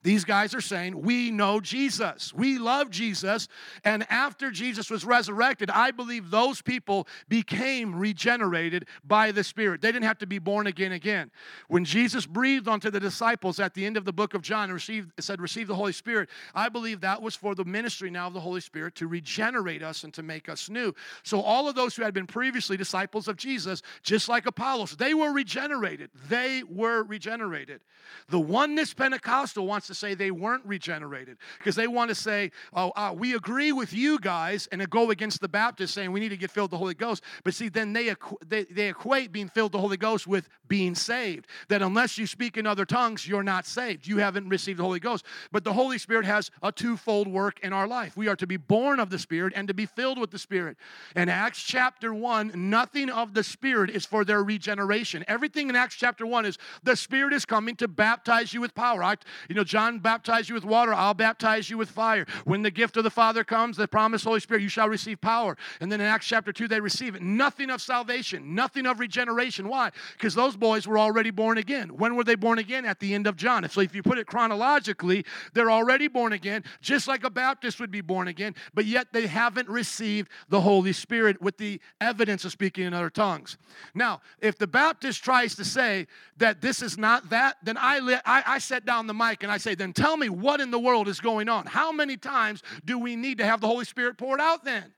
These 0.03 0.25
guys 0.25 0.53
are 0.53 0.61
saying, 0.61 1.01
We 1.01 1.31
know 1.31 1.59
Jesus. 1.59 2.33
We 2.33 2.57
love 2.57 2.89
Jesus. 2.89 3.47
And 3.83 4.05
after 4.09 4.51
Jesus 4.51 4.89
was 4.89 5.05
resurrected, 5.05 5.69
I 5.69 5.91
believe 5.91 6.29
those 6.29 6.61
people 6.61 7.07
became 7.27 7.95
regenerated 7.95 8.87
by 9.03 9.31
the 9.31 9.43
Spirit. 9.43 9.81
They 9.81 9.91
didn't 9.91 10.05
have 10.05 10.19
to 10.19 10.27
be 10.27 10.39
born 10.39 10.67
again 10.67 10.91
again. 10.91 11.31
When 11.67 11.85
Jesus 11.85 12.25
breathed 12.25 12.67
onto 12.67 12.91
the 12.91 12.99
disciples 12.99 13.59
at 13.59 13.73
the 13.73 13.85
end 13.85 13.97
of 13.97 14.05
the 14.05 14.13
book 14.13 14.33
of 14.33 14.41
John, 14.41 14.71
received, 14.71 15.11
said, 15.19 15.41
Receive 15.41 15.67
the 15.67 15.75
Holy 15.75 15.93
Spirit, 15.93 16.29
I 16.53 16.69
believe 16.69 17.01
that 17.01 17.21
was 17.21 17.35
for 17.35 17.55
the 17.55 17.65
ministry 17.65 18.09
now 18.09 18.27
of 18.27 18.33
the 18.33 18.39
Holy 18.39 18.61
Spirit 18.61 18.95
to 18.95 19.07
regenerate 19.07 19.83
us 19.83 20.03
and 20.03 20.13
to 20.13 20.23
make 20.23 20.46
us 20.49 20.69
new. 20.69 20.93
So 21.23 21.41
all 21.41 21.67
of 21.67 21.75
those 21.75 21.95
who 21.95 22.03
had 22.03 22.13
been 22.13 22.27
previously 22.27 22.77
disciples 22.77 23.27
of 23.27 23.37
Jesus, 23.37 23.81
just 24.03 24.29
like 24.29 24.45
Apollos, 24.45 24.95
they 24.95 25.13
were 25.13 25.31
regenerated. 25.31 26.09
They 26.29 26.63
were 26.63 27.03
regenerated. 27.03 27.81
The 28.29 28.39
oneness 28.39 28.93
Pentecostal 28.93 29.67
wants 29.67 29.87
to 29.87 29.93
say 29.93 30.13
they 30.13 30.31
weren't 30.31 30.65
regenerated 30.65 31.37
because 31.57 31.75
they 31.75 31.87
want 31.87 32.09
to 32.09 32.15
say, 32.15 32.51
oh, 32.73 32.91
uh, 32.95 33.13
we 33.15 33.35
agree 33.35 33.71
with 33.71 33.93
you 33.93 34.19
guys 34.19 34.67
and 34.71 34.87
go 34.89 35.11
against 35.11 35.41
the 35.41 35.47
Baptists 35.47 35.91
saying 35.91 36.11
we 36.11 36.19
need 36.19 36.29
to 36.29 36.37
get 36.37 36.51
filled 36.51 36.71
the 36.71 36.77
Holy 36.77 36.93
Ghost. 36.93 37.23
But 37.43 37.53
see, 37.53 37.69
then 37.69 37.93
they, 37.93 38.07
equ- 38.07 38.37
they, 38.47 38.63
they 38.65 38.89
equate 38.89 39.31
being 39.31 39.49
filled 39.49 39.71
the 39.71 39.79
Holy 39.79 39.97
Ghost 39.97 40.27
with 40.27 40.47
being 40.67 40.95
saved. 40.95 41.47
That 41.69 41.81
unless 41.81 42.17
you 42.17 42.27
speak 42.27 42.57
in 42.57 42.65
other 42.65 42.85
tongues, 42.85 43.27
you're 43.27 43.43
not 43.43 43.65
saved. 43.65 44.07
You 44.07 44.17
haven't 44.17 44.49
received 44.49 44.79
the 44.79 44.83
Holy 44.83 44.99
Ghost. 44.99 45.25
But 45.51 45.63
the 45.63 45.73
Holy 45.73 45.97
Spirit 45.97 46.25
has 46.25 46.51
a 46.61 46.71
twofold 46.71 47.27
work 47.27 47.59
in 47.61 47.73
our 47.73 47.87
life. 47.87 48.15
We 48.15 48.27
are 48.27 48.35
to 48.37 48.47
be 48.47 48.57
born 48.57 48.99
of 48.99 49.09
the 49.09 49.19
Spirit 49.19 49.53
and 49.55 49.67
to 49.67 49.73
be 49.73 49.85
filled 49.85 50.19
with 50.19 50.31
the 50.31 50.36
Spirit. 50.37 50.77
In 51.15 51.29
Acts 51.29 51.61
chapter 51.61 52.13
1, 52.13 52.51
nothing 52.55 53.09
of 53.09 53.33
the 53.33 53.43
Spirit 53.43 53.89
is 53.89 54.05
for 54.05 54.25
their 54.25 54.43
regeneration. 54.43 55.23
Everything 55.27 55.69
in 55.69 55.75
Acts 55.75 55.95
chapter 55.95 56.25
1 56.25 56.45
is 56.45 56.57
the 56.83 56.95
Spirit 56.95 57.33
is 57.33 57.45
coming 57.45 57.75
to 57.77 57.87
baptize 57.87 58.53
you 58.53 58.61
with 58.61 58.75
power. 58.75 59.03
I, 59.03 59.15
you 59.49 59.55
know, 59.55 59.63
John 59.63 59.99
baptized 59.99 60.49
you 60.49 60.55
with 60.55 60.65
water, 60.65 60.93
I'll 60.93 61.13
baptize 61.13 61.69
you 61.69 61.77
with 61.77 61.89
fire. 61.89 62.25
When 62.45 62.61
the 62.61 62.71
gift 62.71 62.97
of 62.97 63.03
the 63.03 63.09
Father 63.09 63.43
comes, 63.43 63.77
the 63.77 63.87
promised 63.87 64.25
Holy 64.25 64.39
Spirit, 64.39 64.63
you 64.63 64.69
shall 64.69 64.89
receive 64.89 65.21
power. 65.21 65.57
And 65.79 65.91
then 65.91 66.01
in 66.01 66.07
Acts 66.07 66.27
chapter 66.27 66.51
2, 66.51 66.67
they 66.67 66.79
receive 66.79 67.15
it. 67.15 67.21
Nothing 67.21 67.69
of 67.69 67.81
salvation, 67.81 68.55
nothing 68.55 68.85
of 68.85 68.99
regeneration. 68.99 69.67
Why? 69.67 69.91
Because 70.13 70.35
those 70.35 70.55
boys 70.55 70.87
were 70.87 70.99
already 70.99 71.31
born 71.31 71.57
again. 71.57 71.89
When 71.89 72.15
were 72.15 72.23
they 72.23 72.35
born 72.35 72.59
again? 72.59 72.85
At 72.85 72.99
the 72.99 73.13
end 73.13 73.27
of 73.27 73.35
John. 73.35 73.67
So 73.69 73.81
if 73.81 73.95
you 73.95 74.03
put 74.03 74.17
it 74.17 74.27
chronologically, 74.27 75.25
they're 75.53 75.71
already 75.71 76.07
born 76.07 76.33
again, 76.33 76.63
just 76.81 77.07
like 77.07 77.23
a 77.23 77.29
Baptist 77.29 77.79
would 77.79 77.91
be 77.91 78.01
born 78.01 78.27
again, 78.27 78.55
but 78.73 78.85
yet 78.85 79.07
they 79.11 79.27
haven't 79.27 79.69
received 79.69 80.26
the 80.49 80.61
Holy 80.61 80.93
Spirit 80.93 81.41
with 81.41 81.57
the 81.57 81.79
evidence 82.01 82.45
of 82.45 82.51
speaking 82.51 82.85
in 82.85 82.93
other 82.93 83.09
tongues. 83.09 83.57
Now, 83.93 84.21
if 84.39 84.57
the 84.57 84.67
Baptist 84.67 85.23
tries 85.23 85.55
to 85.55 85.65
say 85.65 86.07
that 86.37 86.61
this 86.61 86.81
is 86.81 86.97
not 86.97 87.29
that, 87.29 87.57
then 87.63 87.77
I, 87.77 88.19
I, 88.25 88.43
I 88.45 88.59
set 88.59 88.85
down 88.85 89.07
the 89.07 89.13
mic 89.13 89.43
and 89.43 89.51
I 89.51 89.57
say, 89.57 89.75
then 89.75 89.93
tell 89.93 90.17
me 90.17 90.29
what 90.29 90.61
in 90.61 90.71
the 90.71 90.79
world 90.79 91.07
is 91.07 91.19
going 91.19 91.49
on. 91.49 91.65
How 91.65 91.91
many 91.91 92.17
times 92.17 92.63
do 92.85 92.97
we 92.97 93.15
need 93.15 93.37
to 93.39 93.45
have 93.45 93.61
the 93.61 93.67
Holy 93.67 93.85
Spirit 93.85 94.17
poured 94.17 94.39
out 94.39 94.63
then? 94.63 94.93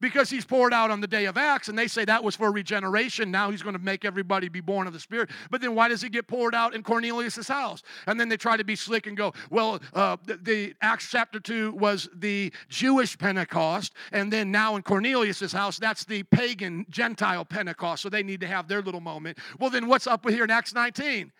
Because 0.00 0.30
he's 0.30 0.44
poured 0.44 0.72
out 0.72 0.90
on 0.90 1.00
the 1.00 1.06
day 1.06 1.26
of 1.26 1.36
Acts, 1.36 1.68
and 1.68 1.78
they 1.78 1.86
say 1.86 2.04
that 2.04 2.22
was 2.22 2.34
for 2.34 2.50
regeneration. 2.50 3.30
Now 3.30 3.50
he's 3.50 3.62
going 3.62 3.76
to 3.76 3.82
make 3.82 4.04
everybody 4.04 4.48
be 4.48 4.60
born 4.60 4.86
of 4.86 4.92
the 4.92 5.00
Spirit. 5.00 5.30
But 5.50 5.60
then 5.60 5.74
why 5.74 5.88
does 5.88 6.02
he 6.02 6.08
get 6.08 6.26
poured 6.26 6.54
out 6.54 6.74
in 6.74 6.82
Cornelius' 6.82 7.48
house? 7.48 7.82
And 8.06 8.18
then 8.18 8.28
they 8.28 8.36
try 8.36 8.56
to 8.56 8.64
be 8.64 8.76
slick 8.76 9.06
and 9.06 9.16
go, 9.16 9.32
well, 9.50 9.80
uh, 9.94 10.16
the, 10.24 10.36
the, 10.36 10.74
Acts 10.82 11.08
chapter 11.10 11.40
2 11.40 11.72
was 11.72 12.08
the 12.14 12.52
Jewish 12.68 13.18
Pentecost, 13.18 13.92
and 14.12 14.32
then 14.32 14.50
now 14.50 14.76
in 14.76 14.82
Cornelius' 14.82 15.52
house, 15.52 15.78
that's 15.78 16.04
the 16.04 16.22
pagan 16.24 16.86
Gentile 16.88 17.44
Pentecost. 17.44 18.02
So 18.02 18.08
they 18.08 18.22
need 18.22 18.40
to 18.40 18.46
have 18.46 18.68
their 18.68 18.82
little 18.82 19.00
moment. 19.00 19.38
Well, 19.58 19.70
then 19.70 19.86
what's 19.86 20.06
up 20.06 20.24
with 20.24 20.34
here 20.34 20.44
in 20.44 20.50
Acts 20.50 20.74
19? 20.74 21.32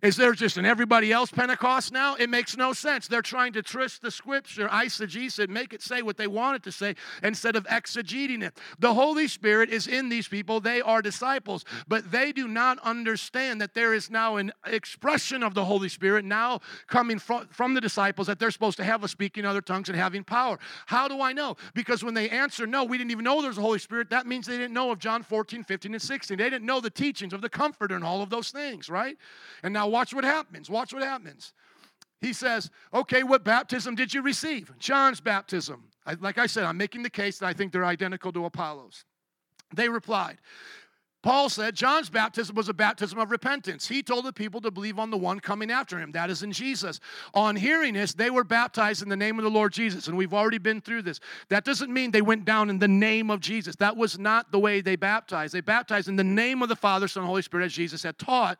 Is 0.00 0.16
there 0.16 0.32
just 0.32 0.56
an 0.58 0.64
everybody 0.64 1.10
else 1.10 1.32
Pentecost 1.32 1.92
now? 1.92 2.14
It 2.14 2.30
makes 2.30 2.56
no 2.56 2.72
sense. 2.72 3.08
They're 3.08 3.20
trying 3.20 3.52
to 3.54 3.62
twist 3.62 4.00
the 4.00 4.12
scripture, 4.12 4.68
eisegese 4.68 5.40
it, 5.40 5.50
make 5.50 5.72
it 5.72 5.82
say 5.82 6.02
what 6.02 6.16
they 6.16 6.28
want 6.28 6.54
it 6.54 6.62
to 6.64 6.72
say 6.72 6.94
instead 7.24 7.56
of 7.56 7.66
exegeting 7.66 8.44
it. 8.44 8.56
The 8.78 8.94
Holy 8.94 9.26
Spirit 9.26 9.70
is 9.70 9.88
in 9.88 10.08
these 10.08 10.28
people. 10.28 10.60
They 10.60 10.80
are 10.80 11.02
disciples, 11.02 11.64
but 11.88 12.12
they 12.12 12.30
do 12.30 12.46
not 12.46 12.78
understand 12.80 13.60
that 13.60 13.74
there 13.74 13.92
is 13.92 14.08
now 14.08 14.36
an 14.36 14.52
expression 14.66 15.42
of 15.42 15.54
the 15.54 15.64
Holy 15.64 15.88
Spirit 15.88 16.24
now 16.24 16.60
coming 16.86 17.18
from, 17.18 17.48
from 17.48 17.74
the 17.74 17.80
disciples 17.80 18.28
that 18.28 18.38
they're 18.38 18.52
supposed 18.52 18.76
to 18.76 18.84
have 18.84 19.02
a 19.02 19.08
speaking 19.08 19.44
other 19.44 19.60
tongues 19.60 19.88
and 19.88 19.98
having 19.98 20.22
power. 20.22 20.60
How 20.86 21.08
do 21.08 21.20
I 21.20 21.32
know? 21.32 21.56
Because 21.74 22.04
when 22.04 22.14
they 22.14 22.28
answer, 22.28 22.68
no, 22.68 22.84
we 22.84 22.98
didn't 22.98 23.10
even 23.10 23.24
know 23.24 23.42
there's 23.42 23.58
a 23.58 23.62
Holy 23.62 23.80
Spirit, 23.80 24.10
that 24.10 24.28
means 24.28 24.46
they 24.46 24.58
didn't 24.58 24.74
know 24.74 24.92
of 24.92 25.00
John 25.00 25.24
14, 25.24 25.64
15, 25.64 25.92
and 25.92 26.00
16. 26.00 26.38
They 26.38 26.50
didn't 26.50 26.66
know 26.66 26.80
the 26.80 26.88
teachings 26.88 27.32
of 27.32 27.40
the 27.40 27.48
Comforter 27.48 27.96
and 27.96 28.04
all 28.04 28.22
of 28.22 28.30
those 28.30 28.52
things, 28.52 28.88
right? 28.88 29.16
And 29.64 29.74
now 29.74 29.87
watch 29.88 30.14
what 30.14 30.24
happens. 30.24 30.68
Watch 30.70 30.92
what 30.92 31.02
happens. 31.02 31.52
He 32.20 32.32
says, 32.32 32.70
Okay, 32.92 33.22
what 33.22 33.44
baptism 33.44 33.94
did 33.94 34.12
you 34.12 34.22
receive? 34.22 34.72
John's 34.78 35.20
baptism. 35.20 35.84
I, 36.06 36.14
like 36.20 36.38
I 36.38 36.46
said, 36.46 36.64
I'm 36.64 36.76
making 36.76 37.02
the 37.02 37.10
case 37.10 37.38
that 37.38 37.46
I 37.46 37.52
think 37.52 37.72
they're 37.72 37.84
identical 37.84 38.32
to 38.32 38.46
Apollos. 38.46 39.04
They 39.74 39.88
replied, 39.88 40.38
Paul 41.20 41.48
said 41.48 41.74
John's 41.74 42.10
baptism 42.10 42.54
was 42.54 42.68
a 42.68 42.74
baptism 42.74 43.18
of 43.18 43.32
repentance. 43.32 43.88
He 43.88 44.04
told 44.04 44.24
the 44.24 44.32
people 44.32 44.60
to 44.60 44.70
believe 44.70 45.00
on 45.00 45.10
the 45.10 45.16
one 45.16 45.40
coming 45.40 45.68
after 45.68 45.98
him, 45.98 46.12
that 46.12 46.30
is 46.30 46.44
in 46.44 46.52
Jesus. 46.52 47.00
On 47.34 47.56
hearing 47.56 47.94
this, 47.94 48.14
they 48.14 48.30
were 48.30 48.44
baptized 48.44 49.02
in 49.02 49.08
the 49.08 49.16
name 49.16 49.36
of 49.36 49.42
the 49.42 49.50
Lord 49.50 49.72
Jesus, 49.72 50.06
and 50.06 50.16
we've 50.16 50.32
already 50.32 50.58
been 50.58 50.80
through 50.80 51.02
this. 51.02 51.18
That 51.48 51.64
doesn't 51.64 51.92
mean 51.92 52.12
they 52.12 52.22
went 52.22 52.44
down 52.44 52.70
in 52.70 52.78
the 52.78 52.86
name 52.86 53.30
of 53.30 53.40
Jesus. 53.40 53.74
That 53.76 53.96
was 53.96 54.16
not 54.16 54.52
the 54.52 54.60
way 54.60 54.80
they 54.80 54.94
baptized. 54.94 55.54
They 55.54 55.60
baptized 55.60 56.08
in 56.08 56.14
the 56.14 56.22
name 56.22 56.62
of 56.62 56.68
the 56.68 56.76
Father, 56.76 57.08
Son, 57.08 57.24
and 57.24 57.28
Holy 57.28 57.42
Spirit, 57.42 57.64
as 57.64 57.72
Jesus 57.72 58.04
had 58.04 58.16
taught, 58.16 58.58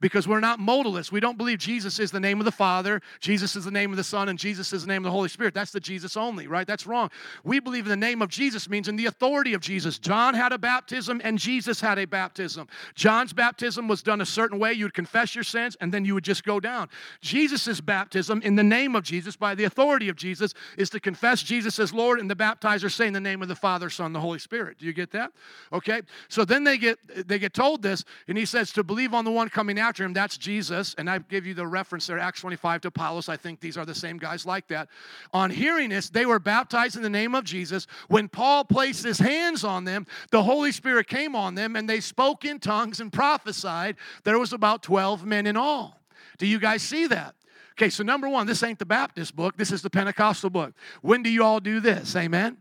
because 0.00 0.28
we're 0.28 0.38
not 0.38 0.60
modalists. 0.60 1.10
We 1.10 1.18
don't 1.18 1.36
believe 1.36 1.58
Jesus 1.58 1.98
is 1.98 2.12
the 2.12 2.20
name 2.20 2.38
of 2.38 2.44
the 2.44 2.52
Father, 2.52 3.02
Jesus 3.18 3.56
is 3.56 3.64
the 3.64 3.72
name 3.72 3.90
of 3.90 3.96
the 3.96 4.04
Son, 4.04 4.28
and 4.28 4.38
Jesus 4.38 4.72
is 4.72 4.82
the 4.82 4.88
name 4.88 5.02
of 5.02 5.10
the 5.10 5.16
Holy 5.16 5.28
Spirit. 5.28 5.52
That's 5.52 5.72
the 5.72 5.80
Jesus 5.80 6.16
only, 6.16 6.46
right? 6.46 6.66
That's 6.66 6.86
wrong. 6.86 7.10
We 7.42 7.58
believe 7.58 7.86
in 7.86 7.90
the 7.90 7.96
name 7.96 8.22
of 8.22 8.28
Jesus 8.28 8.68
means 8.68 8.86
in 8.86 8.94
the 8.94 9.06
authority 9.06 9.54
of 9.54 9.60
Jesus. 9.60 9.98
John 9.98 10.34
had 10.34 10.52
a 10.52 10.58
baptism, 10.58 11.20
and 11.24 11.38
Jesus 11.38 11.80
had 11.80 11.87
a 11.96 12.04
baptism. 12.04 12.68
John's 12.94 13.32
baptism 13.32 13.88
was 13.88 14.02
done 14.02 14.20
a 14.20 14.26
certain 14.26 14.58
way. 14.58 14.72
You 14.72 14.84
would 14.84 14.94
confess 14.94 15.34
your 15.34 15.44
sins 15.44 15.76
and 15.80 15.94
then 15.94 16.04
you 16.04 16.12
would 16.14 16.24
just 16.24 16.44
go 16.44 16.58
down. 16.58 16.88
Jesus' 17.22 17.80
baptism 17.80 18.42
in 18.42 18.56
the 18.56 18.62
name 18.64 18.96
of 18.96 19.04
Jesus, 19.04 19.36
by 19.36 19.54
the 19.54 19.64
authority 19.64 20.08
of 20.08 20.16
Jesus, 20.16 20.52
is 20.76 20.90
to 20.90 21.00
confess 21.00 21.42
Jesus 21.42 21.78
as 21.78 21.94
Lord 21.94 22.18
and 22.18 22.28
the 22.28 22.36
baptizer 22.36 22.90
say 22.90 23.06
in 23.06 23.12
the 23.12 23.20
name 23.20 23.42
of 23.42 23.48
the 23.48 23.56
Father, 23.56 23.88
Son, 23.88 24.12
the 24.12 24.20
Holy 24.20 24.38
Spirit. 24.38 24.78
Do 24.78 24.86
you 24.86 24.92
get 24.92 25.12
that? 25.12 25.32
Okay. 25.72 26.02
So 26.28 26.44
then 26.44 26.64
they 26.64 26.76
get 26.76 26.98
they 27.28 27.38
get 27.38 27.54
told 27.54 27.82
this, 27.82 28.04
and 28.26 28.36
he 28.36 28.44
says 28.44 28.72
to 28.72 28.82
believe 28.82 29.14
on 29.14 29.24
the 29.24 29.30
one 29.30 29.48
coming 29.48 29.78
after 29.78 30.04
him, 30.04 30.12
that's 30.12 30.36
Jesus. 30.36 30.94
And 30.98 31.08
I 31.08 31.18
give 31.18 31.46
you 31.46 31.54
the 31.54 31.66
reference 31.66 32.06
there, 32.06 32.18
Acts 32.18 32.40
25 32.40 32.82
to 32.82 32.88
Apollos. 32.88 33.28
I 33.28 33.36
think 33.36 33.60
these 33.60 33.76
are 33.76 33.84
the 33.84 33.94
same 33.94 34.18
guys 34.18 34.44
like 34.44 34.66
that. 34.68 34.88
On 35.32 35.50
hearing 35.50 35.90
this, 35.90 36.10
they 36.10 36.26
were 36.26 36.38
baptized 36.38 36.96
in 36.96 37.02
the 37.02 37.10
name 37.10 37.34
of 37.34 37.44
Jesus. 37.44 37.86
When 38.08 38.28
Paul 38.28 38.64
placed 38.64 39.04
his 39.04 39.18
hands 39.18 39.64
on 39.64 39.84
them, 39.84 40.06
the 40.30 40.42
Holy 40.42 40.72
Spirit 40.72 41.06
came 41.06 41.36
on 41.36 41.54
them, 41.54 41.76
and 41.78 41.88
they 41.88 42.00
spoke 42.00 42.44
in 42.44 42.58
tongues 42.58 42.98
and 42.98 43.12
prophesied. 43.12 43.96
There 44.24 44.38
was 44.38 44.52
about 44.52 44.82
12 44.82 45.24
men 45.24 45.46
in 45.46 45.56
all. 45.56 46.02
Do 46.36 46.46
you 46.46 46.58
guys 46.58 46.82
see 46.82 47.06
that? 47.06 47.36
Okay, 47.72 47.88
so 47.88 48.02
number 48.02 48.28
one, 48.28 48.48
this 48.48 48.64
ain't 48.64 48.80
the 48.80 48.84
Baptist 48.84 49.36
book, 49.36 49.56
this 49.56 49.70
is 49.70 49.82
the 49.82 49.88
Pentecostal 49.88 50.50
book. 50.50 50.74
When 51.02 51.22
do 51.22 51.30
you 51.30 51.44
all 51.44 51.60
do 51.60 51.78
this? 51.78 52.16
Amen? 52.16 52.56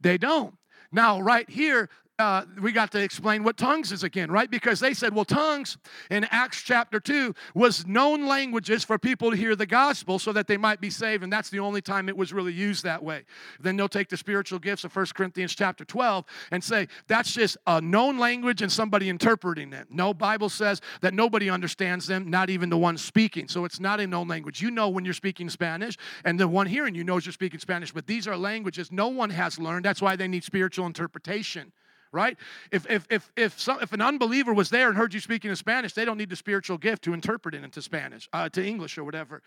They 0.00 0.16
don't. 0.16 0.54
Now, 0.90 1.20
right 1.20 1.48
here, 1.48 1.90
uh, 2.22 2.44
we 2.60 2.70
got 2.70 2.92
to 2.92 3.02
explain 3.02 3.42
what 3.42 3.56
tongues 3.56 3.90
is 3.90 4.04
again, 4.04 4.30
right? 4.30 4.48
Because 4.48 4.78
they 4.78 4.94
said, 4.94 5.12
well, 5.12 5.24
tongues 5.24 5.76
in 6.08 6.24
Acts 6.30 6.62
chapter 6.62 7.00
2 7.00 7.34
was 7.54 7.84
known 7.86 8.26
languages 8.26 8.84
for 8.84 8.96
people 8.96 9.32
to 9.32 9.36
hear 9.36 9.56
the 9.56 9.66
gospel 9.66 10.20
so 10.20 10.32
that 10.32 10.46
they 10.46 10.56
might 10.56 10.80
be 10.80 10.88
saved, 10.88 11.24
and 11.24 11.32
that's 11.32 11.50
the 11.50 11.58
only 11.58 11.82
time 11.82 12.08
it 12.08 12.16
was 12.16 12.32
really 12.32 12.52
used 12.52 12.84
that 12.84 13.02
way. 13.02 13.24
Then 13.60 13.76
they'll 13.76 13.88
take 13.88 14.08
the 14.08 14.16
spiritual 14.16 14.60
gifts 14.60 14.84
of 14.84 14.94
1 14.94 15.06
Corinthians 15.14 15.54
chapter 15.54 15.84
12 15.84 16.24
and 16.52 16.62
say, 16.62 16.86
that's 17.08 17.32
just 17.32 17.56
a 17.66 17.80
known 17.80 18.18
language 18.18 18.62
and 18.62 18.70
somebody 18.70 19.08
interpreting 19.08 19.72
it. 19.72 19.88
No, 19.90 20.14
Bible 20.14 20.48
says 20.48 20.80
that 21.00 21.14
nobody 21.14 21.50
understands 21.50 22.06
them, 22.06 22.30
not 22.30 22.50
even 22.50 22.70
the 22.70 22.78
one 22.78 22.96
speaking. 22.96 23.48
So 23.48 23.64
it's 23.64 23.80
not 23.80 23.98
a 23.98 24.06
known 24.06 24.28
language. 24.28 24.62
You 24.62 24.70
know 24.70 24.88
when 24.88 25.04
you're 25.04 25.12
speaking 25.12 25.50
Spanish, 25.50 25.98
and 26.24 26.38
the 26.38 26.46
one 26.46 26.68
hearing 26.68 26.94
you 26.94 27.02
knows 27.02 27.26
you're 27.26 27.32
speaking 27.32 27.58
Spanish, 27.58 27.92
but 27.92 28.06
these 28.06 28.28
are 28.28 28.36
languages 28.36 28.92
no 28.92 29.08
one 29.08 29.30
has 29.30 29.58
learned. 29.58 29.84
That's 29.84 30.00
why 30.00 30.14
they 30.14 30.28
need 30.28 30.44
spiritual 30.44 30.86
interpretation 30.86 31.72
right? 32.12 32.36
If, 32.70 32.88
if, 32.90 33.06
if, 33.10 33.32
if, 33.36 33.58
some, 33.58 33.78
if 33.80 33.92
an 33.92 34.00
unbeliever 34.00 34.52
was 34.52 34.70
there 34.70 34.88
and 34.88 34.96
heard 34.96 35.14
you 35.14 35.20
speaking 35.20 35.50
in 35.50 35.56
Spanish, 35.56 35.94
they 35.94 36.04
don't 36.04 36.18
need 36.18 36.30
the 36.30 36.36
spiritual 36.36 36.78
gift 36.78 37.02
to 37.04 37.14
interpret 37.14 37.54
it 37.54 37.64
into 37.64 37.82
Spanish, 37.82 38.28
uh, 38.32 38.48
to 38.50 38.64
English 38.64 38.98
or 38.98 39.04
whatever. 39.04 39.42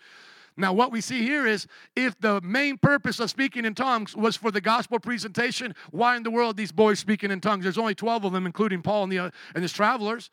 Now, 0.56 0.72
what 0.72 0.90
we 0.90 1.00
see 1.00 1.22
here 1.22 1.46
is 1.46 1.66
if 1.94 2.18
the 2.18 2.40
main 2.40 2.78
purpose 2.78 3.20
of 3.20 3.30
speaking 3.30 3.64
in 3.64 3.74
tongues 3.74 4.16
was 4.16 4.36
for 4.36 4.50
the 4.50 4.60
gospel 4.60 4.98
presentation, 4.98 5.74
why 5.90 6.16
in 6.16 6.22
the 6.22 6.30
world 6.30 6.56
these 6.56 6.72
boys 6.72 6.98
speaking 6.98 7.30
in 7.30 7.40
tongues? 7.40 7.62
There's 7.62 7.78
only 7.78 7.94
12 7.94 8.24
of 8.24 8.32
them, 8.32 8.46
including 8.46 8.82
Paul 8.82 9.04
and, 9.04 9.12
the, 9.12 9.18
uh, 9.18 9.30
and 9.54 9.62
his 9.62 9.72
travelers. 9.72 10.30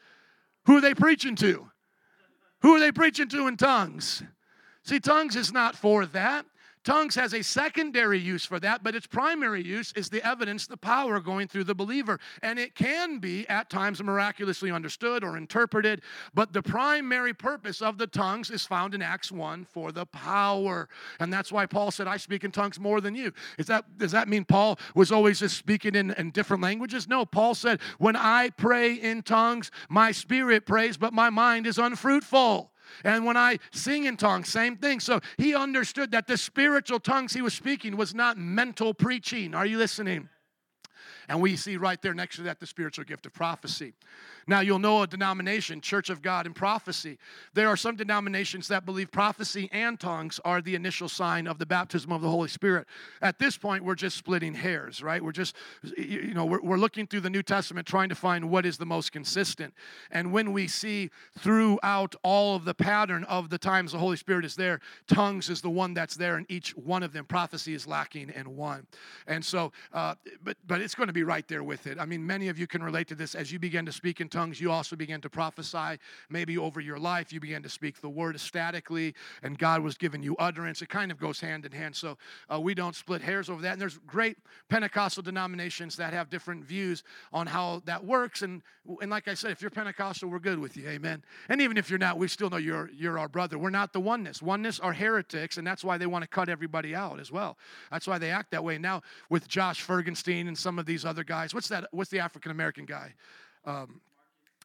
Who 0.66 0.78
are 0.78 0.82
they 0.82 0.94
preaching 0.94 1.36
to? 1.38 1.70
Who 2.62 2.76
are 2.76 2.80
they 2.80 2.94
preaching 2.94 3.28
to 3.30 3.48
in 3.48 3.58
tongues? 3.58 4.24
See, 4.84 5.00
tongues 5.00 5.36
is 5.36 5.52
not 5.52 5.76
for 5.76 6.06
that. 6.08 6.46
Tongues 6.84 7.16
has 7.16 7.34
a 7.34 7.42
secondary 7.42 8.20
use 8.20 8.46
for 8.46 8.60
that, 8.60 8.84
but 8.84 8.96
its 8.96 9.08
primary 9.08 9.64
use 9.64 9.94
is 9.94 10.10
the 10.10 10.26
evidence, 10.26 10.68
the 10.68 10.78
power 10.78 11.20
going 11.20 11.48
through 11.48 11.64
the 11.64 11.76
believer. 11.76 12.20
And 12.42 12.60
it 12.60 12.76
can 12.76 13.20
be 13.20 13.48
at 13.50 13.70
times 13.70 14.02
miraculously 14.04 14.72
understood 14.72 15.24
or 15.24 15.38
interpreted, 15.38 16.02
but 16.34 16.54
the 16.54 16.62
primary 16.62 17.34
purpose 17.34 17.82
of 17.82 17.98
the 17.98 18.08
tongues 18.08 18.50
is 18.50 18.66
found 18.66 18.94
in 18.94 19.02
Acts 19.02 19.32
1 19.32 19.66
for 19.66 19.92
the 19.92 20.06
power. 20.06 20.90
And 21.20 21.32
that's 21.32 21.52
why 21.52 21.66
Paul 21.66 21.92
said, 21.92 22.08
I 22.08 22.18
speak 22.18 22.44
in 22.44 22.52
tongues 22.52 22.80
more 22.80 23.02
than 23.02 23.16
you. 23.16 23.32
Is 23.58 23.68
that, 23.68 23.98
does 23.98 24.12
that 24.12 24.28
mean 24.28 24.46
Paul 24.46 24.80
was 24.96 25.12
always 25.12 25.40
just 25.40 25.58
speaking 25.58 25.96
in, 25.96 26.12
in 26.12 26.32
different 26.32 26.64
languages? 26.64 27.08
No, 27.08 27.26
Paul 27.26 27.56
said, 27.56 27.80
When 27.98 28.16
I 28.16 28.50
pray 28.50 28.94
in 28.94 29.22
tongues, 29.22 29.72
my 29.90 30.12
spirit 30.12 30.66
prays, 30.66 30.98
but 30.98 31.14
my 31.14 31.30
mind 31.30 31.68
is 31.68 31.78
unfruitful. 31.78 32.73
And 33.04 33.26
when 33.26 33.38
I 33.38 33.60
sing 33.72 34.06
in 34.06 34.18
tongues, 34.18 34.50
same 34.50 34.78
thing. 34.78 35.00
So 35.00 35.20
he 35.38 35.56
understood 35.56 36.12
that 36.12 36.28
the 36.28 36.38
spiritual 36.38 37.00
tongues 37.00 37.34
he 37.34 37.42
was 37.42 37.54
speaking 37.54 37.98
was 37.98 38.14
not 38.14 38.38
mental 38.38 38.94
preaching. 38.94 39.54
Are 39.56 39.66
you 39.66 39.78
listening? 39.78 40.30
And 41.30 41.42
we 41.42 41.56
see 41.56 41.78
right 41.78 42.02
there 42.02 42.14
next 42.14 42.38
to 42.38 42.44
that 42.44 42.60
the 42.60 42.68
spiritual 42.68 43.06
gift 43.06 43.26
of 43.26 43.34
prophecy. 43.34 43.94
Now, 44.48 44.60
you'll 44.60 44.80
know 44.80 45.04
a 45.04 45.08
denomination, 45.08 45.82
Church 45.82 46.10
of 46.10 46.22
God 46.22 46.46
in 46.46 46.54
Prophecy. 46.54 47.18
There 47.54 47.68
are 47.68 47.78
some 47.78 47.96
denominations 47.96 48.68
that 48.68 48.86
believe 48.86 49.12
prophecy 49.12 49.70
and 49.72 50.00
tongues 50.00 50.40
are 50.44 50.62
the 50.62 50.76
initial 50.76 51.08
sign 51.08 51.48
of 51.48 51.60
the 51.60 51.66
baptism 51.66 52.12
of 52.12 52.22
the 52.22 52.30
Holy 52.30 52.50
Spirit. 52.50 52.88
At 53.22 53.40
this 53.40 53.58
point, 53.58 53.84
we're 53.84 53.96
just 53.96 54.18
splitting 54.18 54.54
hairs, 54.54 55.02
right? 55.02 55.24
We're 55.24 55.32
just, 55.32 55.56
you 55.98 56.34
know, 56.34 56.46
we're, 56.46 56.62
we're 56.62 56.78
looking 56.78 57.08
through 57.08 57.22
the 57.22 57.30
New 57.30 57.44
Testament 57.44 57.88
trying 57.88 58.10
to 58.10 58.16
find 58.16 58.50
what 58.50 58.66
is 58.66 58.78
the 58.78 58.86
most 58.86 59.12
consistent. 59.12 59.74
And 60.12 60.32
when 60.32 60.52
we 60.52 60.68
see 60.68 61.10
throughout 61.40 62.16
all 62.24 62.56
of 62.56 62.66
the 62.66 62.74
pattern 62.74 63.24
of 63.26 63.50
the 63.50 63.58
times 63.58 63.92
the 63.92 63.98
Holy 63.98 64.18
Spirit 64.18 64.46
is 64.46 64.56
there, 64.56 64.80
tongues 65.08 65.50
is 65.50 65.62
the 65.62 65.70
one 65.70 65.94
that's 65.94 66.16
there 66.16 66.38
in 66.38 66.46
each 66.50 66.76
one 66.76 67.04
of 67.04 67.14
them. 67.14 67.26
Prophecy 67.26 67.74
is 67.74 67.88
lacking 67.88 68.30
in 68.36 68.56
one. 68.56 68.88
And 69.28 69.44
so, 69.44 69.72
uh, 69.94 70.16
but, 70.44 70.58
but 70.68 70.82
it's 70.82 70.96
going 70.96 71.08
to 71.08 71.14
be 71.14 71.24
right 71.24 71.48
there 71.48 71.64
with 71.64 71.88
it. 71.88 72.00
I 72.00 72.06
mean, 72.06 72.26
many 72.26 72.50
of 72.50 72.60
you 72.60 72.68
can 72.68 72.84
relate 72.84 73.08
to 73.08 73.16
this 73.16 73.36
as 73.36 73.52
you 73.52 73.60
begin 73.60 73.86
to 73.86 73.92
speak 73.92 74.22
in 74.22 74.30
tongues, 74.34 74.60
you 74.60 74.72
also 74.72 74.96
began 74.96 75.22
to 75.22 75.30
prophesy 75.30 76.00
maybe 76.30 76.58
over 76.58 76.82
your 76.82 76.98
life. 76.98 77.32
You 77.32 77.40
began 77.40 77.64
to 77.64 77.70
speak 77.70 78.02
the 78.02 78.10
word 78.10 78.36
ecstatically, 78.36 79.14
and 79.44 79.58
God 79.58 79.82
was 79.82 79.96
giving 79.96 80.24
you 80.24 80.36
utterance. 80.38 80.82
It 80.82 80.90
kind 80.90 81.12
of 81.12 81.20
goes 81.20 81.40
hand 81.40 81.66
in 81.66 81.72
hand. 81.72 81.96
So 81.96 82.18
uh, 82.54 82.60
we 82.60 82.74
don't 82.74 82.96
split 82.96 83.22
hairs 83.22 83.50
over 83.50 83.62
that. 83.62 83.74
And 83.74 83.82
there's 83.82 84.00
great 84.08 84.38
Pentecostal 84.70 85.24
denominations 85.24 85.96
that 85.98 86.14
have 86.14 86.30
different 86.30 86.66
views 86.66 87.04
on 87.32 87.48
how 87.48 87.82
that 87.86 88.04
works. 88.04 88.42
And, 88.42 88.62
and 89.02 89.12
like 89.12 89.28
I 89.28 89.36
said, 89.36 89.52
if 89.52 89.62
you're 89.62 89.72
Pentecostal, 89.72 90.30
we're 90.30 90.40
good 90.40 90.60
with 90.60 90.76
you. 90.76 90.88
Amen. 90.90 91.24
And 91.48 91.62
even 91.62 91.78
if 91.78 91.90
you're 91.90 92.00
not, 92.00 92.18
we 92.18 92.28
still 92.28 92.50
know 92.50 92.58
you're, 92.58 92.90
you're 92.94 93.20
our 93.20 93.30
brother. 93.30 93.58
We're 93.58 93.70
not 93.70 93.94
the 93.94 94.00
oneness. 94.00 94.42
Oneness 94.42 94.80
are 94.80 94.94
heretics, 94.94 95.58
and 95.58 95.66
that's 95.66 95.84
why 95.84 95.98
they 95.98 96.08
want 96.08 96.24
to 96.24 96.28
cut 96.28 96.50
everybody 96.50 96.96
out 96.96 97.20
as 97.20 97.32
well. 97.32 97.58
That's 97.92 98.08
why 98.08 98.18
they 98.18 98.32
act 98.32 98.52
that 98.52 98.64
way. 98.64 98.78
Now, 98.78 99.04
with 99.30 99.48
Josh 99.48 99.86
Fergenstein 99.86 100.48
and 100.48 100.58
some 100.58 100.80
of 100.80 100.86
these 100.86 101.06
other 101.06 101.24
guys, 101.24 101.54
what's 101.54 101.68
that? 101.70 101.88
What's 101.92 102.10
the 102.10 102.20
African 102.20 102.52
American 102.52 102.86
guy? 102.86 103.14
Um, 103.66 104.02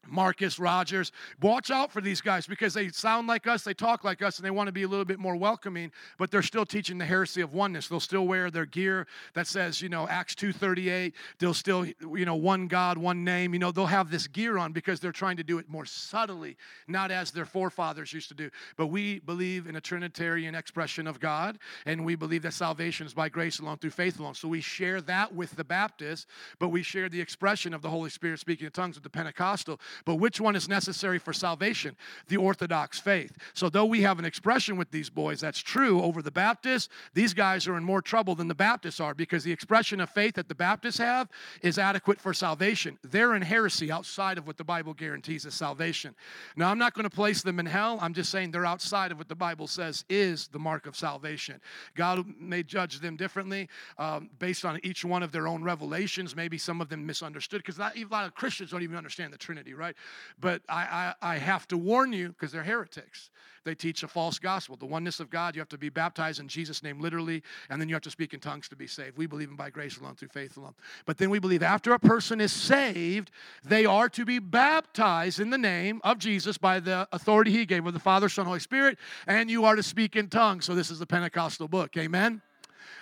Marcus 0.06 0.58
Rogers. 0.58 1.12
Watch 1.40 1.70
out 1.70 1.92
for 1.92 2.00
these 2.00 2.20
guys 2.20 2.46
because 2.46 2.74
they 2.74 2.88
sound 2.88 3.26
like 3.26 3.46
us, 3.46 3.64
they 3.64 3.74
talk 3.74 4.04
like 4.04 4.22
us, 4.22 4.38
and 4.38 4.46
they 4.46 4.50
want 4.50 4.68
to 4.68 4.72
be 4.72 4.82
a 4.82 4.88
little 4.88 5.04
bit 5.04 5.18
more 5.18 5.36
welcoming, 5.36 5.92
but 6.18 6.30
they're 6.30 6.42
still 6.42 6.66
teaching 6.66 6.98
the 6.98 7.04
heresy 7.04 7.40
of 7.40 7.52
oneness. 7.52 7.88
They'll 7.88 8.00
still 8.00 8.26
wear 8.26 8.50
their 8.50 8.66
gear 8.66 9.06
that 9.34 9.46
says, 9.46 9.80
you 9.82 9.88
know, 9.88 10.08
Acts 10.08 10.34
2:38. 10.34 11.12
They'll 11.38 11.54
still, 11.54 11.86
you 11.86 12.24
know, 12.24 12.36
one 12.36 12.68
God, 12.68 12.98
one 12.98 13.24
name. 13.24 13.52
You 13.52 13.58
know, 13.58 13.72
they'll 13.72 13.86
have 13.86 14.10
this 14.10 14.26
gear 14.26 14.58
on 14.58 14.72
because 14.72 15.00
they're 15.00 15.12
trying 15.12 15.36
to 15.38 15.44
do 15.44 15.58
it 15.58 15.68
more 15.68 15.84
subtly, 15.84 16.56
not 16.86 17.10
as 17.10 17.30
their 17.30 17.46
forefathers 17.46 18.12
used 18.12 18.28
to 18.28 18.34
do. 18.34 18.50
But 18.76 18.88
we 18.88 19.20
believe 19.20 19.66
in 19.66 19.76
a 19.76 19.80
Trinitarian 19.80 20.54
expression 20.54 21.06
of 21.06 21.20
God, 21.20 21.58
and 21.86 22.04
we 22.04 22.14
believe 22.14 22.42
that 22.42 22.54
salvation 22.54 23.06
is 23.06 23.14
by 23.14 23.28
grace 23.28 23.58
alone 23.58 23.78
through 23.78 23.90
faith 23.90 24.18
alone. 24.18 24.34
So 24.34 24.48
we 24.48 24.60
share 24.60 25.00
that 25.02 25.34
with 25.34 25.56
the 25.56 25.64
Baptists, 25.64 26.26
but 26.58 26.68
we 26.68 26.82
share 26.82 27.08
the 27.08 27.20
expression 27.20 27.74
of 27.74 27.82
the 27.82 27.90
Holy 27.90 28.10
Spirit 28.10 28.40
speaking 28.40 28.66
in 28.66 28.72
tongues 28.72 28.96
with 28.96 29.04
the 29.04 29.10
Pentecostal. 29.10 29.80
But 30.04 30.16
which 30.16 30.40
one 30.40 30.56
is 30.56 30.68
necessary 30.68 31.18
for 31.18 31.32
salvation? 31.32 31.96
The 32.28 32.36
Orthodox 32.36 32.98
faith. 32.98 33.36
So, 33.54 33.68
though 33.68 33.84
we 33.84 34.02
have 34.02 34.18
an 34.18 34.24
expression 34.24 34.76
with 34.76 34.90
these 34.90 35.10
boys 35.10 35.40
that's 35.40 35.60
true 35.60 36.02
over 36.02 36.22
the 36.22 36.30
Baptists, 36.30 36.88
these 37.14 37.34
guys 37.34 37.66
are 37.66 37.76
in 37.76 37.84
more 37.84 38.02
trouble 38.02 38.34
than 38.34 38.48
the 38.48 38.54
Baptists 38.54 39.00
are 39.00 39.14
because 39.14 39.44
the 39.44 39.52
expression 39.52 40.00
of 40.00 40.10
faith 40.10 40.34
that 40.34 40.48
the 40.48 40.54
Baptists 40.54 40.98
have 40.98 41.28
is 41.62 41.78
adequate 41.78 42.20
for 42.20 42.32
salvation. 42.34 42.98
They're 43.02 43.34
in 43.34 43.42
heresy 43.42 43.90
outside 43.90 44.38
of 44.38 44.46
what 44.46 44.56
the 44.56 44.64
Bible 44.64 44.94
guarantees 44.94 45.46
as 45.46 45.54
salvation. 45.54 46.14
Now, 46.56 46.70
I'm 46.70 46.78
not 46.78 46.94
going 46.94 47.04
to 47.04 47.14
place 47.14 47.42
them 47.42 47.60
in 47.60 47.66
hell. 47.66 47.98
I'm 48.00 48.14
just 48.14 48.30
saying 48.30 48.50
they're 48.50 48.66
outside 48.66 49.12
of 49.12 49.18
what 49.18 49.28
the 49.28 49.34
Bible 49.34 49.66
says 49.66 50.04
is 50.08 50.48
the 50.48 50.58
mark 50.58 50.86
of 50.86 50.96
salvation. 50.96 51.60
God 51.94 52.24
may 52.38 52.62
judge 52.62 53.00
them 53.00 53.16
differently 53.16 53.68
um, 53.98 54.30
based 54.38 54.64
on 54.64 54.80
each 54.82 55.04
one 55.04 55.22
of 55.22 55.32
their 55.32 55.48
own 55.48 55.62
revelations. 55.62 56.36
Maybe 56.36 56.58
some 56.58 56.80
of 56.80 56.88
them 56.88 57.06
misunderstood 57.06 57.62
because 57.62 57.78
a 57.78 57.92
lot 58.10 58.26
of 58.26 58.34
Christians 58.34 58.70
don't 58.70 58.82
even 58.82 58.96
understand 58.96 59.32
the 59.32 59.38
Trinity, 59.38 59.74
right? 59.78 59.94
But 60.40 60.62
I, 60.68 61.14
I, 61.22 61.34
I 61.34 61.38
have 61.38 61.66
to 61.68 61.78
warn 61.78 62.12
you 62.12 62.28
because 62.28 62.52
they're 62.52 62.64
heretics. 62.64 63.30
They 63.64 63.74
teach 63.74 64.02
a 64.02 64.08
false 64.08 64.38
gospel. 64.38 64.76
The 64.76 64.86
oneness 64.86 65.20
of 65.20 65.30
God, 65.30 65.54
you 65.54 65.60
have 65.60 65.68
to 65.70 65.78
be 65.78 65.90
baptized 65.90 66.40
in 66.40 66.48
Jesus' 66.48 66.82
name 66.82 67.00
literally, 67.00 67.42
and 67.68 67.80
then 67.80 67.88
you 67.88 67.94
have 67.94 68.02
to 68.02 68.10
speak 68.10 68.32
in 68.32 68.40
tongues 68.40 68.68
to 68.68 68.76
be 68.76 68.86
saved. 68.86 69.18
We 69.18 69.26
believe 69.26 69.50
in 69.50 69.56
by 69.56 69.70
grace 69.70 69.98
alone, 69.98 70.14
through 70.14 70.28
faith 70.28 70.56
alone. 70.56 70.74
But 71.04 71.18
then 71.18 71.28
we 71.28 71.38
believe 71.38 71.62
after 71.62 71.92
a 71.92 71.98
person 71.98 72.40
is 72.40 72.52
saved, 72.52 73.30
they 73.64 73.84
are 73.84 74.08
to 74.10 74.24
be 74.24 74.38
baptized 74.38 75.38
in 75.38 75.50
the 75.50 75.58
name 75.58 76.00
of 76.02 76.18
Jesus 76.18 76.56
by 76.56 76.80
the 76.80 77.06
authority 77.12 77.50
he 77.50 77.66
gave 77.66 77.84
with 77.84 77.94
the 77.94 78.00
Father, 78.00 78.28
Son, 78.28 78.46
Holy 78.46 78.60
Spirit, 78.60 78.98
and 79.26 79.50
you 79.50 79.64
are 79.64 79.76
to 79.76 79.82
speak 79.82 80.16
in 80.16 80.28
tongues. 80.28 80.64
So 80.64 80.74
this 80.74 80.90
is 80.90 80.98
the 80.98 81.06
Pentecostal 81.06 81.68
book. 81.68 81.96
Amen. 81.96 82.40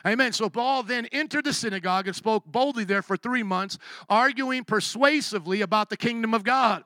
Amen. 0.05 0.33
So 0.33 0.49
Paul 0.49 0.83
then 0.83 1.07
entered 1.07 1.45
the 1.45 1.53
synagogue 1.53 2.07
and 2.07 2.17
spoke 2.17 2.45
boldly 2.47 2.85
there 2.85 3.03
for 3.03 3.17
three 3.17 3.43
months, 3.43 3.79
arguing 4.09 4.65
persuasively 4.65 5.61
about 5.61 5.91
the 5.91 5.97
kingdom 5.97 6.35
of 6.35 6.45
God. 6.45 6.85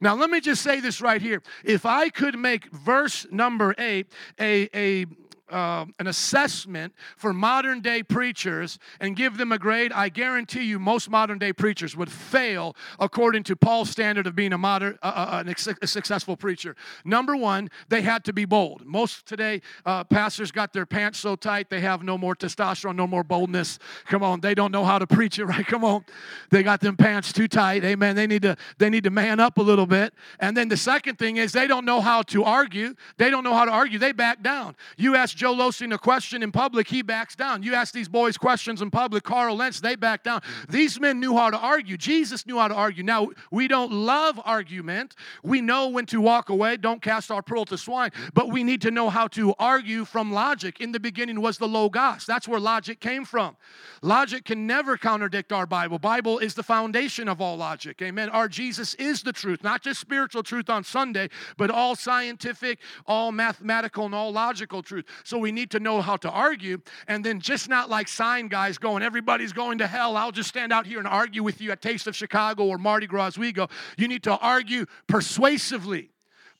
Now, 0.00 0.14
let 0.14 0.30
me 0.30 0.40
just 0.40 0.62
say 0.62 0.80
this 0.80 1.00
right 1.00 1.20
here. 1.20 1.42
If 1.64 1.84
I 1.84 2.08
could 2.08 2.38
make 2.38 2.70
verse 2.72 3.26
number 3.30 3.74
eight 3.78 4.12
a, 4.40 4.68
a 4.74 5.06
uh, 5.50 5.86
an 5.98 6.06
assessment 6.06 6.94
for 7.16 7.32
modern 7.32 7.80
day 7.80 8.02
preachers 8.02 8.78
and 9.00 9.16
give 9.16 9.36
them 9.38 9.52
a 9.52 9.58
grade, 9.58 9.92
I 9.92 10.08
guarantee 10.08 10.64
you 10.64 10.78
most 10.78 11.10
modern 11.10 11.38
day 11.38 11.52
preachers 11.52 11.96
would 11.96 12.10
fail 12.10 12.76
according 12.98 13.44
to 13.44 13.56
Paul's 13.56 13.90
standard 13.90 14.26
of 14.26 14.34
being 14.34 14.52
a, 14.52 14.58
modern, 14.58 14.98
uh, 15.02 15.42
uh, 15.46 15.52
a 15.82 15.86
successful 15.86 16.36
preacher. 16.36 16.76
Number 17.04 17.36
one, 17.36 17.70
they 17.88 18.02
had 18.02 18.24
to 18.24 18.32
be 18.32 18.44
bold. 18.44 18.84
Most 18.84 19.26
today 19.26 19.62
uh, 19.86 20.04
pastors 20.04 20.50
got 20.52 20.72
their 20.72 20.86
pants 20.86 21.18
so 21.18 21.36
tight 21.36 21.70
they 21.70 21.80
have 21.80 22.02
no 22.02 22.18
more 22.18 22.34
testosterone, 22.34 22.96
no 22.96 23.06
more 23.06 23.24
boldness. 23.24 23.78
Come 24.06 24.22
on, 24.22 24.40
they 24.40 24.54
don't 24.54 24.72
know 24.72 24.84
how 24.84 24.98
to 24.98 25.06
preach 25.06 25.38
it 25.38 25.44
right. 25.46 25.66
Come 25.66 25.84
on, 25.84 26.04
they 26.50 26.62
got 26.62 26.80
them 26.80 26.96
pants 26.96 27.32
too 27.32 27.48
tight. 27.48 27.84
Amen. 27.84 28.16
They 28.16 28.26
need 28.26 28.42
to 28.42 28.56
they 28.78 28.90
need 28.90 29.04
to 29.04 29.10
man 29.10 29.40
up 29.40 29.58
a 29.58 29.62
little 29.62 29.86
bit. 29.86 30.14
And 30.40 30.56
then 30.56 30.68
the 30.68 30.76
second 30.76 31.16
thing 31.16 31.36
is 31.36 31.52
they 31.52 31.66
don't 31.66 31.84
know 31.84 32.00
how 32.00 32.22
to 32.22 32.44
argue. 32.44 32.94
They 33.16 33.30
don't 33.30 33.44
know 33.44 33.54
how 33.54 33.64
to 33.64 33.70
argue. 33.70 33.98
They 33.98 34.12
back 34.12 34.42
down. 34.42 34.76
You 34.96 35.16
ask 35.16 35.37
Joel 35.38 35.56
Osteen 35.56 35.94
a 35.94 35.98
question 35.98 36.42
in 36.42 36.50
public, 36.50 36.88
he 36.88 37.00
backs 37.00 37.36
down. 37.36 37.62
You 37.62 37.74
ask 37.74 37.94
these 37.94 38.08
boys 38.08 38.36
questions 38.36 38.82
in 38.82 38.90
public, 38.90 39.22
Carl 39.22 39.54
Lentz, 39.54 39.78
they 39.78 39.94
back 39.94 40.24
down. 40.24 40.42
These 40.68 40.98
men 40.98 41.20
knew 41.20 41.36
how 41.36 41.50
to 41.50 41.56
argue. 41.56 41.96
Jesus 41.96 42.44
knew 42.44 42.58
how 42.58 42.66
to 42.66 42.74
argue. 42.74 43.04
Now, 43.04 43.28
we 43.52 43.68
don't 43.68 43.92
love 43.92 44.40
argument. 44.44 45.14
We 45.44 45.60
know 45.60 45.88
when 45.88 46.06
to 46.06 46.20
walk 46.20 46.48
away. 46.48 46.76
Don't 46.76 47.00
cast 47.00 47.30
our 47.30 47.40
pearl 47.40 47.64
to 47.66 47.78
swine. 47.78 48.10
But 48.34 48.50
we 48.50 48.64
need 48.64 48.82
to 48.82 48.90
know 48.90 49.10
how 49.10 49.28
to 49.28 49.54
argue 49.60 50.04
from 50.04 50.32
logic. 50.32 50.80
In 50.80 50.90
the 50.90 50.98
beginning 50.98 51.40
was 51.40 51.58
the 51.58 51.68
Logos. 51.68 52.26
That's 52.26 52.48
where 52.48 52.58
logic 52.58 52.98
came 52.98 53.24
from. 53.24 53.56
Logic 54.02 54.44
can 54.44 54.66
never 54.66 54.96
contradict 54.96 55.52
our 55.52 55.66
Bible. 55.66 56.00
Bible 56.00 56.38
is 56.38 56.54
the 56.54 56.64
foundation 56.64 57.28
of 57.28 57.40
all 57.40 57.56
logic. 57.56 58.02
Amen. 58.02 58.28
Our 58.30 58.48
Jesus 58.48 58.94
is 58.94 59.22
the 59.22 59.32
truth, 59.32 59.62
not 59.62 59.82
just 59.82 60.00
spiritual 60.00 60.42
truth 60.42 60.68
on 60.68 60.82
Sunday, 60.82 61.28
but 61.56 61.70
all 61.70 61.94
scientific, 61.94 62.80
all 63.06 63.30
mathematical, 63.30 64.04
and 64.06 64.14
all 64.14 64.32
logical 64.32 64.82
truth. 64.82 65.04
So 65.28 65.36
we 65.36 65.52
need 65.52 65.70
to 65.72 65.78
know 65.78 66.00
how 66.00 66.16
to 66.16 66.30
argue 66.30 66.80
and 67.06 67.22
then 67.22 67.38
just 67.38 67.68
not 67.68 67.90
like 67.90 68.08
sign 68.08 68.48
guys 68.48 68.78
going, 68.78 69.02
everybody's 69.02 69.52
going 69.52 69.76
to 69.76 69.86
hell. 69.86 70.16
I'll 70.16 70.32
just 70.32 70.48
stand 70.48 70.72
out 70.72 70.86
here 70.86 70.98
and 70.98 71.06
argue 71.06 71.42
with 71.42 71.60
you 71.60 71.70
at 71.70 71.82
Taste 71.82 72.06
of 72.06 72.16
Chicago 72.16 72.64
or 72.64 72.78
Mardi 72.78 73.06
Gras 73.06 73.26
as 73.26 73.38
we 73.38 73.52
go. 73.52 73.68
You 73.98 74.08
need 74.08 74.22
to 74.22 74.38
argue 74.38 74.86
persuasively 75.06 76.08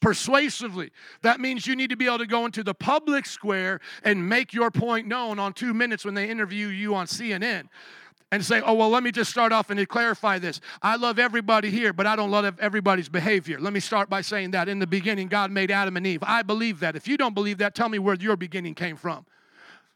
persuasively. 0.00 0.92
That 1.22 1.40
means 1.40 1.66
you 1.66 1.74
need 1.74 1.90
to 1.90 1.96
be 1.96 2.06
able 2.06 2.18
to 2.18 2.26
go 2.26 2.46
into 2.46 2.62
the 2.62 2.72
public 2.72 3.26
square 3.26 3.80
and 4.04 4.28
make 4.28 4.52
your 4.52 4.70
point 4.70 5.08
known 5.08 5.40
on 5.40 5.52
two 5.54 5.74
minutes 5.74 6.04
when 6.04 6.14
they 6.14 6.30
interview 6.30 6.68
you 6.68 6.94
on 6.94 7.06
CNN 7.06 7.68
and 8.30 8.44
say, 8.44 8.60
oh, 8.60 8.74
well, 8.74 8.90
let 8.90 9.02
me 9.02 9.10
just 9.10 9.30
start 9.30 9.52
off 9.52 9.70
and 9.70 9.88
clarify 9.88 10.38
this. 10.38 10.60
I 10.82 10.96
love 10.96 11.18
everybody 11.18 11.70
here, 11.70 11.92
but 11.92 12.06
I 12.06 12.14
don't 12.14 12.30
love 12.30 12.58
everybody's 12.60 13.08
behavior. 13.08 13.58
Let 13.58 13.72
me 13.72 13.80
start 13.80 14.10
by 14.10 14.20
saying 14.20 14.50
that 14.50 14.68
in 14.68 14.78
the 14.78 14.86
beginning, 14.86 15.28
God 15.28 15.50
made 15.50 15.70
Adam 15.70 15.96
and 15.96 16.06
Eve. 16.06 16.22
I 16.22 16.42
believe 16.42 16.80
that. 16.80 16.94
If 16.94 17.08
you 17.08 17.16
don't 17.16 17.34
believe 17.34 17.58
that, 17.58 17.74
tell 17.74 17.88
me 17.88 17.98
where 17.98 18.16
your 18.16 18.36
beginning 18.36 18.74
came 18.74 18.96
from. 18.96 19.24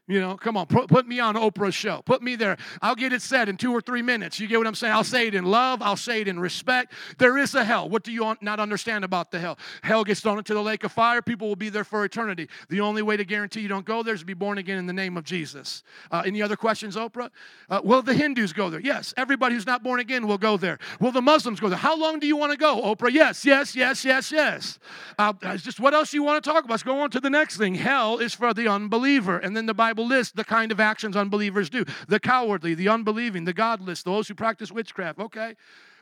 You 0.05 0.19
know, 0.19 0.35
come 0.35 0.57
on, 0.57 0.67
put, 0.67 0.89
put 0.89 1.07
me 1.07 1.21
on 1.21 1.35
Oprah's 1.35 1.73
show. 1.73 2.01
Put 2.05 2.21
me 2.21 2.35
there. 2.35 2.57
I'll 2.81 2.95
get 2.95 3.13
it 3.13 3.21
said 3.21 3.47
in 3.47 3.55
two 3.55 3.71
or 3.71 3.79
three 3.79 4.01
minutes. 4.01 4.37
You 4.37 4.47
get 4.47 4.57
what 4.57 4.67
I'm 4.67 4.75
saying? 4.75 4.93
I'll 4.93 5.05
say 5.05 5.27
it 5.27 5.33
in 5.33 5.45
love. 5.45 5.81
I'll 5.81 5.95
say 5.95 6.19
it 6.19 6.27
in 6.27 6.37
respect. 6.37 6.91
There 7.19 7.37
is 7.37 7.55
a 7.55 7.63
hell. 7.63 7.87
What 7.87 8.03
do 8.03 8.11
you 8.11 8.35
not 8.41 8.59
understand 8.59 9.05
about 9.05 9.31
the 9.31 9.39
hell? 9.39 9.57
Hell 9.81 10.03
gets 10.03 10.19
thrown 10.19 10.37
into 10.37 10.53
the 10.53 10.61
lake 10.61 10.83
of 10.83 10.91
fire. 10.91 11.21
People 11.21 11.47
will 11.47 11.55
be 11.55 11.69
there 11.69 11.85
for 11.85 12.03
eternity. 12.03 12.49
The 12.67 12.81
only 12.81 13.01
way 13.01 13.15
to 13.15 13.23
guarantee 13.23 13.61
you 13.61 13.69
don't 13.69 13.85
go 13.85 14.03
there 14.03 14.13
is 14.13 14.19
to 14.19 14.25
be 14.25 14.33
born 14.33 14.57
again 14.57 14.77
in 14.77 14.87
the 14.87 14.93
name 14.93 15.15
of 15.15 15.23
Jesus. 15.23 15.83
Uh, 16.11 16.23
any 16.25 16.41
other 16.41 16.57
questions, 16.57 16.97
Oprah? 16.97 17.29
Uh, 17.69 17.79
will 17.81 18.01
the 18.01 18.13
Hindus 18.13 18.51
go 18.51 18.69
there? 18.69 18.81
Yes. 18.81 19.13
Everybody 19.15 19.55
who's 19.55 19.65
not 19.65 19.83
born 19.83 20.01
again 20.01 20.27
will 20.27 20.37
go 20.37 20.57
there. 20.57 20.79
Will 20.99 21.13
the 21.13 21.21
Muslims 21.21 21.61
go 21.61 21.69
there? 21.69 21.77
How 21.77 21.97
long 21.97 22.19
do 22.19 22.27
you 22.27 22.35
want 22.35 22.51
to 22.51 22.57
go, 22.57 22.81
Oprah? 22.81 23.09
Yes, 23.09 23.45
yes, 23.45 23.73
yes, 23.73 24.03
yes, 24.03 24.33
yes. 24.33 24.79
Uh, 25.17 25.31
just 25.55 25.79
what 25.79 25.93
else 25.93 26.11
do 26.11 26.17
you 26.17 26.23
want 26.23 26.43
to 26.43 26.49
talk 26.49 26.65
about? 26.65 26.73
Let's 26.73 26.83
go 26.83 26.99
on 26.99 27.09
to 27.11 27.21
the 27.21 27.29
next 27.29 27.55
thing. 27.55 27.75
Hell 27.75 28.17
is 28.17 28.33
for 28.33 28.53
the 28.53 28.67
unbeliever. 28.67 29.37
And 29.37 29.55
then 29.55 29.65
the 29.65 29.73
Bible 29.73 29.92
lists 30.01 30.33
the 30.33 30.43
kind 30.43 30.71
of 30.71 30.79
actions 30.79 31.15
unbelievers 31.15 31.69
do 31.69 31.85
the 32.07 32.19
cowardly, 32.19 32.73
the 32.73 32.89
unbelieving, 32.89 33.45
the 33.45 33.53
godless, 33.53 34.03
those 34.03 34.27
who 34.27 34.35
practice 34.35 34.71
witchcraft. 34.71 35.19
Okay. 35.19 35.55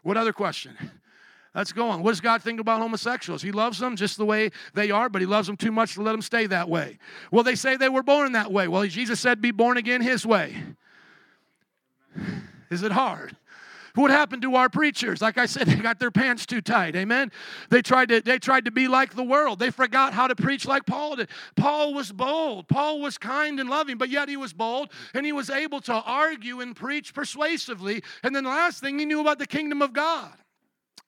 What 0.04 0.18
other 0.18 0.34
question? 0.34 0.76
Let's 1.54 1.74
go 1.74 1.90
on. 1.90 2.02
What 2.02 2.12
does 2.12 2.22
God 2.22 2.42
think 2.42 2.62
about 2.62 2.80
homosexuals? 2.80 3.42
He 3.42 3.52
loves 3.52 3.80
them 3.80 3.98
just 3.98 4.18
the 4.18 4.26
way 4.26 4.52
they 4.74 4.90
are, 4.90 5.10
but 5.10 5.22
He 5.22 5.26
loves 5.26 5.48
them 5.48 5.58
too 5.58 5.72
much 5.72 5.96
to 5.96 6.02
let 6.02 6.14
them 6.14 6.22
stay 6.22 6.48
that 6.48 6.70
way. 6.70 6.98
Well, 7.30 7.44
they 7.44 7.56
say 7.56 7.76
they 7.76 7.90
were 7.90 8.04
born 8.04 8.32
that 8.32 8.52
way. 8.52 8.70
Well, 8.70 8.86
Jesus 8.88 9.20
said, 9.20 9.42
be 9.42 9.52
born 9.52 9.76
again 9.78 10.02
His 10.02 10.26
way. 10.26 10.56
Is 12.70 12.84
it 12.84 12.94
hard? 12.94 13.36
What 13.96 14.12
happened 14.12 14.42
to 14.44 14.56
our 14.56 14.70
preachers? 14.70 15.22
Like 15.22 15.38
I 15.38 15.46
said, 15.46 15.68
they 15.68 15.76
got 15.76 16.00
their 16.00 16.12
pants 16.12 16.46
too 16.46 16.62
tight. 16.62 16.96
Amen. 16.96 17.32
They 17.70 17.82
tried 17.82 18.10
to 18.10 18.22
they 18.22 18.40
tried 18.40 18.66
to 18.66 18.72
be 18.72 18.88
like 18.88 19.16
the 19.16 19.24
world. 19.24 19.60
They 19.60 19.72
forgot 19.72 20.14
how 20.14 20.28
to 20.28 20.36
preach 20.36 20.66
like 20.66 20.86
Paul 20.86 21.18
did. 21.18 21.30
Paul 21.56 21.94
was 21.94 22.12
bold. 22.12 22.68
Paul 22.68 23.02
was 23.02 23.18
kind 23.18 23.60
and 23.60 23.70
loving, 23.70 23.98
but 23.98 24.10
yet 24.10 24.30
he 24.30 24.38
was 24.38 24.54
bold 24.54 24.92
and 25.14 25.26
he 25.26 25.32
was 25.32 25.50
able 25.50 25.82
to 25.82 25.94
argue 25.94 26.62
and 26.62 26.76
preach 26.76 27.14
persuasively. 27.14 28.04
And 28.24 28.36
then 28.36 28.44
the 28.44 28.50
last 28.50 28.82
thing 28.82 29.00
he 29.00 29.06
knew 29.06 29.22
about 29.22 29.40
the 29.40 29.48
kingdom 29.48 29.82
of 29.82 29.94
God. 29.94 30.32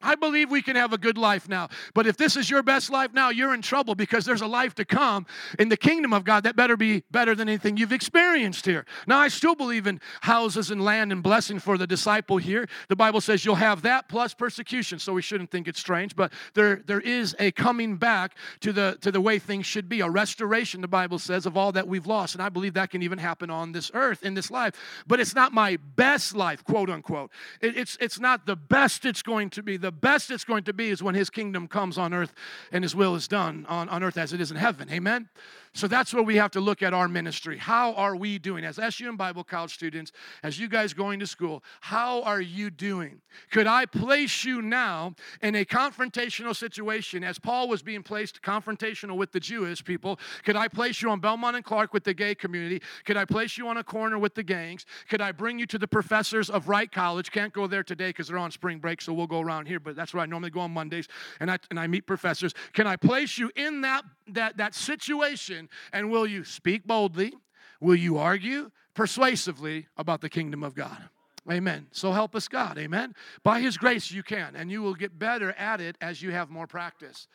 I 0.03 0.15
believe 0.15 0.51
we 0.51 0.61
can 0.61 0.75
have 0.75 0.93
a 0.93 0.97
good 0.97 1.17
life 1.17 1.47
now. 1.47 1.69
But 1.93 2.05
if 2.05 2.17
this 2.17 2.35
is 2.35 2.49
your 2.49 2.61
best 2.61 2.91
life 2.91 3.13
now, 3.13 3.29
you're 3.29 3.53
in 3.53 3.61
trouble 3.61 3.95
because 3.95 4.25
there's 4.25 4.41
a 4.41 4.47
life 4.47 4.75
to 4.75 4.85
come 4.85 5.25
in 5.57 5.69
the 5.69 5.77
kingdom 5.77 6.13
of 6.13 6.25
God 6.25 6.43
that 6.43 6.55
better 6.55 6.77
be 6.77 7.03
better 7.09 7.33
than 7.33 7.47
anything 7.47 7.77
you've 7.77 7.93
experienced 7.93 8.65
here. 8.65 8.85
Now, 9.07 9.19
I 9.19 9.29
still 9.29 9.55
believe 9.55 9.87
in 9.87 10.01
houses 10.21 10.69
and 10.69 10.83
land 10.83 11.11
and 11.11 11.23
blessing 11.23 11.59
for 11.59 11.77
the 11.77 11.87
disciple 11.87 12.37
here. 12.37 12.67
The 12.89 12.95
Bible 12.95 13.21
says 13.21 13.45
you'll 13.45 13.55
have 13.55 13.81
that 13.83 14.09
plus 14.09 14.33
persecution, 14.33 14.99
so 14.99 15.13
we 15.13 15.21
shouldn't 15.21 15.49
think 15.49 15.67
it's 15.67 15.79
strange. 15.79 16.15
But 16.15 16.33
there, 16.53 16.81
there 16.85 16.99
is 16.99 17.35
a 17.39 17.51
coming 17.51 17.95
back 17.95 18.35
to 18.59 18.73
the, 18.73 18.97
to 19.01 19.11
the 19.11 19.21
way 19.21 19.39
things 19.39 19.65
should 19.65 19.87
be, 19.87 20.01
a 20.01 20.09
restoration, 20.09 20.81
the 20.81 20.87
Bible 20.87 21.19
says, 21.19 21.45
of 21.45 21.55
all 21.55 21.71
that 21.71 21.87
we've 21.87 22.05
lost. 22.05 22.35
And 22.35 22.43
I 22.43 22.49
believe 22.49 22.73
that 22.73 22.91
can 22.91 23.01
even 23.01 23.17
happen 23.17 23.49
on 23.49 23.71
this 23.71 23.89
earth, 23.93 24.23
in 24.23 24.33
this 24.33 24.51
life. 24.51 24.73
But 25.07 25.19
it's 25.19 25.33
not 25.33 25.53
my 25.53 25.77
best 25.95 26.35
life, 26.35 26.63
quote 26.63 26.89
unquote. 26.89 27.31
It, 27.61 27.77
it's, 27.77 27.97
it's 28.01 28.19
not 28.19 28.45
the 28.45 28.55
best 28.55 29.05
it's 29.05 29.21
going 29.21 29.49
to 29.51 29.63
be. 29.63 29.77
The 29.77 29.92
best 30.01 30.31
it's 30.31 30.43
going 30.43 30.63
to 30.63 30.73
be 30.73 30.89
is 30.89 31.01
when 31.01 31.15
his 31.15 31.29
kingdom 31.29 31.67
comes 31.67 31.97
on 31.97 32.13
earth 32.13 32.33
and 32.71 32.83
his 32.83 32.95
will 32.95 33.15
is 33.15 33.27
done 33.27 33.65
on, 33.69 33.89
on 33.89 34.03
earth 34.03 34.17
as 34.17 34.33
it 34.33 34.41
is 34.41 34.51
in 34.51 34.57
heaven. 34.57 34.89
Amen? 34.91 35.29
So 35.75 35.87
that's 35.87 36.13
where 36.13 36.21
we 36.21 36.35
have 36.35 36.51
to 36.51 36.59
look 36.59 36.83
at 36.83 36.93
our 36.93 37.07
ministry. 37.07 37.57
How 37.57 37.93
are 37.93 38.15
we 38.15 38.37
doing 38.37 38.63
as 38.63 38.79
SUM 38.95 39.17
Bible 39.17 39.43
College 39.43 39.73
students, 39.73 40.11
as 40.43 40.59
you 40.59 40.67
guys 40.67 40.93
going 40.93 41.19
to 41.19 41.25
school? 41.25 41.63
How 41.81 42.21
are 42.21 42.41
you 42.41 42.69
doing? 42.69 43.21
Could 43.49 43.65
I 43.65 43.87
place 43.87 44.43
you 44.45 44.61
now 44.61 45.15
in 45.41 45.55
a 45.55 45.65
confrontational 45.65 46.55
situation 46.55 47.23
as 47.23 47.39
Paul 47.39 47.67
was 47.67 47.81
being 47.81 48.03
placed 48.03 48.43
confrontational 48.43 49.17
with 49.17 49.31
the 49.31 49.39
Jewish 49.39 49.83
people? 49.83 50.19
Could 50.43 50.55
I 50.55 50.67
place 50.67 51.01
you 51.01 51.09
on 51.09 51.19
Belmont 51.19 51.55
and 51.55 51.65
Clark 51.65 51.91
with 51.91 52.03
the 52.03 52.13
gay 52.13 52.35
community? 52.35 52.79
Could 53.05 53.17
I 53.17 53.25
place 53.25 53.57
you 53.57 53.67
on 53.67 53.77
a 53.77 53.83
corner 53.83 54.19
with 54.19 54.35
the 54.35 54.43
gangs? 54.43 54.85
Could 55.09 55.21
I 55.21 55.31
bring 55.31 55.57
you 55.57 55.65
to 55.67 55.79
the 55.79 55.87
professors 55.87 56.51
of 56.51 56.69
Wright 56.69 56.91
College? 56.91 57.31
Can't 57.31 57.51
go 57.51 57.65
there 57.65 57.83
today 57.83 58.09
because 58.09 58.27
they're 58.27 58.37
on 58.37 58.51
spring 58.51 58.77
break, 58.77 59.01
so 59.01 59.11
we'll 59.11 59.25
go 59.25 59.41
around 59.41 59.67
here, 59.67 59.79
but 59.79 59.95
that's 59.95 60.13
where 60.13 60.21
I 60.21 60.27
normally 60.27 60.51
go 60.51 60.59
on 60.59 60.71
Mondays 60.71 61.07
and 61.39 61.49
I, 61.49 61.57
and 61.71 61.79
I 61.79 61.87
meet 61.87 62.05
professors. 62.05 62.53
Can 62.73 62.85
I 62.85 62.95
place 62.95 63.39
you 63.39 63.51
in 63.55 63.81
that, 63.81 64.03
that, 64.27 64.57
that 64.57 64.75
situation? 64.75 65.69
And 65.91 66.09
will 66.11 66.27
you 66.27 66.43
speak 66.43 66.85
boldly? 66.85 67.33
Will 67.79 67.95
you 67.95 68.17
argue 68.17 68.71
persuasively 68.93 69.87
about 69.97 70.21
the 70.21 70.29
kingdom 70.29 70.63
of 70.63 70.75
God? 70.75 71.09
Amen. 71.51 71.87
So 71.91 72.11
help 72.13 72.35
us 72.35 72.47
God. 72.47 72.77
Amen. 72.77 73.13
By 73.43 73.59
His 73.59 73.77
grace, 73.77 74.11
you 74.11 74.23
can, 74.23 74.55
and 74.55 74.71
you 74.71 74.81
will 74.81 74.93
get 74.93 75.19
better 75.19 75.51
at 75.53 75.81
it 75.81 75.97
as 75.99 76.21
you 76.21 76.31
have 76.31 76.49
more 76.49 76.67
practice. 76.67 77.27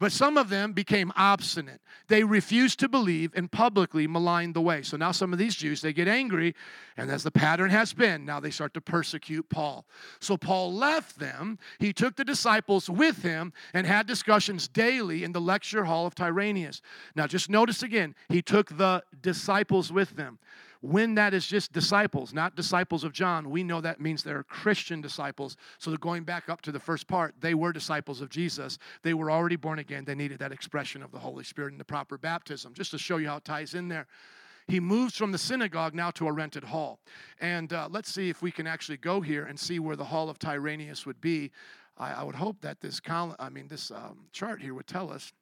But 0.00 0.12
some 0.12 0.38
of 0.38 0.48
them 0.48 0.72
became 0.72 1.12
obstinate. 1.14 1.82
They 2.08 2.24
refused 2.24 2.80
to 2.80 2.88
believe 2.88 3.32
and 3.36 3.52
publicly 3.52 4.06
maligned 4.06 4.54
the 4.54 4.60
way. 4.62 4.80
So 4.80 4.96
now 4.96 5.12
some 5.12 5.34
of 5.34 5.38
these 5.38 5.54
Jews, 5.54 5.82
they 5.82 5.92
get 5.92 6.08
angry, 6.08 6.54
and 6.96 7.10
as 7.10 7.22
the 7.22 7.30
pattern 7.30 7.68
has 7.68 7.92
been, 7.92 8.24
now 8.24 8.40
they 8.40 8.50
start 8.50 8.72
to 8.74 8.80
persecute 8.80 9.50
Paul. 9.50 9.84
So 10.18 10.38
Paul 10.38 10.72
left 10.72 11.18
them. 11.18 11.58
He 11.78 11.92
took 11.92 12.16
the 12.16 12.24
disciples 12.24 12.88
with 12.88 13.22
him 13.22 13.52
and 13.74 13.86
had 13.86 14.06
discussions 14.06 14.68
daily 14.68 15.22
in 15.22 15.32
the 15.32 15.40
lecture 15.40 15.84
hall 15.84 16.06
of 16.06 16.14
Tyrannus. 16.14 16.80
Now 17.14 17.26
just 17.26 17.50
notice 17.50 17.82
again, 17.82 18.14
he 18.30 18.40
took 18.40 18.78
the 18.78 19.04
disciples 19.20 19.92
with 19.92 20.16
them. 20.16 20.38
When 20.82 21.14
that 21.16 21.34
is 21.34 21.46
just 21.46 21.72
disciples, 21.72 22.32
not 22.32 22.56
disciples 22.56 23.04
of 23.04 23.12
John, 23.12 23.50
we 23.50 23.62
know 23.62 23.82
that 23.82 24.00
means 24.00 24.22
they're 24.22 24.42
Christian 24.42 25.02
disciples. 25.02 25.56
So 25.78 25.94
going 25.96 26.24
back 26.24 26.48
up 26.48 26.62
to 26.62 26.72
the 26.72 26.80
first 26.80 27.06
part, 27.06 27.34
they 27.40 27.54
were 27.54 27.72
disciples 27.72 28.22
of 28.22 28.30
Jesus. 28.30 28.78
They 29.02 29.12
were 29.12 29.30
already 29.30 29.56
born 29.56 29.78
again. 29.78 30.06
They 30.06 30.14
needed 30.14 30.38
that 30.38 30.52
expression 30.52 31.02
of 31.02 31.12
the 31.12 31.18
Holy 31.18 31.44
Spirit 31.44 31.72
and 31.72 31.80
the 31.80 31.84
proper 31.84 32.16
baptism, 32.16 32.72
just 32.72 32.92
to 32.92 32.98
show 32.98 33.18
you 33.18 33.28
how 33.28 33.36
it 33.36 33.44
ties 33.44 33.74
in 33.74 33.88
there 33.88 34.06
he 34.70 34.80
moves 34.80 35.16
from 35.16 35.32
the 35.32 35.38
synagogue 35.38 35.94
now 35.94 36.10
to 36.12 36.28
a 36.28 36.32
rented 36.32 36.64
hall. 36.64 37.00
And 37.40 37.72
uh, 37.72 37.88
let's 37.90 38.12
see 38.12 38.30
if 38.30 38.40
we 38.40 38.50
can 38.50 38.66
actually 38.66 38.98
go 38.98 39.20
here 39.20 39.44
and 39.44 39.58
see 39.58 39.78
where 39.78 39.96
the 39.96 40.04
hall 40.04 40.30
of 40.30 40.38
Tyrannus 40.38 41.04
would 41.06 41.20
be. 41.20 41.50
I, 41.98 42.12
I 42.12 42.22
would 42.22 42.36
hope 42.36 42.60
that 42.62 42.80
this 42.80 43.00
col- 43.00 43.36
I 43.38 43.50
mean 43.50 43.68
this 43.68 43.90
um, 43.90 44.26
chart 44.32 44.62
here 44.62 44.74
would 44.74 44.86
tell 44.86 45.12
us. 45.12 45.32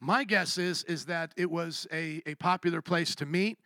My 0.00 0.24
guess 0.24 0.58
is 0.58 0.84
is 0.84 1.04
that 1.06 1.32
it 1.36 1.50
was 1.50 1.86
a, 1.92 2.22
a 2.26 2.34
popular 2.36 2.80
place 2.80 3.14
to 3.16 3.26
meet. 3.26 3.58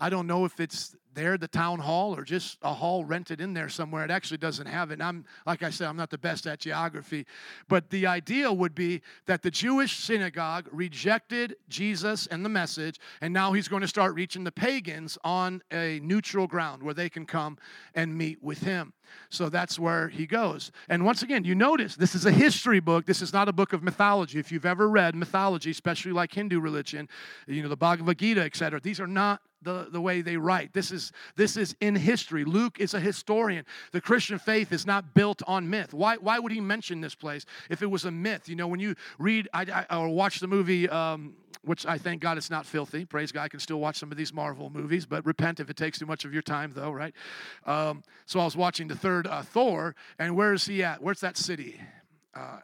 I 0.00 0.10
don't 0.10 0.26
know 0.26 0.44
if 0.44 0.60
it's 0.60 0.94
there, 1.14 1.38
the 1.38 1.48
town 1.48 1.78
hall, 1.78 2.14
or 2.16 2.22
just 2.22 2.58
a 2.62 2.72
hall 2.72 3.04
rented 3.04 3.40
in 3.40 3.54
there 3.54 3.68
somewhere. 3.68 4.04
It 4.04 4.10
actually 4.10 4.38
doesn't 4.38 4.66
have 4.66 4.90
it. 4.90 4.94
And 4.94 5.02
I'm, 5.02 5.24
like 5.46 5.62
I 5.62 5.70
said, 5.70 5.88
I'm 5.88 5.96
not 5.96 6.10
the 6.10 6.18
best 6.18 6.46
at 6.46 6.60
geography. 6.60 7.26
But 7.68 7.90
the 7.90 8.06
idea 8.06 8.52
would 8.52 8.74
be 8.74 9.02
that 9.26 9.42
the 9.42 9.50
Jewish 9.50 9.98
synagogue 9.98 10.68
rejected 10.72 11.56
Jesus 11.68 12.26
and 12.26 12.44
the 12.44 12.48
message, 12.48 13.00
and 13.20 13.32
now 13.32 13.52
he's 13.52 13.68
going 13.68 13.82
to 13.82 13.88
start 13.88 14.14
reaching 14.14 14.44
the 14.44 14.52
pagans 14.52 15.18
on 15.24 15.62
a 15.72 16.00
neutral 16.02 16.46
ground 16.46 16.82
where 16.82 16.94
they 16.94 17.08
can 17.08 17.26
come 17.26 17.58
and 17.94 18.16
meet 18.16 18.42
with 18.42 18.60
him. 18.60 18.92
So 19.30 19.48
that's 19.48 19.78
where 19.78 20.08
he 20.08 20.26
goes. 20.26 20.70
And 20.88 21.04
once 21.04 21.22
again, 21.22 21.44
you 21.44 21.54
notice 21.54 21.96
this 21.96 22.14
is 22.14 22.26
a 22.26 22.30
history 22.30 22.80
book. 22.80 23.06
This 23.06 23.22
is 23.22 23.32
not 23.32 23.48
a 23.48 23.52
book 23.52 23.72
of 23.72 23.82
mythology. 23.82 24.38
If 24.38 24.52
you've 24.52 24.66
ever 24.66 24.88
read 24.88 25.14
mythology, 25.14 25.70
especially 25.70 26.12
like 26.12 26.32
Hindu 26.32 26.60
religion, 26.60 27.08
you 27.46 27.62
know, 27.62 27.68
the 27.68 27.76
Bhagavad 27.76 28.18
Gita, 28.18 28.42
etc., 28.42 28.80
these 28.80 29.00
are 29.00 29.06
not 29.06 29.40
the, 29.62 29.88
the 29.90 30.00
way 30.00 30.20
they 30.20 30.36
write. 30.36 30.72
This 30.72 30.92
is 30.92 31.07
this 31.36 31.56
is 31.56 31.76
in 31.80 31.94
history. 31.94 32.44
Luke 32.44 32.80
is 32.80 32.94
a 32.94 33.00
historian. 33.00 33.64
The 33.92 34.00
Christian 34.00 34.38
faith 34.38 34.72
is 34.72 34.86
not 34.86 35.14
built 35.14 35.42
on 35.46 35.68
myth. 35.68 35.94
Why, 35.94 36.16
why 36.16 36.38
would 36.38 36.52
he 36.52 36.60
mention 36.60 37.00
this 37.00 37.14
place 37.14 37.44
if 37.70 37.82
it 37.82 37.86
was 37.86 38.04
a 38.04 38.10
myth? 38.10 38.48
You 38.48 38.56
know, 38.56 38.68
when 38.68 38.80
you 38.80 38.94
read 39.18 39.48
I, 39.52 39.84
I, 39.90 39.96
or 39.98 40.08
watch 40.08 40.40
the 40.40 40.46
movie, 40.46 40.88
um, 40.88 41.34
which 41.62 41.86
I 41.86 41.98
thank 41.98 42.20
God 42.20 42.38
it's 42.38 42.50
not 42.50 42.66
filthy. 42.66 43.04
Praise 43.04 43.32
God, 43.32 43.42
I 43.42 43.48
can 43.48 43.60
still 43.60 43.80
watch 43.80 43.96
some 43.96 44.10
of 44.10 44.16
these 44.16 44.32
Marvel 44.32 44.70
movies, 44.70 45.06
but 45.06 45.24
repent 45.26 45.60
if 45.60 45.68
it 45.70 45.76
takes 45.76 45.98
too 45.98 46.06
much 46.06 46.24
of 46.24 46.32
your 46.32 46.42
time, 46.42 46.72
though, 46.74 46.90
right? 46.90 47.14
Um, 47.66 48.02
so 48.26 48.40
I 48.40 48.44
was 48.44 48.56
watching 48.56 48.88
the 48.88 48.96
third 48.96 49.26
uh, 49.26 49.42
Thor, 49.42 49.94
and 50.18 50.36
where 50.36 50.52
is 50.52 50.66
he 50.66 50.82
at? 50.82 51.02
Where's 51.02 51.20
that 51.20 51.36
city? 51.36 51.80
Uh, 52.34 52.60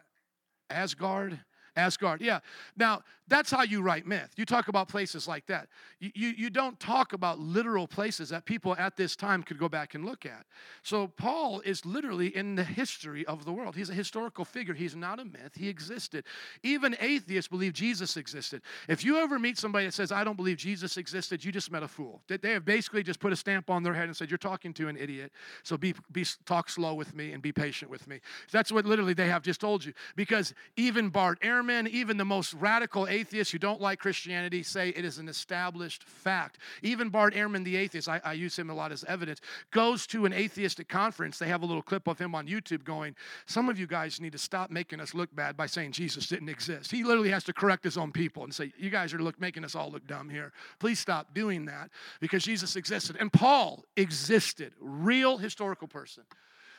Asgard? 0.69 1.39
Asgard, 1.75 2.21
yeah. 2.21 2.39
Now, 2.77 3.01
that's 3.27 3.49
how 3.49 3.63
you 3.63 3.81
write 3.81 4.05
myth. 4.05 4.29
You 4.35 4.45
talk 4.45 4.67
about 4.67 4.87
places 4.87 5.27
like 5.27 5.47
that. 5.47 5.67
You, 5.99 6.11
you, 6.13 6.33
you, 6.37 6.49
don't 6.49 6.79
talk 6.79 7.13
about 7.13 7.39
literal 7.39 7.87
places 7.87 8.29
that 8.29 8.45
people 8.45 8.75
at 8.77 8.95
this 8.95 9.15
time 9.15 9.41
could 9.41 9.57
go 9.57 9.67
back 9.67 9.95
and 9.95 10.05
look 10.05 10.25
at. 10.25 10.45
So, 10.83 11.07
Paul 11.07 11.61
is 11.61 11.85
literally 11.85 12.35
in 12.35 12.55
the 12.55 12.63
history 12.63 13.25
of 13.25 13.43
the 13.43 13.51
world. 13.51 13.75
He's 13.75 13.89
a 13.89 13.93
historical 13.93 14.45
figure. 14.45 14.75
He's 14.75 14.95
not 14.95 15.19
a 15.19 15.25
myth, 15.25 15.53
he 15.55 15.69
existed. 15.69 16.25
Even 16.61 16.95
atheists 16.99 17.47
believe 17.47 17.73
Jesus 17.73 18.15
existed. 18.15 18.61
If 18.87 19.03
you 19.03 19.17
ever 19.17 19.39
meet 19.39 19.57
somebody 19.57 19.85
that 19.85 19.93
says, 19.93 20.11
I 20.11 20.23
don't 20.23 20.37
believe 20.37 20.57
Jesus 20.57 20.97
existed, 20.97 21.43
you 21.43 21.51
just 21.51 21.71
met 21.71 21.81
a 21.81 21.87
fool. 21.87 22.21
They 22.27 22.51
have 22.51 22.65
basically 22.65 23.01
just 23.01 23.19
put 23.19 23.33
a 23.33 23.35
stamp 23.35 23.69
on 23.71 23.81
their 23.81 23.93
head 23.93 24.05
and 24.05 24.15
said, 24.15 24.29
You're 24.29 24.37
talking 24.37 24.73
to 24.75 24.87
an 24.87 24.97
idiot. 24.97 25.31
So, 25.63 25.77
be, 25.77 25.95
be, 26.11 26.25
talk 26.45 26.69
slow 26.69 26.93
with 26.93 27.15
me 27.15 27.31
and 27.31 27.41
be 27.41 27.51
patient 27.51 27.89
with 27.89 28.07
me. 28.07 28.19
That's 28.51 28.71
what 28.71 28.85
literally 28.85 29.13
they 29.13 29.27
have 29.27 29.41
just 29.41 29.61
told 29.61 29.83
you. 29.83 29.93
Because 30.15 30.53
even 30.77 31.09
Bart 31.09 31.41
Ehrman, 31.41 31.87
even 31.89 32.17
the 32.17 32.25
most 32.25 32.53
radical 32.53 33.07
atheists 33.15 33.51
who 33.51 33.59
don't 33.59 33.81
like 33.81 33.99
Christianity, 33.99 34.61
say 34.61 34.89
it 34.89 35.05
is 35.05 35.17
an 35.17 35.27
established 35.27 36.03
fact. 36.03 36.57
Even 36.81 37.09
Bart 37.09 37.33
Ehrman, 37.33 37.63
the 37.63 37.75
atheist, 37.75 38.09
I, 38.09 38.19
I 38.23 38.33
use 38.33 38.57
him 38.57 38.69
a 38.69 38.73
lot 38.73 38.91
as 38.91 39.03
evidence, 39.05 39.41
goes 39.71 40.05
to 40.07 40.25
an 40.25 40.33
atheistic 40.33 40.89
conference. 40.89 41.39
They 41.39 41.47
have 41.47 41.63
a 41.63 41.65
little 41.65 41.81
clip 41.81 42.07
of 42.07 42.19
him 42.19 42.35
on 42.35 42.47
YouTube 42.47 42.83
going, 42.83 43.15
Some 43.45 43.69
of 43.69 43.79
you 43.79 43.87
guys 43.87 44.19
need 44.19 44.33
to 44.33 44.37
stop 44.37 44.69
making 44.69 44.99
us 44.99 45.13
look 45.13 45.33
bad 45.35 45.55
by 45.55 45.65
saying 45.65 45.93
Jesus 45.93 46.27
didn't 46.27 46.49
exist. 46.49 46.91
He 46.91 47.03
literally 47.03 47.29
has 47.29 47.43
to 47.45 47.53
correct 47.53 47.83
his 47.83 47.97
own 47.97 48.11
people 48.11 48.43
and 48.43 48.53
say, 48.53 48.73
You 48.77 48.89
guys 48.89 49.13
are 49.13 49.19
look, 49.19 49.39
making 49.39 49.63
us 49.63 49.75
all 49.75 49.91
look 49.91 50.05
dumb 50.07 50.29
here. 50.29 50.51
Please 50.79 50.99
stop 50.99 51.33
doing 51.33 51.65
that 51.65 51.89
because 52.19 52.43
Jesus 52.43 52.75
existed. 52.75 53.15
And 53.19 53.31
Paul 53.31 53.85
existed, 53.95 54.73
real 54.79 55.37
historical 55.37 55.87
person. 55.87 56.23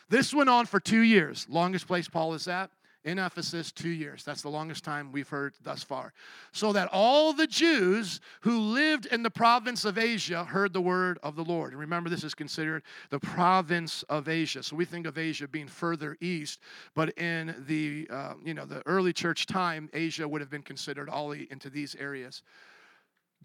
This 0.09 0.33
went 0.33 0.49
on 0.49 0.67
for 0.67 0.79
two 0.79 1.01
years. 1.01 1.47
Longest 1.49 1.87
place 1.87 2.09
Paul 2.09 2.35
is 2.35 2.47
at 2.47 2.71
in 3.07 3.21
Ephesus, 3.21 3.71
two 3.71 3.89
years. 3.89 4.25
That's 4.25 4.43
the 4.43 4.51
longest 4.51 4.85
time 4.85 5.13
we've 5.13 5.29
heard 5.29 5.55
thus 5.63 5.83
far. 5.83 6.13
So 6.51 6.73
that 6.73 6.89
all 6.93 7.33
the 7.33 7.47
Jews 7.47 8.21
who 8.41 8.59
lived 8.59 9.07
in 9.07 9.23
the 9.23 9.31
province 9.31 9.85
of 9.85 9.97
Asia 9.97 10.45
heard 10.45 10.73
the 10.73 10.81
word 10.81 11.19
of 11.23 11.37
the 11.37 11.45
Lord. 11.45 11.71
And 11.71 11.81
remember, 11.81 12.11
this 12.11 12.25
is 12.25 12.35
considered 12.35 12.83
the 13.11 13.21
province 13.21 14.03
of 14.09 14.29
Asia. 14.29 14.63
So 14.63 14.75
we 14.75 14.85
think 14.85 15.07
of 15.07 15.17
Asia 15.17 15.47
being 15.47 15.69
further 15.69 16.17
east, 16.21 16.59
but 16.95 17.17
in 17.17 17.55
the 17.69 18.09
uh, 18.11 18.35
you 18.45 18.55
know 18.55 18.65
the 18.67 18.83
early 18.87 19.13
church 19.13 19.47
time, 19.47 19.89
Asia 19.95 20.27
would 20.27 20.41
have 20.41 20.51
been 20.51 20.63
considered 20.63 21.09
all 21.09 21.31
into 21.31 21.71
these 21.71 21.95
areas. 21.95 22.43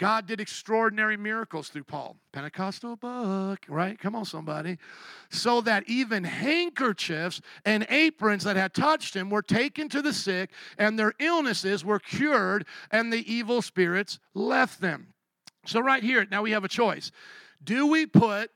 God 0.01 0.25
did 0.25 0.41
extraordinary 0.41 1.15
miracles 1.15 1.69
through 1.69 1.83
Paul. 1.83 2.17
Pentecostal 2.31 2.95
book, 2.95 3.59
right? 3.69 3.99
Come 3.99 4.15
on, 4.15 4.25
somebody. 4.25 4.79
So 5.29 5.61
that 5.61 5.87
even 5.87 6.23
handkerchiefs 6.23 7.39
and 7.65 7.85
aprons 7.87 8.43
that 8.45 8.55
had 8.55 8.73
touched 8.73 9.15
him 9.15 9.29
were 9.29 9.43
taken 9.43 9.89
to 9.89 10.01
the 10.01 10.11
sick, 10.11 10.49
and 10.79 10.97
their 10.97 11.13
illnesses 11.19 11.85
were 11.85 11.99
cured, 11.99 12.65
and 12.89 13.13
the 13.13 13.31
evil 13.31 13.61
spirits 13.61 14.17
left 14.33 14.81
them. 14.81 15.13
So, 15.67 15.79
right 15.79 16.01
here, 16.01 16.25
now 16.31 16.41
we 16.41 16.49
have 16.49 16.63
a 16.63 16.67
choice. 16.67 17.11
Do 17.63 17.85
we 17.85 18.07
put 18.07 18.49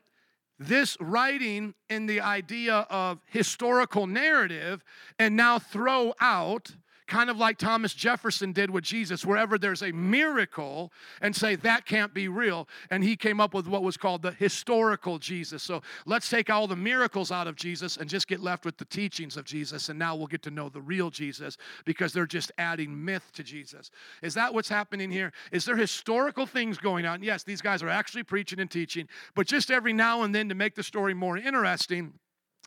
this 0.58 0.96
writing 0.98 1.74
in 1.88 2.06
the 2.06 2.22
idea 2.22 2.88
of 2.90 3.20
historical 3.24 4.08
narrative 4.08 4.82
and 5.16 5.36
now 5.36 5.60
throw 5.60 6.12
out 6.20 6.74
kind 7.06 7.30
of 7.30 7.36
like 7.36 7.58
Thomas 7.58 7.94
Jefferson 7.94 8.52
did 8.52 8.70
with 8.70 8.84
Jesus, 8.84 9.24
wherever 9.24 9.58
there's 9.58 9.82
a 9.82 9.92
miracle, 9.92 10.92
and 11.20 11.34
say 11.34 11.54
that 11.56 11.86
can't 11.86 12.12
be 12.12 12.28
real. 12.28 12.68
And 12.90 13.04
he 13.04 13.16
came 13.16 13.40
up 13.40 13.54
with 13.54 13.66
what 13.66 13.82
was 13.82 13.96
called 13.96 14.22
the 14.22 14.32
historical 14.32 15.18
Jesus. 15.18 15.62
So 15.62 15.82
let's 16.04 16.28
take 16.28 16.50
all 16.50 16.66
the 16.66 16.76
miracles 16.76 17.30
out 17.30 17.46
of 17.46 17.56
Jesus 17.56 17.96
and 17.96 18.08
just 18.08 18.28
get 18.28 18.40
left 18.40 18.64
with 18.64 18.76
the 18.78 18.84
teachings 18.84 19.36
of 19.36 19.44
Jesus. 19.44 19.88
And 19.88 19.98
now 19.98 20.16
we'll 20.16 20.26
get 20.26 20.42
to 20.42 20.50
know 20.50 20.68
the 20.68 20.80
real 20.80 21.10
Jesus 21.10 21.56
because 21.84 22.12
they're 22.12 22.26
just 22.26 22.52
adding 22.58 23.04
myth 23.04 23.30
to 23.34 23.42
Jesus. 23.42 23.90
Is 24.22 24.34
that 24.34 24.52
what's 24.52 24.68
happening 24.68 25.10
here? 25.10 25.32
Is 25.52 25.64
there 25.64 25.76
historical 25.76 26.46
things 26.46 26.78
going 26.78 27.06
on? 27.06 27.22
Yes, 27.22 27.44
these 27.44 27.62
guys 27.62 27.82
are 27.82 27.88
actually 27.88 28.24
preaching 28.24 28.60
and 28.60 28.70
teaching, 28.70 29.08
but 29.34 29.46
just 29.46 29.70
every 29.70 29.92
now 29.92 30.22
and 30.22 30.34
then 30.34 30.48
to 30.48 30.54
make 30.54 30.74
the 30.74 30.82
story 30.82 31.14
more 31.14 31.36
interesting, 31.36 32.14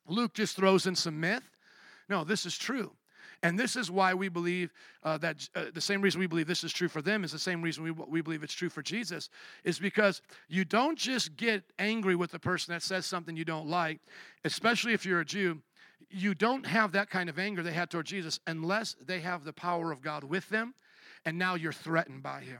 Luke 0.07 0.33
just 0.33 0.55
throws 0.55 0.87
in 0.87 0.95
some 0.95 1.19
myth. 1.19 1.43
No, 2.07 2.23
this 2.23 2.45
is 2.45 2.57
true. 2.57 2.91
And 3.41 3.57
this 3.57 3.75
is 3.75 3.89
why 3.89 4.13
we 4.13 4.27
believe 4.27 4.73
uh, 5.03 5.17
that 5.19 5.47
uh, 5.55 5.65
the 5.73 5.81
same 5.81 6.01
reason 6.01 6.19
we 6.19 6.27
believe 6.27 6.47
this 6.47 6.63
is 6.63 6.73
true 6.73 6.89
for 6.89 7.01
them 7.01 7.23
is 7.23 7.31
the 7.31 7.39
same 7.39 7.61
reason 7.61 7.83
we, 7.83 7.91
we 7.91 8.21
believe 8.21 8.43
it's 8.43 8.53
true 8.53 8.69
for 8.69 8.81
Jesus, 8.81 9.29
is 9.63 9.79
because 9.79 10.21
you 10.49 10.65
don't 10.65 10.97
just 10.97 11.37
get 11.37 11.63
angry 11.77 12.15
with 12.15 12.31
the 12.31 12.39
person 12.39 12.73
that 12.73 12.83
says 12.83 13.05
something 13.05 13.37
you 13.37 13.45
don't 13.45 13.67
like, 13.67 13.99
especially 14.43 14.93
if 14.93 15.05
you're 15.05 15.21
a 15.21 15.25
Jew. 15.25 15.61
You 16.09 16.33
don't 16.33 16.65
have 16.65 16.91
that 16.93 17.09
kind 17.09 17.29
of 17.29 17.37
anger 17.37 17.63
they 17.63 17.71
had 17.71 17.89
toward 17.89 18.07
Jesus 18.07 18.39
unless 18.47 18.95
they 19.05 19.19
have 19.19 19.43
the 19.43 19.53
power 19.53 19.91
of 19.91 20.01
God 20.01 20.23
with 20.23 20.49
them, 20.49 20.73
and 21.25 21.37
now 21.37 21.55
you're 21.55 21.71
threatened 21.71 22.23
by 22.23 22.41
him. 22.41 22.59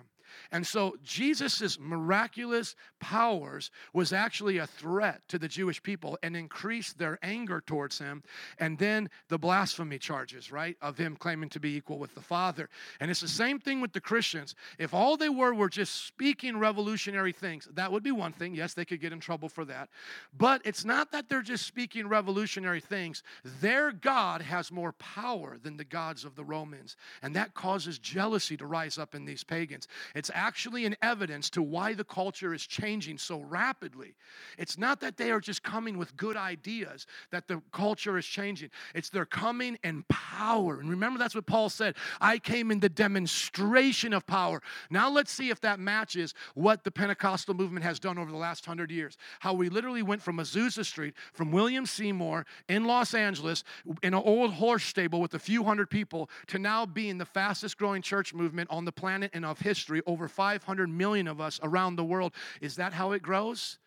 And 0.51 0.65
so 0.65 0.95
Jesus' 1.03 1.77
miraculous 1.79 2.75
powers 2.99 3.71
was 3.93 4.13
actually 4.13 4.57
a 4.57 4.67
threat 4.67 5.21
to 5.29 5.39
the 5.39 5.47
Jewish 5.47 5.81
people 5.81 6.17
and 6.23 6.35
increased 6.35 6.97
their 6.97 7.19
anger 7.21 7.61
towards 7.65 7.99
him. 7.99 8.23
And 8.59 8.77
then 8.77 9.09
the 9.27 9.37
blasphemy 9.37 9.97
charges, 9.99 10.51
right, 10.51 10.77
of 10.81 10.97
him 10.97 11.15
claiming 11.15 11.49
to 11.49 11.59
be 11.59 11.75
equal 11.75 11.99
with 11.99 12.13
the 12.15 12.21
Father. 12.21 12.69
And 12.99 13.09
it's 13.09 13.21
the 13.21 13.27
same 13.27 13.59
thing 13.59 13.81
with 13.81 13.93
the 13.93 14.01
Christians. 14.01 14.55
If 14.77 14.93
all 14.93 15.17
they 15.17 15.29
were 15.29 15.53
were 15.53 15.69
just 15.69 16.05
speaking 16.05 16.57
revolutionary 16.57 17.31
things, 17.31 17.67
that 17.73 17.91
would 17.91 18.03
be 18.03 18.11
one 18.11 18.33
thing. 18.33 18.55
Yes, 18.55 18.73
they 18.73 18.85
could 18.85 19.01
get 19.01 19.13
in 19.13 19.19
trouble 19.19 19.49
for 19.49 19.65
that. 19.65 19.89
But 20.37 20.61
it's 20.65 20.85
not 20.85 21.11
that 21.11 21.29
they're 21.29 21.41
just 21.41 21.65
speaking 21.65 22.07
revolutionary 22.07 22.81
things. 22.81 23.23
Their 23.61 23.91
God 23.91 24.41
has 24.41 24.71
more 24.71 24.93
power 24.93 25.57
than 25.61 25.77
the 25.77 25.83
gods 25.83 26.25
of 26.25 26.35
the 26.35 26.43
Romans. 26.43 26.95
And 27.21 27.35
that 27.35 27.53
causes 27.53 27.99
jealousy 27.99 28.57
to 28.57 28.65
rise 28.65 28.97
up 28.97 29.15
in 29.15 29.25
these 29.25 29.43
pagans. 29.43 29.87
It's 30.19 30.29
actually 30.33 30.85
an 30.85 30.97
evidence 31.01 31.49
to 31.51 31.61
why 31.61 31.93
the 31.93 32.03
culture 32.03 32.53
is 32.53 32.67
changing 32.67 33.17
so 33.17 33.39
rapidly. 33.39 34.15
It's 34.57 34.77
not 34.77 34.99
that 34.99 35.15
they 35.15 35.31
are 35.31 35.39
just 35.39 35.63
coming 35.63 35.97
with 35.97 36.17
good 36.17 36.35
ideas 36.35 37.07
that 37.31 37.47
the 37.47 37.61
culture 37.71 38.17
is 38.17 38.25
changing, 38.25 38.69
it's 38.93 39.09
they're 39.09 39.25
coming 39.25 39.79
in 39.81 40.03
power. 40.09 40.81
And 40.81 40.89
remember, 40.89 41.19
that's 41.19 41.35
what 41.35 41.45
Paul 41.45 41.69
said 41.69 41.95
I 42.19 42.37
came 42.37 42.69
in 42.69 42.81
the 42.81 42.89
demonstration 42.89 44.11
of 44.11 44.27
power. 44.27 44.61
Now 44.89 45.09
let's 45.09 45.31
see 45.31 45.51
if 45.51 45.61
that 45.61 45.79
matches 45.79 46.33
what 46.53 46.83
the 46.83 46.91
Pentecostal 46.91 47.53
movement 47.53 47.85
has 47.85 47.97
done 47.97 48.17
over 48.17 48.29
the 48.29 48.37
last 48.37 48.65
hundred 48.65 48.91
years. 48.91 49.15
How 49.39 49.53
we 49.53 49.69
literally 49.69 50.03
went 50.03 50.21
from 50.21 50.39
Azusa 50.39 50.83
Street, 50.83 51.13
from 51.31 51.53
William 51.53 51.85
Seymour 51.85 52.45
in 52.67 52.83
Los 52.83 53.13
Angeles, 53.13 53.63
in 54.03 54.13
an 54.13 54.21
old 54.21 54.51
horse 54.51 54.83
stable 54.83 55.21
with 55.21 55.33
a 55.33 55.39
few 55.39 55.63
hundred 55.63 55.89
people, 55.89 56.29
to 56.47 56.59
now 56.59 56.85
being 56.85 57.17
the 57.17 57.25
fastest 57.25 57.77
growing 57.77 58.01
church 58.01 58.33
movement 58.33 58.69
on 58.69 58.83
the 58.83 58.91
planet 58.91 59.31
and 59.33 59.45
of 59.45 59.59
history 59.59 60.01
over 60.09 60.27
500 60.27 60.89
million 60.89 61.27
of 61.27 61.39
us 61.39 61.59
around 61.61 61.95
the 61.95 62.03
world. 62.03 62.33
Is 62.61 62.75
that 62.77 62.93
how 62.93 63.11
it 63.11 63.21
grows? 63.21 63.77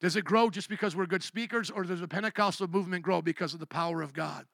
Does 0.00 0.16
it 0.16 0.24
grow 0.24 0.50
just 0.50 0.68
because 0.68 0.94
we're 0.94 1.06
good 1.06 1.22
speakers, 1.22 1.70
or 1.70 1.84
does 1.84 2.00
the 2.00 2.08
Pentecostal 2.08 2.68
movement 2.68 3.02
grow 3.02 3.22
because 3.22 3.54
of 3.54 3.60
the 3.60 3.66
power 3.66 4.02
of 4.02 4.12
God? 4.12 4.46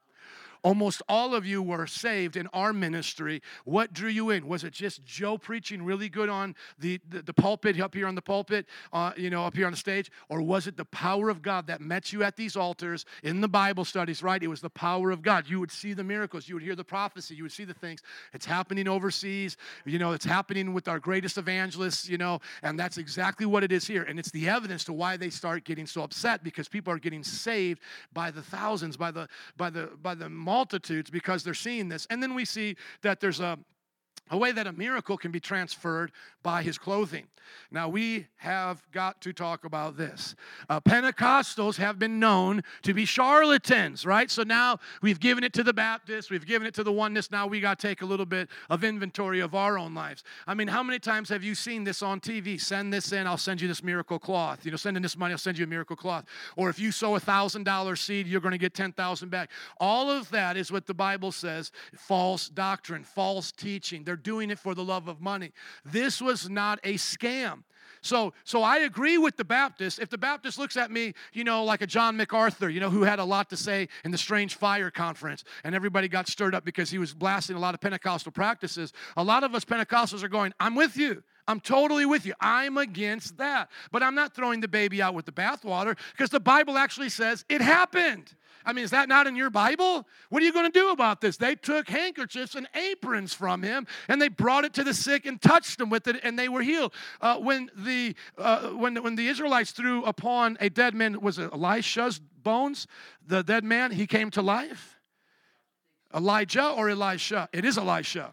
Almost 0.65 1.03
all 1.11 1.35
of 1.35 1.45
you 1.45 1.63
were 1.63 1.87
saved 1.87 2.37
in 2.37 2.49
our 2.49 2.73
ministry. 2.73 3.43
What 3.65 3.93
drew 3.93 4.09
you 4.09 4.31
in? 4.31 4.49
Was 4.49 4.65
it 4.65 4.73
just 4.73 5.05
Joe 5.05 5.37
preaching 5.37 5.83
really 5.83 6.09
good 6.09 6.31
on 6.31 6.57
the, 6.79 6.99
the, 7.09 7.21
the 7.23 7.35
pulpit, 7.35 7.79
up 7.79 7.95
here 7.95 8.07
on 8.07 8.15
the 8.15 8.23
pulpit, 8.23 8.67
uh, 8.93 9.13
you 9.17 9.29
know, 9.29 9.45
up 9.45 9.55
here 9.55 9.67
on 9.67 9.73
the 9.73 9.79
stage? 9.79 10.11
Or 10.31 10.41
was 10.41 10.67
it 10.67 10.79
the 10.79 10.87
power 10.87 11.29
of 11.29 11.43
God 11.43 11.67
that 11.67 11.83
met 11.83 12.15
you 12.15 12.23
at 12.23 12.37
these 12.37 12.57
altars 12.57 13.05
in 13.23 13.43
the 13.43 13.49
Bible 13.49 13.85
studies, 13.85 14.23
right? 14.23 14.43
It 14.43 14.49
was 14.49 14.63
the 14.63 14.71
power 14.71 15.11
of 15.11 15.21
God. 15.21 15.49
You 15.49 15.61
would 15.61 15.71
see 15.71 15.93
the 15.93 16.03
miracles, 16.03 16.49
you 16.49 16.55
would 16.55 16.63
hear 16.63 16.75
the 16.75 16.83
prophecy, 16.83 17.35
you 17.35 17.43
would 17.43 17.53
see 17.53 17.65
the 17.65 17.75
things. 17.75 18.01
It's 18.33 18.47
happening 18.47 18.89
overseas, 18.89 19.59
you 19.85 19.99
know, 19.99 20.13
it's 20.13 20.25
happening 20.25 20.73
with 20.73 20.89
our 20.89 20.99
greatest 20.99 21.37
evangelists, 21.37 22.09
you 22.09 22.17
know, 22.17 22.41
and 22.63 22.79
that's 22.79 22.97
exactly 22.97 23.45
what 23.45 23.63
it 23.63 23.71
is 23.71 23.87
here. 23.87 24.05
And 24.05 24.19
it's 24.19 24.31
the 24.31 24.49
evidence 24.49 24.85
to 24.85 24.95
why 24.95 25.19
they 25.19 25.29
start 25.29 25.65
getting 25.65 25.87
so 25.87 26.03
upset 26.03 26.43
because 26.43 26.69
people 26.69 26.93
are 26.93 26.99
getting 26.99 27.23
saved 27.23 27.81
by 28.15 28.31
the 28.31 28.43
thousands, 28.43 28.97
by 28.97 29.11
the 29.11 29.29
by 29.59 29.69
the 29.69 29.91
by 30.03 30.15
the 30.15 30.31
multitudes 30.55 31.11
because 31.11 31.43
they're 31.43 31.63
seeing 31.69 31.89
this. 31.89 32.07
And 32.11 32.23
then 32.23 32.33
we 32.35 32.45
see 32.45 32.77
that 33.03 33.19
there's 33.21 33.41
a 33.41 33.59
a 34.31 34.37
way 34.37 34.53
that 34.53 34.67
a 34.67 34.73
miracle 34.73 35.17
can 35.17 35.31
be 35.31 35.41
transferred 35.41 36.13
by 36.43 36.63
his 36.63 36.79
clothing. 36.79 37.27
Now, 37.71 37.89
we 37.89 38.27
have 38.37 38.83
got 38.93 39.21
to 39.23 39.33
talk 39.33 39.65
about 39.65 39.97
this. 39.97 40.35
Uh, 40.69 40.81
Pentecostals 40.81 41.77
have 41.77 41.99
been 41.99 42.19
known 42.19 42.63
to 42.83 42.95
be 42.95 43.05
charlatans, 43.05 44.07
right? 44.07 44.31
So 44.31 44.43
now 44.43 44.79
we've 45.03 45.21
given 45.21 45.45
it 45.45 45.53
to 45.55 45.63
the 45.63 45.73
Baptists, 45.73 46.31
we've 46.31 46.47
given 46.47 46.67
it 46.67 46.75
to 46.75 46.83
the 46.83 46.93
oneness. 46.93 47.31
Now 47.31 47.47
we 47.47 47.61
got 47.61 47.79
to 47.79 47.87
take 47.87 48.03
a 48.03 48.07
little 48.07 48.27
bit 48.27 48.49
of 48.71 48.85
inventory 48.85 49.41
of 49.41 49.55
our 49.55 49.79
own 49.79 49.95
lives. 49.95 50.25
I 50.47 50.55
mean, 50.55 50.69
how 50.69 50.83
many 50.83 50.99
times 50.99 51.29
have 51.31 51.43
you 51.43 51.55
seen 51.55 51.85
this 51.85 52.03
on 52.03 52.21
TV? 52.21 52.61
Send 52.61 52.93
this 52.93 53.13
in, 53.13 53.27
I'll 53.27 53.37
send 53.37 53.61
you 53.61 53.69
this 53.69 53.83
miracle 53.83 54.19
cloth. 54.19 54.65
You 54.65 54.71
know, 54.71 54.77
send 54.77 54.97
in 54.97 55.03
this 55.03 55.17
money, 55.17 55.33
I'll 55.33 55.39
send 55.39 55.59
you 55.59 55.65
a 55.65 55.69
miracle 55.69 55.97
cloth. 55.97 56.25
Or 56.57 56.71
if 56.71 56.79
you 56.79 56.93
sow 56.93 57.17
a 57.17 57.21
thousand 57.21 57.65
dollar 57.65 57.97
seed, 57.97 58.27
you're 58.27 58.41
going 58.41 58.53
to 58.53 58.59
get 58.59 58.75
10,000 58.75 59.29
back. 59.29 59.51
All 59.79 60.11
of 60.11 60.31
that 60.31 60.57
is 60.57 60.71
what 60.71 60.87
the 60.87 60.95
Bible 60.95 61.33
says 61.33 61.73
false 61.97 62.49
doctrine, 62.49 63.05
false 63.05 63.53
teaching. 63.53 64.05
Doing 64.17 64.51
it 64.51 64.59
for 64.59 64.75
the 64.75 64.85
love 64.85 65.09
of 65.09 65.21
money. 65.21 65.53
This 65.85 66.21
was 66.21 66.49
not 66.49 66.81
a 66.85 66.95
scam. 66.95 67.65
So, 68.05 68.35
so 68.45 68.63
I 68.63 68.81
agree 68.81 69.17
with 69.17 69.37
the 69.39 69.45
Baptist. 69.45 69.99
If 69.99 70.11
the 70.11 70.19
Baptist 70.19 70.59
looks 70.59 70.77
at 70.77 70.91
me, 70.91 71.15
you 71.33 71.43
know, 71.43 71.65
like 71.65 71.81
a 71.81 71.87
John 71.87 72.19
MacArthur, 72.19 72.69
you 72.69 72.79
know, 72.79 72.91
who 72.91 73.03
had 73.03 73.19
a 73.19 73.25
lot 73.25 73.49
to 73.51 73.57
say 73.57 73.89
in 74.05 74.11
the 74.11 74.19
Strange 74.19 74.57
Fire 74.57 74.91
conference, 74.91 75.43
and 75.65 75.75
everybody 75.75 76.07
got 76.07 76.29
stirred 76.29 76.55
up 76.55 76.67
because 76.67 76.91
he 76.91 76.99
was 76.99 77.15
blasting 77.15 77.57
a 77.57 77.59
lot 77.59 77.73
of 77.73 77.81
Pentecostal 77.81 78.31
practices. 78.31 78.93
A 79.17 79.25
lot 79.25 79.43
of 79.43 79.55
us 79.55 79.65
Pentecostals 79.65 80.23
are 80.23 80.29
going, 80.29 80.53
I'm 80.61 80.75
with 80.75 80.99
you. 80.99 81.23
I'm 81.47 81.61
totally 81.61 82.07
with 82.07 82.25
you. 82.25 82.35
I'm 82.41 82.79
against 82.79 83.37
that. 83.39 83.71
But 83.93 84.03
I'm 84.03 84.15
not 84.15 84.35
throwing 84.35 84.61
the 84.61 84.69
baby 84.69 85.03
out 85.03 85.15
with 85.15 85.27
the 85.27 85.33
bathwater 85.33 85.97
because 86.13 86.31
the 86.31 86.41
Bible 86.41 86.79
actually 86.79 87.11
says 87.11 87.45
it 87.49 87.61
happened. 87.61 88.35
I 88.67 88.73
mean, 88.73 88.85
is 88.85 88.93
that 88.93 89.09
not 89.09 89.27
in 89.27 89.37
your 89.37 89.51
Bible? 89.51 90.07
What 90.31 90.43
are 90.43 90.47
you 90.47 90.53
going 90.53 90.71
to 90.71 90.79
do 90.79 90.91
about 90.91 91.21
this? 91.21 91.37
They 91.37 91.55
took 91.55 91.89
handkerchiefs 91.89 92.55
and 92.55 92.67
aprons 92.75 93.35
from 93.35 93.63
him 93.63 93.87
and 94.09 94.21
they 94.23 94.29
brought 94.29 94.65
it 94.65 94.73
to 94.75 94.85
the 94.85 94.95
sick 94.95 95.27
and 95.27 95.41
touched 95.41 95.77
them 95.77 95.91
with 95.91 96.09
it 96.09 96.17
and 96.23 96.39
they 96.39 96.49
were 96.49 96.63
healed. 96.63 96.95
Uh, 97.21 97.37
when, 97.37 97.71
the, 97.77 98.15
uh, 98.39 98.69
when, 98.71 98.97
when 99.03 99.17
the 99.17 99.29
Israelites 99.29 99.73
threw 99.73 100.03
upon 100.05 100.57
a 100.61 100.71
dead 100.71 100.95
man, 100.95 101.21
was 101.21 101.39
it 101.39 101.53
Elisha's 101.53 102.19
bones? 102.19 102.87
The 103.27 103.43
dead 103.43 103.65
man, 103.65 103.91
he 103.91 104.07
came 104.07 104.31
to 104.31 104.41
life? 104.41 104.99
Elijah 106.15 106.71
or 106.71 106.89
Elisha? 106.89 107.51
It 107.53 107.67
is 107.67 107.77
Elisha. 107.77 108.33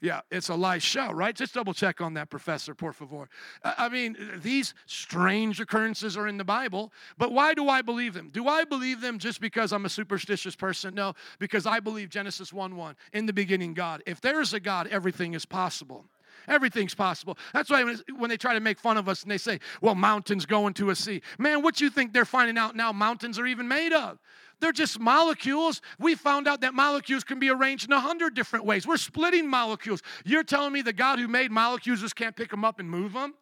Yeah, 0.00 0.20
it's 0.30 0.48
Elisha, 0.48 1.10
right? 1.12 1.34
Just 1.34 1.54
double 1.54 1.74
check 1.74 2.00
on 2.00 2.14
that, 2.14 2.30
Professor, 2.30 2.72
por 2.72 2.92
favor. 2.92 3.28
I 3.64 3.88
mean, 3.88 4.16
these 4.42 4.72
strange 4.86 5.60
occurrences 5.60 6.16
are 6.16 6.28
in 6.28 6.36
the 6.36 6.44
Bible, 6.44 6.92
but 7.16 7.32
why 7.32 7.52
do 7.52 7.68
I 7.68 7.82
believe 7.82 8.14
them? 8.14 8.30
Do 8.32 8.46
I 8.46 8.64
believe 8.64 9.00
them 9.00 9.18
just 9.18 9.40
because 9.40 9.72
I'm 9.72 9.86
a 9.86 9.88
superstitious 9.88 10.54
person? 10.54 10.94
No, 10.94 11.14
because 11.40 11.66
I 11.66 11.80
believe 11.80 12.10
Genesis 12.10 12.52
1 12.52 12.76
1. 12.76 12.96
In 13.12 13.26
the 13.26 13.32
beginning, 13.32 13.74
God. 13.74 14.02
If 14.06 14.20
there 14.20 14.40
is 14.40 14.54
a 14.54 14.60
God, 14.60 14.86
everything 14.86 15.34
is 15.34 15.44
possible. 15.44 16.04
Everything's 16.46 16.94
possible. 16.94 17.36
That's 17.52 17.68
why 17.68 17.84
when 18.16 18.30
they 18.30 18.36
try 18.36 18.54
to 18.54 18.60
make 18.60 18.78
fun 18.78 18.96
of 18.96 19.08
us 19.08 19.22
and 19.22 19.30
they 19.30 19.38
say, 19.38 19.58
well, 19.82 19.94
mountains 19.94 20.46
go 20.46 20.66
into 20.66 20.90
a 20.90 20.96
sea. 20.96 21.22
Man, 21.38 21.62
what 21.62 21.80
you 21.80 21.90
think 21.90 22.12
they're 22.12 22.24
finding 22.24 22.56
out 22.56 22.76
now 22.76 22.92
mountains 22.92 23.38
are 23.38 23.46
even 23.46 23.68
made 23.68 23.92
of? 23.92 24.18
They're 24.60 24.72
just 24.72 24.98
molecules. 24.98 25.80
We 25.98 26.14
found 26.14 26.48
out 26.48 26.60
that 26.62 26.74
molecules 26.74 27.24
can 27.24 27.38
be 27.38 27.50
arranged 27.50 27.86
in 27.86 27.92
a 27.92 28.00
hundred 28.00 28.34
different 28.34 28.64
ways. 28.64 28.86
We're 28.86 28.96
splitting 28.96 29.48
molecules. 29.48 30.02
You're 30.24 30.44
telling 30.44 30.72
me 30.72 30.82
the 30.82 30.92
God 30.92 31.18
who 31.18 31.28
made 31.28 31.50
molecules 31.50 32.00
just 32.00 32.16
can't 32.16 32.36
pick 32.36 32.50
them 32.50 32.64
up 32.64 32.80
and 32.80 32.90
move 32.90 33.12
them? 33.12 33.34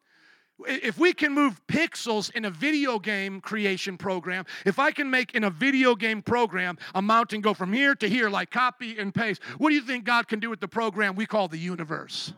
If 0.66 0.98
we 0.98 1.12
can 1.12 1.34
move 1.34 1.60
pixels 1.66 2.34
in 2.34 2.46
a 2.46 2.50
video 2.50 2.98
game 2.98 3.42
creation 3.42 3.98
program, 3.98 4.46
if 4.64 4.78
I 4.78 4.90
can 4.90 5.10
make 5.10 5.34
in 5.34 5.44
a 5.44 5.50
video 5.50 5.94
game 5.94 6.22
program 6.22 6.78
a 6.94 7.02
mountain 7.02 7.42
go 7.42 7.52
from 7.52 7.74
here 7.74 7.94
to 7.96 8.08
here 8.08 8.30
like 8.30 8.50
copy 8.50 8.98
and 8.98 9.14
paste, 9.14 9.42
what 9.58 9.68
do 9.68 9.74
you 9.74 9.82
think 9.82 10.04
God 10.04 10.28
can 10.28 10.40
do 10.40 10.48
with 10.48 10.60
the 10.60 10.68
program 10.68 11.14
we 11.14 11.26
call 11.26 11.48
the 11.48 11.58
universe? 11.58 12.32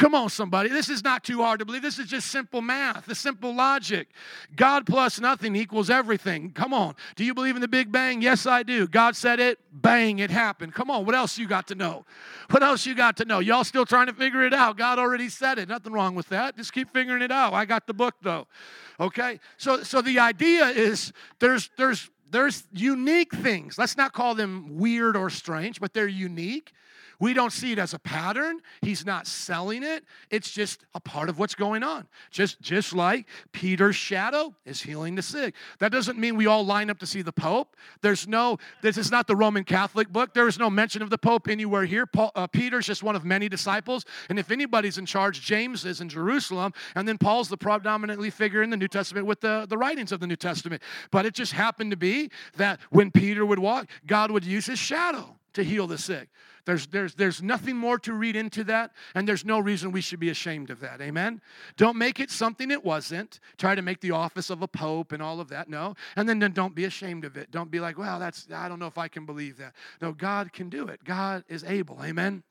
Come 0.00 0.14
on, 0.14 0.30
somebody. 0.30 0.70
This 0.70 0.88
is 0.88 1.04
not 1.04 1.24
too 1.24 1.42
hard 1.42 1.58
to 1.58 1.66
believe. 1.66 1.82
This 1.82 1.98
is 1.98 2.06
just 2.06 2.28
simple 2.28 2.62
math, 2.62 3.04
the 3.04 3.14
simple 3.14 3.54
logic. 3.54 4.08
God 4.56 4.86
plus 4.86 5.20
nothing 5.20 5.54
equals 5.54 5.90
everything. 5.90 6.52
Come 6.52 6.72
on. 6.72 6.94
Do 7.16 7.24
you 7.24 7.34
believe 7.34 7.54
in 7.54 7.60
the 7.60 7.68
Big 7.68 7.92
Bang? 7.92 8.22
Yes, 8.22 8.46
I 8.46 8.62
do. 8.62 8.88
God 8.88 9.14
said 9.14 9.40
it, 9.40 9.58
bang, 9.70 10.20
it 10.20 10.30
happened. 10.30 10.72
Come 10.72 10.90
on. 10.90 11.04
What 11.04 11.14
else 11.14 11.36
you 11.36 11.46
got 11.46 11.66
to 11.66 11.74
know? 11.74 12.06
What 12.48 12.62
else 12.62 12.86
you 12.86 12.94
got 12.94 13.18
to 13.18 13.26
know? 13.26 13.40
Y'all 13.40 13.62
still 13.62 13.84
trying 13.84 14.06
to 14.06 14.14
figure 14.14 14.42
it 14.42 14.54
out. 14.54 14.78
God 14.78 14.98
already 14.98 15.28
said 15.28 15.58
it. 15.58 15.68
Nothing 15.68 15.92
wrong 15.92 16.14
with 16.14 16.30
that. 16.30 16.56
Just 16.56 16.72
keep 16.72 16.90
figuring 16.94 17.20
it 17.20 17.30
out. 17.30 17.52
I 17.52 17.66
got 17.66 17.86
the 17.86 17.92
book 17.92 18.14
though. 18.22 18.46
Okay? 18.98 19.38
So 19.58 19.82
so 19.82 20.00
the 20.00 20.18
idea 20.18 20.68
is 20.68 21.12
there's 21.40 21.68
there's 21.76 22.08
there's 22.30 22.64
unique 22.72 23.34
things. 23.34 23.76
Let's 23.76 23.98
not 23.98 24.14
call 24.14 24.34
them 24.34 24.78
weird 24.78 25.14
or 25.14 25.28
strange, 25.28 25.78
but 25.78 25.92
they're 25.92 26.08
unique. 26.08 26.72
We 27.20 27.34
don't 27.34 27.52
see 27.52 27.72
it 27.72 27.78
as 27.78 27.92
a 27.92 27.98
pattern. 27.98 28.60
He's 28.80 29.04
not 29.04 29.26
selling 29.26 29.82
it. 29.82 30.04
It's 30.30 30.50
just 30.50 30.84
a 30.94 31.00
part 31.00 31.28
of 31.28 31.38
what's 31.38 31.54
going 31.54 31.82
on. 31.82 32.08
Just, 32.30 32.60
just 32.62 32.94
like 32.94 33.26
Peter's 33.52 33.94
shadow 33.94 34.54
is 34.64 34.80
healing 34.80 35.14
the 35.14 35.22
sick. 35.22 35.54
That 35.78 35.92
doesn't 35.92 36.18
mean 36.18 36.36
we 36.36 36.46
all 36.46 36.64
line 36.64 36.88
up 36.88 36.98
to 37.00 37.06
see 37.06 37.20
the 37.20 37.32
Pope. 37.32 37.76
There's 38.00 38.26
no, 38.26 38.58
this 38.82 38.96
is 38.96 39.10
not 39.10 39.26
the 39.26 39.36
Roman 39.36 39.64
Catholic 39.64 40.10
book. 40.10 40.32
There 40.32 40.48
is 40.48 40.58
no 40.58 40.70
mention 40.70 41.02
of 41.02 41.10
the 41.10 41.18
Pope 41.18 41.46
anywhere 41.46 41.84
here. 41.84 42.06
Paul, 42.06 42.32
uh, 42.34 42.46
Peter's 42.46 42.86
just 42.86 43.02
one 43.02 43.14
of 43.14 43.24
many 43.24 43.48
disciples. 43.48 44.06
And 44.30 44.38
if 44.38 44.50
anybody's 44.50 44.96
in 44.96 45.04
charge, 45.04 45.42
James 45.42 45.84
is 45.84 46.00
in 46.00 46.08
Jerusalem. 46.08 46.72
And 46.94 47.06
then 47.06 47.18
Paul's 47.18 47.50
the 47.50 47.58
predominantly 47.58 48.30
figure 48.30 48.62
in 48.62 48.70
the 48.70 48.78
New 48.78 48.88
Testament 48.88 49.26
with 49.26 49.42
the, 49.42 49.66
the 49.68 49.76
writings 49.76 50.10
of 50.10 50.20
the 50.20 50.26
New 50.26 50.36
Testament. 50.36 50.82
But 51.10 51.26
it 51.26 51.34
just 51.34 51.52
happened 51.52 51.90
to 51.90 51.98
be 51.98 52.30
that 52.56 52.80
when 52.88 53.10
Peter 53.10 53.44
would 53.44 53.58
walk, 53.58 53.90
God 54.06 54.30
would 54.30 54.44
use 54.44 54.64
his 54.64 54.78
shadow 54.78 55.36
to 55.52 55.62
heal 55.62 55.86
the 55.86 55.98
sick. 55.98 56.28
There's, 56.70 56.86
there's, 56.86 57.14
there's 57.16 57.42
nothing 57.42 57.76
more 57.76 57.98
to 57.98 58.12
read 58.12 58.36
into 58.36 58.62
that, 58.62 58.92
and 59.16 59.26
there's 59.26 59.44
no 59.44 59.58
reason 59.58 59.90
we 59.90 60.00
should 60.00 60.20
be 60.20 60.28
ashamed 60.28 60.70
of 60.70 60.78
that. 60.78 61.00
Amen? 61.00 61.40
Don't 61.76 61.96
make 61.98 62.20
it 62.20 62.30
something 62.30 62.70
it 62.70 62.84
wasn't. 62.84 63.40
Try 63.58 63.74
to 63.74 63.82
make 63.82 64.00
the 64.00 64.12
office 64.12 64.50
of 64.50 64.62
a 64.62 64.68
pope 64.68 65.10
and 65.10 65.20
all 65.20 65.40
of 65.40 65.48
that. 65.48 65.68
No. 65.68 65.96
And 66.14 66.28
then, 66.28 66.38
then 66.38 66.52
don't 66.52 66.72
be 66.72 66.84
ashamed 66.84 67.24
of 67.24 67.36
it. 67.36 67.50
Don't 67.50 67.72
be 67.72 67.80
like, 67.80 67.98
well, 67.98 68.20
that's, 68.20 68.46
I 68.54 68.68
don't 68.68 68.78
know 68.78 68.86
if 68.86 68.98
I 68.98 69.08
can 69.08 69.26
believe 69.26 69.56
that. 69.56 69.74
No, 70.00 70.12
God 70.12 70.52
can 70.52 70.68
do 70.68 70.86
it. 70.86 71.02
God 71.02 71.42
is 71.48 71.64
able. 71.64 71.98
Amen? 72.04 72.44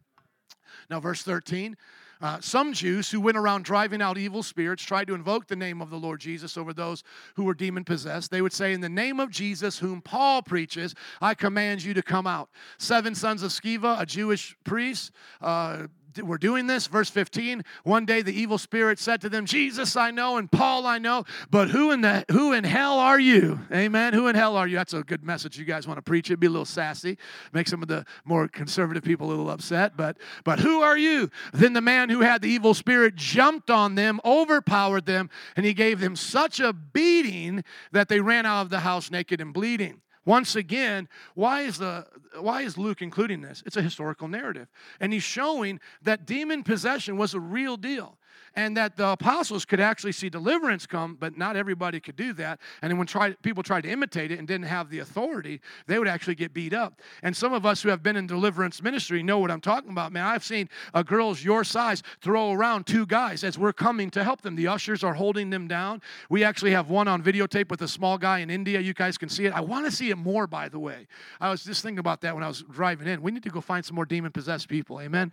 Now, 0.89 0.99
verse 0.99 1.23
13. 1.23 1.77
Uh, 2.21 2.37
some 2.41 2.73
Jews 2.73 3.09
who 3.09 3.21
went 3.21 3.37
around 3.37 3.63
driving 3.63 4.01
out 4.01 4.17
evil 4.17 4.43
spirits 4.43 4.83
tried 4.83 5.07
to 5.07 5.15
invoke 5.15 5.47
the 5.47 5.55
name 5.55 5.81
of 5.81 5.89
the 5.89 5.97
Lord 5.97 6.19
Jesus 6.19 6.57
over 6.57 6.73
those 6.73 7.03
who 7.35 7.45
were 7.45 7.53
demon 7.53 7.85
possessed. 7.85 8.29
They 8.29 8.41
would 8.41 8.51
say, 8.51 8.73
In 8.73 8.81
the 8.81 8.89
name 8.89 9.21
of 9.21 9.29
Jesus, 9.29 9.79
whom 9.79 10.01
Paul 10.01 10.41
preaches, 10.41 10.95
I 11.21 11.33
command 11.33 11.81
you 11.81 11.93
to 11.93 12.03
come 12.03 12.27
out. 12.27 12.49
Seven 12.77 13.15
sons 13.15 13.41
of 13.41 13.51
Sceva, 13.51 14.01
a 14.01 14.05
Jewish 14.05 14.57
priest, 14.65 15.11
uh, 15.39 15.87
we're 16.21 16.37
doing 16.37 16.67
this. 16.67 16.87
Verse 16.87 17.09
15. 17.09 17.63
One 17.83 18.05
day 18.05 18.21
the 18.21 18.33
evil 18.33 18.57
spirit 18.57 18.99
said 18.99 19.21
to 19.21 19.29
them, 19.29 19.45
Jesus 19.45 19.95
I 19.95 20.11
know 20.11 20.37
and 20.37 20.51
Paul 20.51 20.85
I 20.85 20.97
know, 20.97 21.25
but 21.49 21.69
who 21.69 21.91
in 21.91 22.01
the 22.01 22.25
who 22.31 22.53
in 22.53 22.63
hell 22.63 22.99
are 22.99 23.19
you? 23.19 23.59
Amen. 23.71 24.13
Who 24.13 24.27
in 24.27 24.35
hell 24.35 24.55
are 24.55 24.67
you? 24.67 24.75
That's 24.75 24.93
a 24.93 25.03
good 25.03 25.23
message 25.23 25.57
you 25.57 25.65
guys 25.65 25.87
want 25.87 25.97
to 25.97 26.01
preach. 26.01 26.29
It'd 26.29 26.39
be 26.39 26.47
a 26.47 26.51
little 26.51 26.65
sassy, 26.65 27.17
make 27.53 27.67
some 27.67 27.81
of 27.81 27.87
the 27.87 28.05
more 28.25 28.47
conservative 28.47 29.03
people 29.03 29.27
a 29.27 29.29
little 29.29 29.49
upset. 29.49 29.95
But 29.97 30.17
but 30.43 30.59
who 30.59 30.81
are 30.81 30.97
you? 30.97 31.29
Then 31.53 31.73
the 31.73 31.81
man 31.81 32.09
who 32.09 32.21
had 32.21 32.41
the 32.41 32.49
evil 32.49 32.73
spirit 32.73 33.15
jumped 33.15 33.69
on 33.69 33.95
them, 33.95 34.19
overpowered 34.23 35.05
them, 35.05 35.29
and 35.55 35.65
he 35.65 35.73
gave 35.73 35.99
them 35.99 36.15
such 36.15 36.59
a 36.59 36.73
beating 36.73 37.63
that 37.91 38.09
they 38.09 38.19
ran 38.19 38.45
out 38.45 38.61
of 38.61 38.69
the 38.69 38.79
house 38.79 39.11
naked 39.11 39.41
and 39.41 39.53
bleeding. 39.53 40.01
Once 40.29 40.55
again, 40.55 41.09
why 41.33 41.61
is, 41.61 41.79
the, 41.79 42.05
why 42.39 42.61
is 42.61 42.77
Luke 42.77 43.01
including 43.01 43.41
this? 43.41 43.63
It's 43.65 43.77
a 43.77 43.81
historical 43.81 44.27
narrative. 44.27 44.67
And 44.99 45.11
he's 45.11 45.23
showing 45.23 45.79
that 46.03 46.27
demon 46.27 46.61
possession 46.61 47.17
was 47.17 47.33
a 47.33 47.39
real 47.39 47.77
deal 47.77 48.18
and 48.55 48.75
that 48.77 48.95
the 48.95 49.09
apostles 49.09 49.65
could 49.65 49.79
actually 49.79 50.11
see 50.11 50.29
deliverance 50.29 50.85
come, 50.85 51.15
but 51.19 51.37
not 51.37 51.55
everybody 51.55 51.99
could 51.99 52.15
do 52.15 52.33
that. 52.33 52.59
And 52.81 52.91
then 52.91 52.97
when 52.97 53.07
try, 53.07 53.31
people 53.41 53.63
tried 53.63 53.81
to 53.81 53.89
imitate 53.89 54.31
it 54.31 54.39
and 54.39 54.47
didn't 54.47 54.67
have 54.67 54.89
the 54.89 54.99
authority, 54.99 55.61
they 55.87 55.99
would 55.99 56.07
actually 56.07 56.35
get 56.35 56.53
beat 56.53 56.73
up. 56.73 57.01
And 57.23 57.35
some 57.35 57.53
of 57.53 57.65
us 57.65 57.81
who 57.81 57.89
have 57.89 58.03
been 58.03 58.15
in 58.15 58.27
deliverance 58.27 58.81
ministry 58.81 59.23
know 59.23 59.39
what 59.39 59.51
I'm 59.51 59.61
talking 59.61 59.91
about, 59.91 60.11
man. 60.11 60.25
I've 60.25 60.43
seen 60.43 60.69
a 60.93 61.03
girls 61.03 61.43
your 61.43 61.63
size 61.63 62.03
throw 62.21 62.51
around 62.51 62.85
two 62.85 63.05
guys 63.05 63.43
as 63.43 63.57
we're 63.57 63.73
coming 63.73 64.09
to 64.11 64.23
help 64.23 64.41
them. 64.41 64.55
The 64.55 64.67
ushers 64.67 65.03
are 65.03 65.13
holding 65.13 65.49
them 65.49 65.67
down. 65.67 66.01
We 66.29 66.43
actually 66.43 66.71
have 66.71 66.89
one 66.89 67.07
on 67.07 67.21
videotape 67.23 67.69
with 67.69 67.81
a 67.81 67.87
small 67.87 68.17
guy 68.17 68.39
in 68.39 68.49
India. 68.49 68.79
You 68.79 68.93
guys 68.93 69.17
can 69.17 69.29
see 69.29 69.45
it. 69.45 69.53
I 69.53 69.61
want 69.61 69.85
to 69.85 69.91
see 69.91 70.09
it 70.09 70.17
more, 70.17 70.47
by 70.47 70.69
the 70.69 70.79
way. 70.79 71.07
I 71.39 71.49
was 71.49 71.63
just 71.63 71.83
thinking 71.83 71.99
about 71.99 72.21
that 72.21 72.33
when 72.33 72.43
I 72.43 72.47
was 72.47 72.63
driving 72.63 73.07
in. 73.07 73.21
We 73.21 73.31
need 73.31 73.43
to 73.43 73.49
go 73.49 73.61
find 73.61 73.85
some 73.85 73.95
more 73.95 74.05
demon 74.05 74.31
possessed 74.31 74.67
people. 74.67 74.99
Amen. 75.01 75.31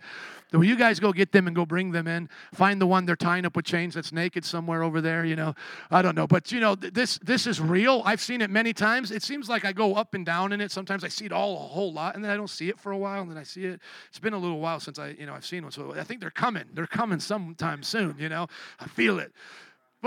So 0.51 0.61
you 0.61 0.75
guys 0.75 0.99
go 0.99 1.11
get 1.11 1.31
them 1.31 1.47
and 1.47 1.55
go 1.55 1.65
bring 1.65 1.91
them 1.91 2.07
in. 2.07 2.29
Find 2.53 2.79
the 2.79 2.87
one 2.87 3.05
they're 3.07 3.15
tying 3.15 3.45
up 3.45 3.55
with 3.55 3.65
chains 3.65 3.93
that's 3.93 4.11
naked 4.11 4.45
somewhere 4.45 4.83
over 4.83 5.01
there, 5.01 5.25
you 5.25 5.35
know. 5.35 5.55
I 5.89 6.01
don't 6.01 6.15
know. 6.15 6.27
But, 6.27 6.51
you 6.51 6.59
know, 6.59 6.75
this, 6.75 7.17
this 7.19 7.47
is 7.47 7.59
real. 7.59 8.01
I've 8.05 8.21
seen 8.21 8.41
it 8.41 8.49
many 8.49 8.73
times. 8.73 9.11
It 9.11 9.23
seems 9.23 9.49
like 9.49 9.65
I 9.65 9.73
go 9.73 9.95
up 9.95 10.13
and 10.13 10.25
down 10.25 10.53
in 10.53 10.61
it. 10.61 10.71
Sometimes 10.71 11.03
I 11.03 11.07
see 11.07 11.25
it 11.25 11.31
all 11.31 11.55
a 11.55 11.59
whole 11.59 11.93
lot, 11.93 12.15
and 12.15 12.23
then 12.23 12.31
I 12.31 12.35
don't 12.35 12.49
see 12.49 12.69
it 12.69 12.79
for 12.79 12.91
a 12.91 12.97
while, 12.97 13.21
and 13.21 13.31
then 13.31 13.37
I 13.37 13.43
see 13.43 13.65
it. 13.65 13.79
It's 14.09 14.19
been 14.19 14.33
a 14.33 14.37
little 14.37 14.59
while 14.59 14.79
since 14.79 14.99
I, 14.99 15.09
you 15.09 15.25
know, 15.25 15.33
I've 15.33 15.45
seen 15.45 15.63
one. 15.63 15.71
So 15.71 15.93
I 15.95 16.03
think 16.03 16.21
they're 16.21 16.29
coming. 16.29 16.65
They're 16.73 16.87
coming 16.87 17.19
sometime 17.19 17.83
soon, 17.83 18.15
you 18.19 18.29
know. 18.29 18.47
I 18.79 18.87
feel 18.87 19.19
it. 19.19 19.31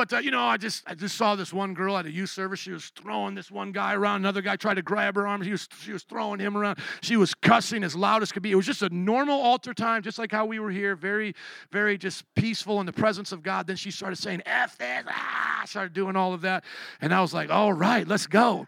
But 0.00 0.14
uh, 0.14 0.18
you 0.20 0.30
know, 0.30 0.42
I 0.42 0.56
just 0.56 0.82
I 0.86 0.94
just 0.94 1.14
saw 1.14 1.36
this 1.36 1.52
one 1.52 1.74
girl 1.74 1.98
at 1.98 2.06
a 2.06 2.10
youth 2.10 2.30
service. 2.30 2.58
She 2.58 2.70
was 2.70 2.90
throwing 2.96 3.34
this 3.34 3.50
one 3.50 3.70
guy 3.70 3.92
around. 3.92 4.22
Another 4.22 4.40
guy 4.40 4.56
tried 4.56 4.76
to 4.76 4.82
grab 4.82 5.14
her 5.16 5.26
arm. 5.26 5.42
She 5.44 5.50
was 5.50 5.68
she 5.78 5.92
was 5.92 6.04
throwing 6.04 6.40
him 6.40 6.56
around. 6.56 6.78
She 7.02 7.18
was 7.18 7.34
cussing 7.34 7.84
as 7.84 7.94
loud 7.94 8.22
as 8.22 8.32
could 8.32 8.42
be. 8.42 8.50
It 8.50 8.54
was 8.54 8.64
just 8.64 8.80
a 8.80 8.88
normal 8.88 9.38
altar 9.38 9.74
time, 9.74 10.00
just 10.00 10.18
like 10.18 10.32
how 10.32 10.46
we 10.46 10.58
were 10.58 10.70
here. 10.70 10.96
Very, 10.96 11.34
very 11.70 11.98
just 11.98 12.24
peaceful 12.34 12.80
in 12.80 12.86
the 12.86 12.94
presence 12.94 13.30
of 13.30 13.42
God. 13.42 13.66
Then 13.66 13.76
she 13.76 13.90
started 13.90 14.16
saying 14.16 14.40
"f 14.46 14.78
this," 14.78 15.04
ah, 15.06 15.64
started 15.66 15.92
doing 15.92 16.16
all 16.16 16.32
of 16.32 16.40
that, 16.40 16.64
and 17.02 17.12
I 17.12 17.20
was 17.20 17.34
like, 17.34 17.50
"All 17.50 17.74
right, 17.74 18.08
let's 18.08 18.26
go." 18.26 18.66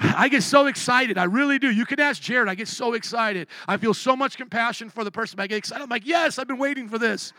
I 0.00 0.28
get 0.28 0.42
so 0.42 0.66
excited. 0.66 1.16
I 1.16 1.24
really 1.24 1.60
do. 1.60 1.70
You 1.70 1.86
can 1.86 2.00
ask 2.00 2.20
Jared. 2.20 2.48
I 2.48 2.56
get 2.56 2.66
so 2.66 2.94
excited. 2.94 3.46
I 3.68 3.76
feel 3.76 3.94
so 3.94 4.16
much 4.16 4.36
compassion 4.36 4.90
for 4.90 5.04
the 5.04 5.12
person. 5.12 5.38
I 5.38 5.46
get 5.46 5.58
excited. 5.58 5.84
I'm 5.84 5.90
like, 5.90 6.06
"Yes, 6.06 6.40
I've 6.40 6.48
been 6.48 6.58
waiting 6.58 6.88
for 6.88 6.98
this." 6.98 7.32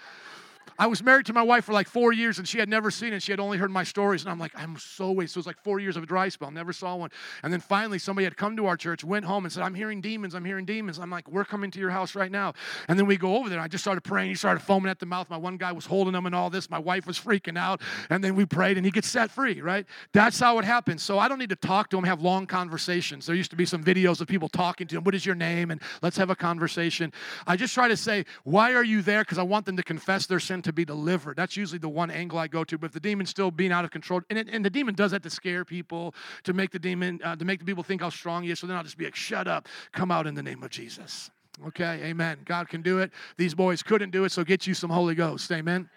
I 0.78 0.88
was 0.88 1.04
married 1.04 1.28
to 1.28 1.34
my 1.34 1.44
wife 1.44 1.66
for 1.66 1.74
like 1.74 1.88
four 1.88 2.14
years 2.14 2.40
and 2.40 2.48
she 2.48 2.58
had 2.58 2.68
never 2.68 2.90
seen 2.90 3.14
it. 3.14 3.22
She 3.22 3.32
had 3.32 3.40
only 3.40 3.58
heard 3.58 3.72
my 3.72 3.84
stories. 3.84 4.24
And 4.24 4.32
I'm 4.32 4.40
like, 4.40 4.52
I'm 4.56 4.78
so 4.78 5.12
wasted. 5.12 5.34
So 5.34 5.38
it 5.38 5.42
was 5.42 5.48
like 5.48 5.64
four 5.64 5.80
years 5.80 5.98
of 5.98 6.04
a 6.04 6.06
dry 6.06 6.30
spell. 6.30 6.52
Never 6.52 6.74
saw 6.74 6.96
one. 6.96 7.12
And 7.44 7.54
then 7.54 7.60
finally, 7.60 8.00
somebody 8.00 8.24
had 8.24 8.38
come 8.38 8.58
to 8.58 8.66
our 8.66 8.76
church, 8.76 9.04
went 9.04 9.26
home 9.26 9.46
and 9.46 9.54
said, 9.54 9.64
I'm 9.64 9.76
hearing 9.76 10.02
demons. 10.02 10.34
I'm 10.34 10.46
hearing 10.46 10.66
demons. 10.66 11.00
I'm 11.00 11.12
like, 11.12 11.28
we're 11.30 11.46
coming 11.46 11.70
to 11.72 11.80
your 11.80 11.92
house 11.92 12.16
right 12.16 12.32
now. 12.32 12.54
And 12.88 12.98
then 12.98 13.06
we 13.06 13.18
go 13.18 13.38
over 13.38 13.50
there. 13.50 13.60
I 13.60 13.68
just 13.68 13.84
started 13.84 14.02
praying. 14.02 14.30
He 14.30 14.36
started 14.36 14.62
foaming 14.62 14.90
at 14.90 15.00
the 15.00 15.06
mouth. 15.06 15.30
My 15.30 15.38
one 15.38 15.58
guy 15.58 15.72
was 15.72 15.86
holding 15.86 16.16
him 16.16 16.26
and 16.26 16.34
all 16.34 16.50
this. 16.50 16.70
My 16.70 16.80
wife 16.80 17.06
was 17.06 17.20
freaking 17.20 17.58
out. 17.58 17.82
And 18.10 18.24
then 18.24 18.36
we 18.36 18.46
prayed 18.46 18.78
and 18.78 18.86
he 18.86 18.92
gets 18.92 19.08
set 19.08 19.30
free, 19.30 19.62
right? 19.62 19.86
That's 20.12 20.40
how 20.40 20.58
it 20.60 20.66
happens. 20.66 21.04
So 21.04 21.20
I 21.20 21.28
don't 21.28 21.40
need 21.40 21.50
to 21.50 21.56
talk 21.56 21.90
to 21.92 21.98
him, 21.98 22.04
have 22.04 22.22
long 22.22 22.48
conversations. 22.48 23.28
There 23.28 23.36
used 23.36 23.52
to 23.52 23.58
be 23.58 23.66
some 23.66 23.84
videos 23.84 24.22
of 24.22 24.28
people 24.28 24.50
talking 24.50 24.88
to 24.88 24.98
him. 24.98 25.04
What 25.04 25.16
is 25.16 25.26
your 25.26 25.36
name? 25.36 25.72
And 25.72 25.82
let's 26.02 26.18
have 26.18 26.30
a 26.30 26.36
conversation. 26.36 27.14
I 27.46 27.58
just 27.58 27.74
try 27.74 27.88
to 27.88 27.98
say, 27.98 28.26
why 28.44 28.74
are 28.74 28.84
you 28.84 29.02
there? 29.02 29.22
Because 29.22 29.38
I 29.38 29.44
want 29.44 29.66
them 29.66 29.78
to 29.78 29.84
confess 29.84 30.26
their 30.26 30.40
sin 30.40 30.53
to 30.62 30.72
be 30.72 30.86
delivered. 30.86 31.36
That's 31.36 31.58
usually 31.58 31.80
the 31.80 31.90
one 31.90 32.12
angle 32.12 32.40
I 32.40 32.48
go 32.48 32.64
to. 32.64 32.78
But 32.78 32.88
if 32.88 32.94
the 32.94 33.00
demon's 33.00 33.30
still 33.30 33.52
being 33.52 33.72
out 33.72 33.84
of 33.84 33.92
control, 33.92 34.22
and, 34.30 34.40
it, 34.40 34.48
and 34.50 34.64
the 34.64 34.70
demon 34.70 34.96
does 34.96 35.12
that 35.12 35.24
to 35.24 35.30
scare 35.30 35.66
people, 35.66 36.14
to 36.44 36.54
make 36.54 36.72
the 36.72 36.80
demon, 36.80 37.20
uh, 37.24 37.36
to 37.36 37.46
make 37.46 37.60
the 37.60 37.66
people 37.66 37.84
think 37.84 38.02
how 38.02 38.10
strong 38.10 38.44
he 38.44 38.52
is. 38.52 38.60
So 38.60 38.68
then 38.68 38.78
I'll 38.78 38.84
just 38.84 38.98
be 38.98 39.06
like, 39.06 39.16
shut 39.16 39.48
up, 39.48 39.68
come 39.92 40.12
out 40.12 40.28
in 40.28 40.36
the 40.36 40.44
name 40.44 40.64
of 40.64 40.70
Jesus. 40.70 41.32
Okay, 41.68 42.02
amen. 42.04 42.40
God 42.46 42.68
can 42.68 42.82
do 42.82 43.00
it. 43.00 43.12
These 43.38 43.54
boys 43.54 43.84
couldn't 43.84 44.10
do 44.12 44.24
it, 44.24 44.32
so 44.32 44.44
get 44.44 44.66
you 44.66 44.74
some 44.74 44.90
Holy 44.90 45.16
Ghost. 45.16 45.52
Amen. 45.52 45.90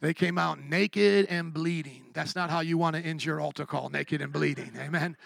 They 0.00 0.14
came 0.14 0.38
out 0.38 0.60
naked 0.60 1.26
and 1.26 1.52
bleeding. 1.52 2.04
That's 2.12 2.36
not 2.36 2.50
how 2.50 2.60
you 2.60 2.78
want 2.78 2.94
to 2.96 3.02
end 3.02 3.24
your 3.24 3.40
altar 3.40 3.66
call, 3.66 3.88
naked 3.88 4.20
and 4.20 4.32
bleeding. 4.32 4.72
Amen. 4.78 5.16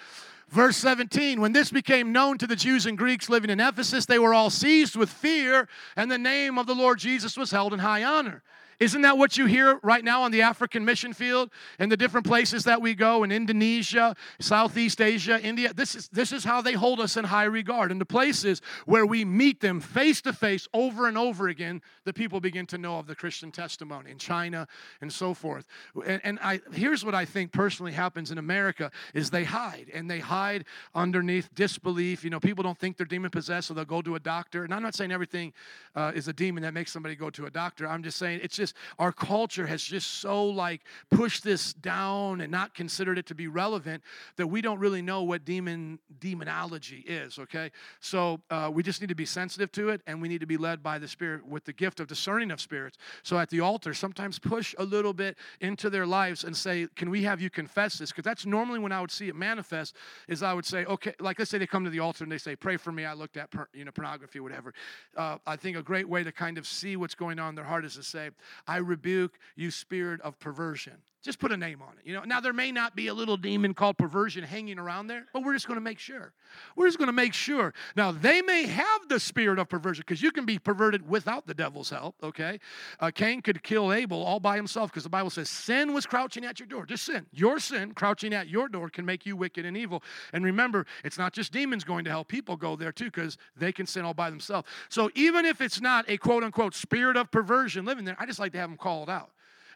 Verse 0.53 0.77
17, 0.77 1.41
when 1.41 1.53
this 1.53 1.71
became 1.71 2.13
known 2.13 2.37
to 2.37 2.47
the 2.47 2.55
Jews 2.55 2.85
and 2.85 2.99
Greeks 2.99 3.31
living 3.31 3.49
in 3.49 3.59
Ephesus, 3.59 4.05
they 4.05 4.19
were 4.19 4.35
all 4.35 4.51
seized 4.51 4.97
with 4.97 5.09
fear, 5.09 5.67
and 5.97 6.11
the 6.11 6.19
name 6.19 6.59
of 6.59 6.67
the 6.67 6.75
Lord 6.75 6.99
Jesus 6.99 7.39
was 7.39 7.51
held 7.51 7.73
in 7.73 7.79
high 7.79 8.05
honor. 8.05 8.43
Isn't 8.83 9.03
that 9.03 9.17
what 9.17 9.39
you 9.39 9.47
hear 9.47 9.79
right 9.85 10.03
now 10.03 10.25
on 10.25 10.33
the 10.33 10.43
African 10.43 10.85
mission 10.85 11.13
field 11.13 11.53
and 11.79 11.91
the 11.91 11.97
different 11.97 12.27
places 12.27 12.65
that 12.65 12.83
we 12.83 12.97
go 12.97 13.23
in 13.23 13.31
Indonesia, 13.31 14.17
Southeast 14.41 15.01
Asia, 15.01 15.41
India? 15.41 15.73
This 15.73 15.95
is, 15.95 16.09
this 16.09 16.33
is 16.33 16.43
how 16.43 16.61
they 16.63 16.73
hold 16.73 16.99
us 16.99 17.17
in 17.17 17.25
high 17.25 17.45
regard. 17.45 17.93
And 17.93 18.01
the 18.01 18.05
places 18.05 18.61
where 18.85 19.07
we 19.07 19.25
meet 19.25 19.61
them 19.61 19.81
face 19.81 20.21
to 20.23 20.33
face 20.33 20.67
over 20.75 21.07
and 21.07 21.17
over 21.17 21.47
again, 21.47 21.81
the 22.05 22.13
people 22.13 22.41
begin 22.41 22.67
to 22.67 22.79
know 22.79 22.99
of 22.99 23.07
the 23.07 23.15
Christian 23.15 23.53
testimony 23.53 24.11
in 24.11 24.19
China 24.19 24.67
and 25.01 25.13
so 25.13 25.33
forth. 25.33 25.65
And, 26.05 26.21
and 26.25 26.41
I, 26.43 26.61
here's 26.73 27.05
what 27.05 27.15
I 27.15 27.25
think 27.25 27.53
personally 27.53 27.93
happens 27.93 28.33
in 28.33 28.39
America 28.39 28.91
is 29.15 29.31
they 29.31 29.45
hide 29.45 29.93
and 29.95 30.11
they 30.11 30.19
hide 30.19 30.65
underneath 30.93 31.55
disbelief. 31.55 32.25
You 32.25 32.31
know, 32.31 32.41
people 32.41 32.65
don't 32.65 32.79
think 32.79 32.97
they're 32.97 33.07
demon 33.07 33.31
possessed, 33.31 33.69
so 33.69 33.75
they'll 33.75 33.85
go 33.85 34.03
to 34.03 34.17
a 34.17 34.21
doctor. 34.21 34.65
And 34.65 34.75
I'm 34.75 34.83
not 34.83 34.97
saying 34.97 35.13
everything 35.13 35.53
uh, 35.95 36.11
is 36.17 36.27
a 36.27 36.33
demon 36.33 36.65
that 36.65 36.75
makes 36.75 36.91
somebody 36.91 37.15
go 37.15 37.31
to 37.31 37.47
a 37.47 37.51
doctor. 37.51 37.87
I'm 37.87 38.03
just 38.03 38.19
saying 38.19 38.41
it's 38.43 38.57
just 38.57 38.72
our 38.99 39.13
culture 39.13 39.67
has 39.67 39.83
just 39.83 40.21
so 40.21 40.47
like 40.47 40.83
pushed 41.11 41.45
this 41.45 41.73
down 41.75 42.41
and 42.41 42.51
not 42.51 42.75
considered 42.75 43.19
it 43.19 43.27
to 43.27 43.35
be 43.35 43.49
relevant 43.49 44.03
that 44.37 44.47
we 44.47 44.61
don't 44.61 44.79
really 44.79 45.03
know 45.03 45.23
what 45.23 45.45
demon 45.45 45.99
demonology 46.21 47.05
is 47.07 47.39
okay? 47.39 47.71
So 48.01 48.41
uh, 48.51 48.71
we 48.73 48.83
just 48.83 49.01
need 49.01 49.09
to 49.09 49.15
be 49.15 49.27
sensitive 49.27 49.73
to 49.73 49.91
it 49.91 50.01
and 50.07 50.21
we 50.23 50.29
need 50.29 50.41
to 50.41 50.47
be 50.47 50.57
led 50.57 50.83
by 50.83 50.99
the 50.99 51.09
spirit 51.09 51.47
with 51.47 51.65
the 51.65 51.73
gift 51.73 52.01
of 52.01 52.07
discerning 52.07 52.51
of 52.51 52.61
spirits. 52.61 52.99
So 53.23 53.39
at 53.39 53.51
the 53.51 53.61
altar 53.61 53.95
sometimes 53.95 54.39
push 54.39 54.75
a 54.79 54.85
little 54.85 55.13
bit 55.13 55.37
into 55.61 55.91
their 55.91 56.07
lives 56.07 56.45
and 56.45 56.57
say 56.57 56.87
can 56.97 57.11
we 57.11 57.23
have 57.25 57.41
you 57.41 57.51
confess 57.51 57.99
this? 57.99 58.11
Because 58.11 58.25
that's 58.25 58.47
normally 58.47 58.79
when 58.79 58.93
i 58.93 59.01
would 59.01 59.11
see 59.11 59.29
it 59.29 59.35
manifest 59.35 59.97
is 60.29 60.43
i 60.43 60.53
would 60.53 60.65
say 60.65 60.85
okay 60.85 61.15
like 61.21 61.39
let's 61.39 61.51
say 61.51 61.59
they 61.59 61.67
come 61.67 61.85
to 61.85 61.91
the 61.91 61.99
altar 61.99 62.25
and 62.25 62.33
they 62.33 62.39
say 62.39 62.55
pray 62.55 62.77
for 62.77 62.93
me 62.93 63.05
i 63.05 63.13
looked 63.13 63.37
at 63.37 63.49
you 63.73 63.85
know 63.85 63.91
pornography 63.91 64.39
or 64.39 64.43
whatever. 64.43 64.73
Uh, 65.17 65.39
i 65.47 65.57
think 65.57 65.77
a 65.77 65.83
great 65.83 66.09
way 66.09 66.23
to 66.23 66.33
kind 66.33 66.59
of 66.59 66.67
see 66.67 66.97
what's 66.97 67.15
going 67.15 67.39
on 67.39 67.51
in 67.51 67.55
their 67.55 67.65
heart 67.65 67.85
is 67.85 67.95
to 67.95 68.03
say 68.03 68.31
I 68.67 68.77
rebuke 68.77 69.39
you, 69.57 69.71
spirit 69.71 70.21
of 70.21 70.39
perversion. 70.39 70.99
Just 71.23 71.39
put 71.39 71.53
a 71.53 71.57
name 71.57 71.81
on 71.81 71.93
it. 71.99 72.05
You 72.05 72.15
know, 72.15 72.25
now 72.25 72.41
there 72.41 72.53
may 72.53 72.73
not 72.73 72.97
be 72.97 73.07
a 73.07 73.15
little 73.15 73.37
demon 73.37 73.75
called 73.75 73.97
perversion 73.97 74.43
hanging 74.43 74.77
around 74.77 75.07
there, 75.07 75.27
but 75.33 75.45
we're 75.45 75.53
just 75.53 75.69
going 75.69 75.77
to 75.77 75.83
make 75.83 76.01
sure. 76.01 76.33
We're 76.75 76.89
just 76.89 76.99
going 76.99 77.07
to 77.07 77.13
make 77.13 77.33
sure. 77.33 77.73
Now 77.95 78.11
they 78.11 78.43
may 78.43 78.67
have 78.67 79.09
the 79.09 79.21
spirit 79.21 79.61
of 79.61 79.69
perversion 79.69 80.03
because 80.05 80.21
you 80.21 80.33
can 80.33 80.45
be 80.45 80.59
perverted 80.59 81.09
without 81.09 81.47
the 81.47 81.55
devil's 81.55 81.91
help. 81.91 82.17
Okay, 82.25 82.59
uh, 82.99 83.13
Cain 83.15 83.41
could 83.41 83.63
kill 83.63 83.93
Abel 83.93 84.21
all 84.21 84.41
by 84.41 84.57
himself 84.57 84.91
because 84.91 85.05
the 85.05 85.11
Bible 85.11 85.31
says 85.31 85.49
sin 85.49 85.95
was 85.95 86.07
crouching 86.07 86.45
at 86.45 86.59
your 86.59 86.67
door. 86.67 86.87
Just 86.87 87.05
sin, 87.05 87.25
your 87.31 87.61
sin 87.61 87.93
crouching 87.93 88.35
at 88.35 88.49
your 88.49 88.69
door 88.69 88.91
can 88.91 89.07
make 89.07 89.25
you 89.25 89.37
wicked 89.37 89.65
and 89.65 89.77
evil. 89.77 90.03
And 90.33 90.45
remember, 90.45 90.87
it's 91.05 91.19
not 91.19 91.33
just 91.33 91.53
demons 91.53 91.85
going 91.85 92.03
to 92.05 92.11
hell. 92.11 92.25
People 92.25 92.57
go 92.57 92.75
there 92.75 92.91
too 92.91 93.05
because 93.05 93.39
they 93.57 93.71
can 93.71 93.87
sin 93.87 94.05
all 94.05 94.15
by 94.15 94.29
themselves. 94.29 94.69
So 94.89 95.09
even 95.15 95.47
if 95.47 95.61
it's 95.61 95.81
not 95.81 96.05
a 96.09 96.19
quote 96.19 96.43
unquote 96.43 96.75
spirit 96.75 97.17
of 97.17 97.31
perversion 97.31 97.85
living 97.85 98.05
there, 98.05 98.17
I 98.19 98.27
just 98.27 98.41
like 98.41 98.51
to 98.53 98.59
have 98.59 98.69
them 98.69 98.77
called 98.77 99.09
out. 99.09 99.31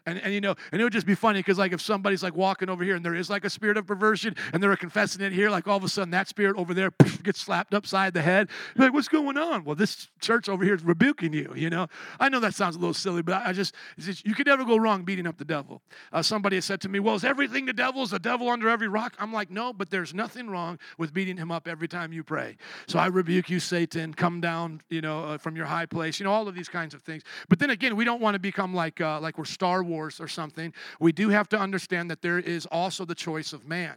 And, 0.07 0.19
and 0.23 0.33
you 0.33 0.39
know, 0.39 0.55
and 0.71 0.79
it 0.79 0.83
would 0.85 0.93
just 0.93 1.05
be 1.05 1.15
funny 1.15 1.39
because 1.39 1.57
like 1.57 1.73
if 1.73 1.81
somebody's 1.81 2.23
like 2.23 2.33
walking 2.33 2.69
over 2.69 2.81
here 2.81 2.95
and 2.95 3.03
there 3.03 3.13
is 3.13 3.29
like 3.29 3.43
a 3.43 3.49
spirit 3.49 3.75
of 3.75 3.85
perversion 3.85 4.35
and 4.53 4.63
they're 4.63 4.75
confessing 4.77 5.21
it 5.21 5.33
here, 5.33 5.49
like 5.49 5.67
all 5.67 5.75
of 5.75 5.83
a 5.83 5.89
sudden 5.89 6.11
that 6.11 6.29
spirit 6.29 6.55
over 6.57 6.73
there 6.73 6.91
gets 7.23 7.41
slapped 7.41 7.73
upside 7.73 8.13
the 8.13 8.21
head. 8.21 8.47
Like, 8.77 8.93
what's 8.93 9.09
going 9.09 9.37
on? 9.37 9.65
Well, 9.65 9.75
this 9.75 10.07
church 10.21 10.47
over 10.47 10.63
here 10.63 10.75
is 10.75 10.83
rebuking 10.83 11.33
you, 11.33 11.51
you 11.57 11.69
know. 11.69 11.87
I 12.21 12.29
know 12.29 12.39
that 12.39 12.53
sounds 12.53 12.77
a 12.77 12.79
little 12.79 12.93
silly, 12.93 13.21
but 13.21 13.45
I 13.45 13.51
just, 13.51 13.75
just 13.99 14.25
you 14.25 14.33
could 14.33 14.47
never 14.47 14.63
go 14.63 14.77
wrong 14.77 15.03
beating 15.03 15.27
up 15.27 15.37
the 15.37 15.45
devil. 15.45 15.81
Uh, 16.13 16.21
somebody 16.21 16.55
has 16.55 16.63
said 16.63 16.79
to 16.81 16.89
me, 16.89 16.99
well, 16.99 17.15
is 17.15 17.25
everything 17.25 17.65
the 17.65 17.73
devil? 17.73 18.01
Is 18.01 18.11
the 18.11 18.19
devil 18.19 18.49
under 18.49 18.69
every 18.69 18.87
rock? 18.87 19.13
I'm 19.19 19.33
like, 19.33 19.51
no, 19.51 19.73
but 19.73 19.89
there's 19.89 20.13
nothing 20.13 20.49
wrong 20.49 20.79
with 20.97 21.13
beating 21.13 21.35
him 21.35 21.51
up 21.51 21.67
every 21.67 21.89
time 21.89 22.13
you 22.13 22.23
pray. 22.23 22.55
So 22.87 22.97
I 22.97 23.07
rebuke 23.07 23.49
you, 23.49 23.59
Satan. 23.59 24.13
Come 24.13 24.39
down, 24.39 24.81
you 24.89 25.01
know, 25.01 25.25
uh, 25.25 25.37
from 25.37 25.57
your 25.57 25.65
high 25.65 25.85
place. 25.85 26.17
You 26.17 26.23
know, 26.23 26.31
all 26.31 26.47
of 26.47 26.55
these 26.55 26.69
kinds 26.69 26.93
of 26.93 27.01
things. 27.01 27.23
But 27.49 27.59
then 27.59 27.71
again, 27.71 27.97
we 27.97 28.05
don't 28.05 28.21
want 28.21 28.35
to 28.35 28.39
become 28.39 28.73
like 28.73 29.01
uh, 29.01 29.19
like 29.19 29.37
we're 29.37 29.43
Star 29.43 29.83
Wars 29.83 29.96
Or 29.97 30.27
something, 30.27 30.73
we 30.99 31.11
do 31.11 31.29
have 31.29 31.49
to 31.49 31.59
understand 31.59 32.11
that 32.11 32.21
there 32.21 32.37
is 32.37 32.67
also 32.67 33.03
the 33.03 33.15
choice 33.15 33.51
of 33.51 33.67
man. 33.67 33.95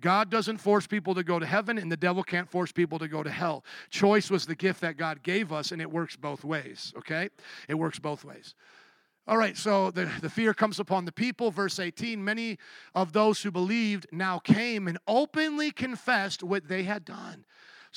God 0.00 0.30
doesn't 0.30 0.58
force 0.58 0.86
people 0.86 1.14
to 1.14 1.24
go 1.24 1.38
to 1.38 1.46
heaven, 1.46 1.78
and 1.78 1.90
the 1.90 1.96
devil 1.96 2.22
can't 2.22 2.48
force 2.48 2.70
people 2.70 2.98
to 2.98 3.08
go 3.08 3.22
to 3.22 3.30
hell. 3.30 3.64
Choice 3.88 4.30
was 4.30 4.44
the 4.44 4.54
gift 4.54 4.82
that 4.82 4.98
God 4.98 5.22
gave 5.22 5.52
us, 5.52 5.72
and 5.72 5.80
it 5.80 5.90
works 5.90 6.16
both 6.16 6.44
ways, 6.44 6.92
okay? 6.98 7.30
It 7.66 7.74
works 7.74 7.98
both 7.98 8.24
ways. 8.24 8.54
All 9.26 9.38
right, 9.38 9.56
so 9.56 9.90
the, 9.90 10.10
the 10.20 10.30
fear 10.30 10.52
comes 10.52 10.78
upon 10.80 11.06
the 11.06 11.12
people. 11.12 11.50
Verse 11.50 11.78
18 11.78 12.22
Many 12.22 12.58
of 12.94 13.12
those 13.12 13.42
who 13.42 13.50
believed 13.50 14.06
now 14.12 14.38
came 14.38 14.86
and 14.86 14.98
openly 15.06 15.70
confessed 15.70 16.42
what 16.42 16.68
they 16.68 16.82
had 16.82 17.04
done. 17.04 17.44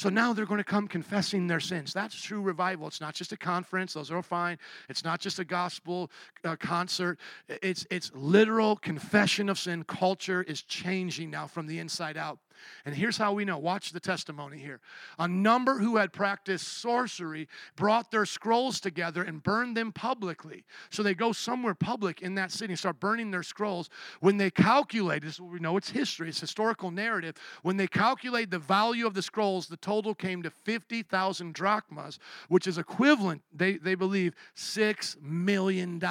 So 0.02 0.10
now 0.10 0.34
they're 0.34 0.48
going 0.48 0.58
to 0.58 0.64
come 0.64 0.88
confessing 0.88 1.46
their 1.46 1.60
sins. 1.60 1.94
That's 1.94 2.20
true 2.20 2.42
revival. 2.42 2.88
It's 2.88 3.00
not 3.00 3.14
just 3.14 3.34
a 3.34 3.38
conference, 3.38 3.94
those 3.94 4.10
are 4.10 4.24
fine. 4.24 4.58
It's 4.90 5.04
not 5.04 5.20
just 5.20 5.38
a 5.38 5.46
gospel 5.46 6.10
uh, 6.44 6.56
concert. 6.56 7.20
It's, 7.48 7.86
it's 7.92 8.12
literal 8.16 8.78
confession 8.78 9.48
of 9.48 9.60
sin. 9.60 9.84
Culture 9.84 10.42
is 10.42 10.64
changing 10.64 11.30
now 11.30 11.46
from 11.46 11.68
the 11.68 11.78
inside 11.78 12.18
out. 12.18 12.40
And 12.86 12.96
here's 12.96 13.18
how 13.18 13.34
we 13.34 13.46
know. 13.46 13.58
Watch 13.58 13.92
the 13.92 14.00
testimony 14.00 14.58
here. 14.58 14.80
A 15.20 15.28
number 15.28 15.80
who 15.80 15.98
had 15.98 16.14
practiced 16.14 16.68
sorcery 16.68 17.48
brought 17.76 18.12
their 18.12 18.26
scrolls 18.26 18.80
together 18.80 19.24
and 19.24 19.44
burned 19.44 19.78
them 19.78 19.92
publicly. 19.92 20.64
So 20.90 21.04
they 21.04 21.14
go 21.14 21.32
somewhere 21.32 21.76
public 21.76 22.22
in 22.22 22.36
that 22.36 22.52
city 22.52 22.74
and 22.74 22.80
start 22.80 23.00
burning 23.00 23.32
their 23.32 23.44
scrolls. 23.44 23.90
When 24.20 24.38
they 24.38 24.50
calculate, 24.50 25.24
this 25.24 25.36
is 25.36 25.42
what 25.42 25.52
we 25.52 25.60
know 25.60 25.78
it's 25.78 25.90
history, 25.90 26.30
it's 26.30 26.40
historical 26.40 26.92
narrative. 26.92 27.36
When 27.64 27.78
they 27.78 27.88
calculate 27.88 28.52
the 28.52 28.60
value 28.60 29.06
of 29.06 29.14
the 29.14 29.22
scrolls, 29.22 29.68
the 29.68 29.78
total 29.78 30.16
came 30.16 30.44
to 30.44 30.50
50,000 30.50 31.54
drachmas, 31.54 32.20
which 32.50 32.68
is 32.68 32.78
equivalent, 32.78 33.42
they, 33.54 33.78
they 33.78 33.96
believe, 33.96 34.34
$6 34.56 35.22
million. 35.22 36.02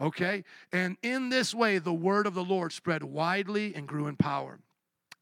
Okay? 0.00 0.44
And 0.72 0.96
in 1.02 1.28
this 1.28 1.54
way, 1.54 1.78
the 1.78 1.92
word 1.92 2.26
of 2.26 2.34
the 2.34 2.44
Lord 2.44 2.72
spread 2.72 3.02
widely 3.02 3.74
and 3.74 3.86
grew 3.86 4.06
in 4.06 4.16
power. 4.16 4.60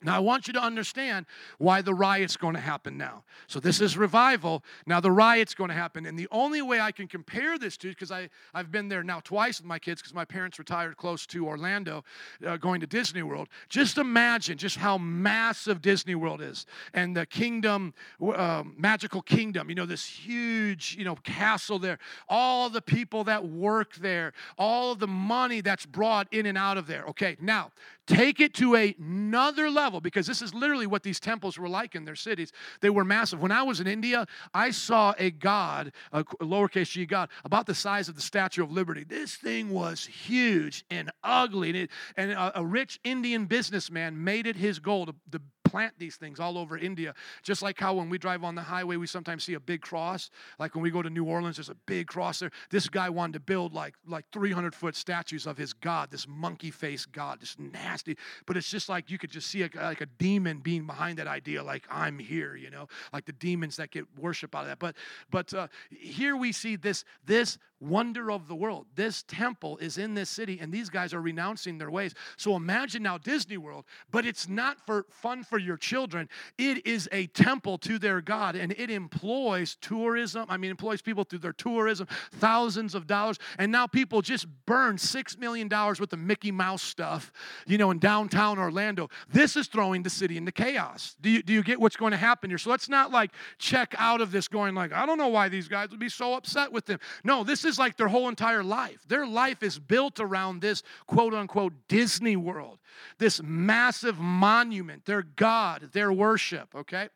Now, 0.03 0.15
I 0.15 0.19
want 0.19 0.47
you 0.47 0.53
to 0.53 0.61
understand 0.61 1.25
why 1.57 1.81
the 1.81 1.95
riot's 1.95 2.37
going 2.37 2.55
to 2.55 2.61
happen 2.61 2.99
now. 2.99 3.25
So, 3.47 3.61
this 3.61 3.81
is 3.81 3.97
revival. 3.97 4.63
Now, 4.87 5.01
the 5.01 5.11
riot's 5.11 5.55
going 5.55 5.69
to 5.69 5.75
happen. 5.75 6.05
And 6.05 6.19
the 6.19 6.29
only 6.31 6.61
way 6.61 6.81
I 6.81 6.93
can 6.93 7.09
compare 7.09 7.59
this 7.59 7.79
to, 7.79 7.89
because 7.89 8.13
I've 8.13 8.71
been 8.71 8.89
there 8.89 9.03
now 9.03 9.21
twice 9.21 9.59
with 9.59 9.67
my 9.67 9.79
kids, 9.79 10.03
because 10.03 10.13
my 10.13 10.27
parents 10.27 10.59
retired 10.59 10.99
close 10.99 11.25
to 11.29 11.47
Orlando, 11.47 12.05
uh, 12.47 12.59
going 12.59 12.81
to 12.81 12.87
Disney 12.87 13.23
World. 13.23 13.49
Just 13.71 13.97
imagine 13.97 14.59
just 14.59 14.77
how 14.77 14.99
massive 14.99 15.81
Disney 15.81 16.15
World 16.15 16.43
is. 16.43 16.67
And 16.93 17.17
the 17.17 17.25
kingdom, 17.25 17.95
uh, 18.23 18.65
magical 18.77 19.23
kingdom, 19.23 19.71
you 19.71 19.75
know, 19.75 19.87
this 19.87 20.05
huge, 20.05 20.95
you 20.99 21.07
know, 21.07 21.17
castle 21.17 21.79
there. 21.79 21.99
All 22.29 22.69
the 22.69 22.83
people 22.83 23.25
that 23.25 23.49
work 23.49 23.95
there, 23.97 24.35
all 24.59 24.95
the 24.95 25.09
money 25.09 25.63
that's 25.63 25.87
brought 25.87 26.31
in 26.33 26.45
and 26.45 26.59
out 26.59 26.77
of 26.77 26.87
there. 26.87 27.05
Okay, 27.07 27.39
now, 27.41 27.71
take 28.07 28.41
it 28.41 28.55
to 28.55 28.75
another 28.75 29.71
level 29.71 30.01
because 30.01 30.27
this 30.27 30.43
is 30.43 30.55
literally 30.55 30.87
what 30.87 31.03
these 31.03 31.21
temples 31.21 31.59
were 31.59 31.69
like 31.69 31.95
in 31.95 32.05
their 32.05 32.15
cities. 32.15 32.53
They 32.81 32.91
were 32.91 33.05
massive. 33.05 33.41
When 33.41 33.53
I 33.53 33.63
was 33.63 33.81
in 33.81 33.87
India, 33.87 34.27
I 34.55 34.71
saw 34.71 35.15
a 35.19 35.31
god, 35.31 35.93
a 36.13 36.25
lowercase 36.25 36.91
g 36.91 37.07
god, 37.07 37.29
about 37.45 37.67
the 37.67 37.75
size 37.75 38.09
of 38.09 38.15
the 38.15 38.21
Statue 38.21 38.63
of 38.63 38.71
Liberty. 38.71 39.05
This 39.05 39.35
thing 39.35 39.71
was 39.71 40.07
huge 40.07 40.85
and 40.91 41.11
ugly. 41.23 41.71
And, 41.71 41.79
it, 41.79 41.91
and 42.17 42.33
a, 42.33 42.61
a, 42.61 42.65
rich 42.65 43.01
Indian 43.05 43.47
businessman 43.47 44.23
made 44.23 44.47
it 44.47 44.57
his 44.57 44.79
goal 44.79 45.07
to, 45.07 45.15
to 45.33 45.41
plant 45.77 45.93
these 45.99 46.17
things 46.17 46.41
all 46.41 46.57
over 46.57 46.79
India. 46.79 47.15
Just 47.43 47.61
like 47.61 47.79
how 47.79 47.93
when 47.93 48.09
we 48.09 48.17
drive 48.17 48.43
on 48.45 48.55
the 48.55 48.63
highway, 48.63 48.97
we 48.97 49.07
sometimes 49.07 49.45
see 49.45 49.53
a 49.53 49.61
big 49.61 49.83
cross. 49.83 50.31
Like 50.59 50.75
when 50.75 50.83
we 50.83 50.91
go 50.91 51.03
to 51.03 51.11
New 51.11 51.25
Orleans, 51.25 51.57
there's 51.57 51.69
a 51.69 51.77
big 51.85 52.07
cross 52.07 52.39
there. 52.39 52.51
This 52.71 52.89
guy 52.89 53.11
wanted 53.11 53.35
to 53.35 53.41
build 53.41 53.75
like 53.75 53.95
like 54.07 54.25
300 54.33 54.75
foot 54.75 54.97
statues 54.97 55.47
of 55.47 55.59
his 55.59 55.75
god, 55.75 56.11
this 56.11 56.27
monkey 56.27 56.71
face 56.71 57.05
god, 57.05 57.43
this 57.43 57.57
nasty. 57.59 58.17
But 58.47 58.57
it's 58.57 58.71
just 58.71 58.89
like 58.89 59.11
you 59.11 59.19
could 59.19 59.31
just 59.31 59.49
see 59.49 59.65
a, 59.65 59.71
like 59.75 60.01
a 60.01 60.07
demon 60.07 60.61
being 60.61 60.87
behind 60.87 61.19
that 61.19 61.27
idea, 61.27 61.63
like 61.63 61.85
I'm 61.91 62.19
here, 62.19 62.57
you 62.57 62.71
know, 62.71 62.89
like 63.13 63.27
the 63.27 63.33
demons 63.33 63.77
that 63.77 63.91
get 63.91 64.07
worship 64.19 64.55
out 64.55 64.63
of 64.63 64.69
that. 64.69 64.79
But 64.79 64.97
but 65.31 65.53
uh, 65.53 65.69
here 65.91 66.39
we 66.39 66.53
see 66.53 66.77
this 66.77 67.05
this 67.27 67.59
wonder 67.81 68.31
of 68.31 68.49
the 68.49 68.55
world. 68.55 68.87
This 68.95 69.23
temple 69.23 69.77
is 69.79 69.99
in 69.99 70.15
this 70.15 70.31
city, 70.31 70.59
and 70.61 70.73
these 70.73 70.89
guys 70.89 71.13
are 71.13 71.21
renouncing 71.21 71.79
their 71.79 71.91
ways. 71.91 72.15
So 72.37 72.57
imagine 72.57 73.03
now 73.03 73.19
Disney 73.19 73.57
World, 73.59 73.85
but 74.11 74.25
it's 74.25 74.49
not 74.49 74.79
for 74.87 75.07
fun 75.11 75.45
for 75.45 75.59
your 75.67 75.77
children. 75.77 76.29
It 76.59 76.87
is 76.87 77.09
a 77.13 77.27
temple 77.29 77.79
to 77.79 77.99
their 77.99 78.21
God, 78.21 78.57
and 78.57 78.73
it 78.73 78.91
employs 78.91 79.77
tourism. 79.81 80.47
I 80.49 80.57
mean, 80.57 80.71
employs 80.71 81.03
people 81.03 81.25
through 81.25 81.41
their 81.41 81.53
tourism, 81.53 82.07
thousands 82.33 82.95
of 82.95 83.07
dollars. 83.07 83.39
And 83.59 83.71
now 83.73 83.87
people 83.87 84.23
just 84.23 84.47
burn 84.67 84.97
$6 84.97 85.39
million 85.39 85.69
worth 85.69 86.13
of 86.13 86.19
Mickey 86.19 86.53
Mouse 86.53 86.83
stuff, 86.83 87.33
you 87.67 87.79
know, 87.79 87.91
in 87.91 87.99
downtown 87.99 88.59
Orlando. 88.59 89.09
This 89.29 89.57
is 89.57 89.67
throwing 89.67 90.03
the 90.03 90.11
city 90.11 90.37
into 90.37 90.53
chaos. 90.53 91.17
Do 91.21 91.31
you, 91.31 91.43
do 91.43 91.53
you 91.53 91.63
get 91.63 91.81
what's 91.81 91.97
going 91.97 92.13
to 92.13 92.17
happen 92.17 92.51
here? 92.51 92.59
So 92.59 92.71
let's 92.71 92.89
not 92.89 93.11
like 93.11 93.33
check 93.59 93.95
out 93.99 94.21
of 94.21 94.31
this 94.31 94.49
going 94.49 94.75
like, 94.75 94.93
I 94.93 95.07
don't 95.07 95.19
know 95.19 95.29
why 95.29 95.49
these 95.49 95.69
guys 95.69 95.91
would 95.91 96.01
be 96.01 96.09
so 96.09 96.35
upset 96.35 96.73
with 96.73 96.87
them. 96.87 97.01
No, 97.25 97.45
this 97.45 97.65
is 97.65 97.79
like 97.79 97.97
their 97.97 98.09
whole 98.09 98.29
entire 98.29 98.63
life. 98.63 99.05
Their 99.09 99.27
life 99.27 99.63
is 99.63 99.79
built 99.79 100.21
around 100.21 100.61
this 100.61 100.83
quote 101.07 101.35
unquote 101.35 101.73
Disney 101.89 102.37
World, 102.37 102.79
this 103.19 103.43
massive 103.43 104.19
monument, 104.19 105.05
their 105.05 105.23
God 105.23 105.91
their 105.93 106.13
worship, 106.13 106.75
okay? 106.75 107.09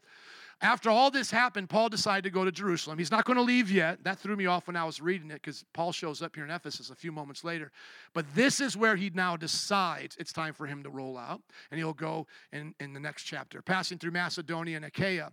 After 0.63 0.91
all 0.91 1.11
this 1.11 1.31
happened, 1.31 1.71
Paul 1.71 1.89
decided 1.89 2.25
to 2.25 2.31
go 2.31 2.45
to 2.45 2.53
Jerusalem. 2.53 2.99
He's 2.99 3.11
not 3.11 3.25
going 3.25 3.39
to 3.39 3.43
leave 3.43 3.71
yet. 3.71 4.05
That 4.05 4.19
threw 4.19 4.37
me 4.37 4.45
off 4.45 4.67
when 4.67 4.77
I 4.77 4.85
was 4.85 5.01
reading 5.01 5.31
it 5.31 5.41
because 5.43 5.65
Paul 5.73 5.91
shows 5.91 6.21
up 6.21 6.35
here 6.35 6.45
in 6.45 6.51
Ephesus 6.51 6.91
a 6.91 6.95
few 6.95 7.13
moments 7.13 7.45
later. 7.45 7.73
But 8.13 8.27
this 8.35 8.61
is 8.61 8.77
where 8.77 8.95
he 8.95 9.11
now 9.15 9.39
decides 9.39 10.17
it's 10.17 10.35
time 10.35 10.53
for 10.53 10.67
him 10.67 10.83
to 10.83 10.91
roll 10.91 11.17
out, 11.17 11.41
and 11.71 11.79
he'll 11.79 11.95
go 11.95 12.27
in, 12.53 12.75
in 12.79 12.93
the 12.93 13.01
next 13.01 13.23
chapter, 13.23 13.63
passing 13.63 13.97
through 13.97 14.11
Macedonia 14.11 14.77
and 14.77 14.85
Achaia. 14.85 15.33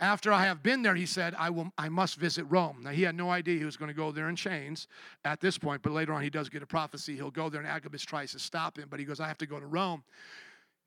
After 0.00 0.32
I 0.32 0.44
have 0.44 0.62
been 0.62 0.82
there, 0.82 0.96
he 0.96 1.06
said, 1.06 1.34
I, 1.38 1.50
will, 1.50 1.72
I 1.78 1.88
must 1.88 2.16
visit 2.16 2.44
Rome. 2.44 2.80
Now, 2.82 2.90
he 2.90 3.02
had 3.02 3.14
no 3.14 3.30
idea 3.30 3.58
he 3.58 3.64
was 3.64 3.76
going 3.76 3.90
to 3.90 3.94
go 3.94 4.10
there 4.10 4.28
in 4.28 4.36
chains 4.36 4.88
at 5.24 5.40
this 5.40 5.56
point, 5.56 5.82
but 5.82 5.92
later 5.92 6.12
on 6.12 6.22
he 6.22 6.30
does 6.30 6.48
get 6.48 6.62
a 6.62 6.66
prophecy. 6.66 7.14
He'll 7.14 7.30
go 7.30 7.48
there, 7.48 7.60
and 7.60 7.68
Agabus 7.68 8.02
tries 8.02 8.32
to 8.32 8.38
stop 8.38 8.76
him, 8.76 8.88
but 8.90 8.98
he 8.98 9.06
goes, 9.06 9.20
I 9.20 9.28
have 9.28 9.38
to 9.38 9.46
go 9.46 9.60
to 9.60 9.66
Rome 9.66 10.02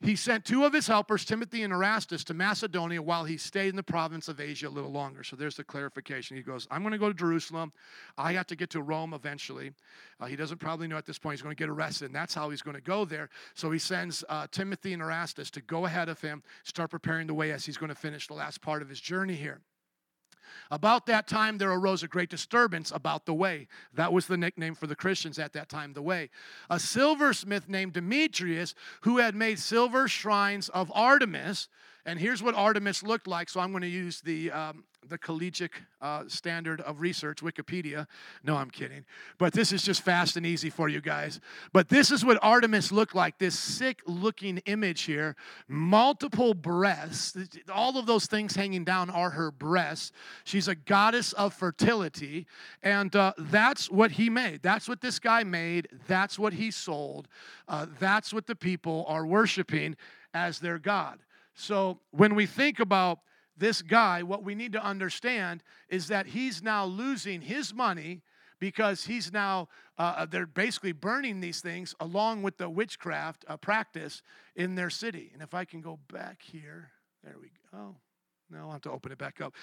he 0.02 0.16
sent 0.16 0.46
two 0.46 0.64
of 0.64 0.74
his 0.74 0.86
helpers, 0.86 1.26
Timothy 1.26 1.64
and 1.64 1.74
Erastus, 1.74 2.24
to 2.26 2.36
Macedonia 2.36 3.02
while 3.02 3.24
he 3.24 3.36
stayed 3.36 3.70
in 3.70 3.76
the 3.76 3.82
province 3.82 4.28
of 4.28 4.40
Asia 4.40 4.68
a 4.68 4.70
little 4.70 4.92
longer. 4.92 5.24
So 5.24 5.36
there's 5.36 5.56
the 5.56 5.64
clarification. 5.64 6.38
He 6.38 6.44
goes, 6.44 6.68
I'm 6.70 6.84
going 6.84 6.92
to 6.92 7.00
go 7.00 7.08
to 7.08 7.16
Jerusalem. 7.16 7.74
I 8.16 8.34
have 8.34 8.46
to 8.48 8.56
get 8.56 8.70
to 8.72 8.82
Rome 8.82 9.14
eventually. 9.16 9.72
Uh, 10.20 10.28
he 10.28 10.36
doesn't 10.36 10.60
probably 10.60 10.88
know 10.88 10.98
at 10.98 11.08
this 11.08 11.18
point 11.18 11.34
he's 11.34 11.42
going 11.42 11.56
to 11.56 11.60
get 11.60 11.70
arrested, 11.70 12.06
and 12.06 12.16
that's 12.16 12.36
how 12.36 12.52
he's 12.52 12.62
going 12.62 12.76
to 12.76 12.82
go 12.82 13.06
there. 13.06 13.30
So 13.56 13.72
he 13.72 13.80
sends 13.80 14.24
uh, 14.30 14.46
Timothy 14.52 14.94
and 14.94 15.02
Erastus 15.02 15.50
to 15.52 15.62
go 15.62 15.86
ahead 15.86 16.10
of 16.10 16.22
him, 16.22 16.44
start 16.64 16.92
preparing 16.92 17.26
the 17.26 17.34
way 17.34 17.52
as 17.52 17.66
he's 17.66 17.78
going 17.78 17.90
to 17.90 17.96
finish 17.96 18.28
the 18.28 18.36
last 18.36 18.62
part 18.62 18.84
of 18.84 18.90
his 18.90 19.02
journey 19.02 19.36
here. 19.36 19.62
About 20.72 21.06
that 21.06 21.28
time, 21.28 21.58
there 21.58 21.72
arose 21.72 22.04
a 22.04 22.08
great 22.08 22.30
disturbance 22.30 22.92
about 22.92 23.26
the 23.26 23.34
way. 23.34 23.68
That 23.94 24.14
was 24.14 24.28
the 24.28 24.38
nickname 24.38 24.76
for 24.76 24.88
the 24.88 24.96
Christians 24.96 25.40
at 25.40 25.54
that 25.54 25.70
time, 25.70 25.94
the 25.94 26.02
way. 26.02 26.30
A 26.70 26.80
silversmith 26.80 27.70
named 27.70 27.94
Demetrius, 27.94 28.76
who 29.02 29.18
had 29.18 29.36
made 29.36 29.60
silver 29.60 30.08
shrines 30.08 30.70
of 30.70 30.92
Artemis, 30.94 31.68
and 32.06 32.20
here's 32.20 32.42
what 32.42 32.56
Artemis 32.56 33.04
looked 33.04 33.28
like. 33.28 33.50
So 33.50 33.60
I'm 33.60 33.72
going 33.72 33.82
to 33.82 33.90
use 33.90 34.22
the 34.22 34.50
um, 34.52 34.86
the 35.10 35.18
collegiate 35.18 35.72
uh, 36.02 36.24
standard 36.28 36.82
of 36.82 37.02
research, 37.02 37.42
Wikipedia. 37.42 38.08
No, 38.44 38.56
I'm 38.56 38.70
kidding. 38.70 39.06
But 39.38 39.54
this 39.54 39.72
is 39.72 39.84
just 39.84 40.02
fast 40.02 40.38
and 40.38 40.46
easy 40.46 40.70
for 40.70 40.90
you 40.90 41.02
guys. 41.02 41.40
But 41.74 41.90
this 41.90 42.12
is 42.12 42.24
what 42.24 42.38
Artemis 42.42 42.92
looked 42.92 43.16
like 43.16 43.38
this 43.38 43.58
sick 43.58 44.02
looking 44.06 44.60
image 44.60 45.04
here. 45.04 45.36
Multiple 45.68 46.54
breasts. 46.54 47.38
All 47.74 47.98
of 47.98 48.06
those 48.06 48.26
things 48.26 48.56
hanging 48.56 48.84
down 48.84 49.10
are 49.10 49.32
her 49.32 49.52
breasts. 49.52 50.12
She's 50.44 50.68
a 50.68 50.76
goddess 50.76 51.34
of 51.34 51.54
fertility. 51.54 52.48
And 52.84 53.16
uh, 53.16 53.34
that's 53.38 53.90
what 53.90 54.12
he 54.12 54.30
made. 54.30 54.62
That's 54.62 54.88
what 54.88 55.02
this 55.02 55.20
guy 55.20 55.44
made. 55.44 55.88
That's 56.08 56.38
what 56.38 56.54
he 56.54 56.72
sold. 56.72 57.28
Uh, 57.68 57.88
that's 58.00 58.34
what 58.34 58.48
the 58.48 58.56
people 58.56 59.06
are 59.08 59.26
worshiping 59.26 59.96
as 60.34 60.60
their 60.60 60.80
God. 60.80 61.20
So 61.56 62.00
when 62.12 62.36
we 62.36 62.46
think 62.46 62.80
about 62.80 63.20
this 63.58 63.82
guy, 63.82 64.24
what 64.24 64.44
we 64.44 64.56
need 64.56 64.74
to 64.74 64.84
understand 64.84 65.64
is 65.90 66.08
that 66.08 66.28
he's 66.28 66.62
now 66.62 66.86
losing 66.86 67.42
his 67.42 67.74
money 67.74 68.22
because 68.60 69.06
he's 69.06 69.32
now, 69.32 69.68
uh, 69.98 70.16
uh, 70.18 70.26
they're 70.26 70.48
basically 70.48 70.92
burning 70.92 71.40
these 71.40 71.62
things 71.62 71.94
along 72.00 72.44
with 72.44 72.58
the 72.58 72.70
witchcraft 72.70 73.46
uh, 73.48 73.58
practice 73.58 74.22
in 74.56 74.76
their 74.76 74.90
city. 74.90 75.30
And 75.34 75.42
if 75.42 75.54
I 75.54 75.66
can 75.66 75.82
go 75.82 76.00
back 76.12 76.42
here, 76.42 76.90
there 77.24 77.36
we 77.40 77.52
go. 77.72 77.96
No, 78.50 78.60
I'll 78.60 78.72
have 78.72 78.82
to 78.82 78.92
open 78.92 79.12
it 79.12 79.18
back 79.18 79.42
up. 79.42 79.54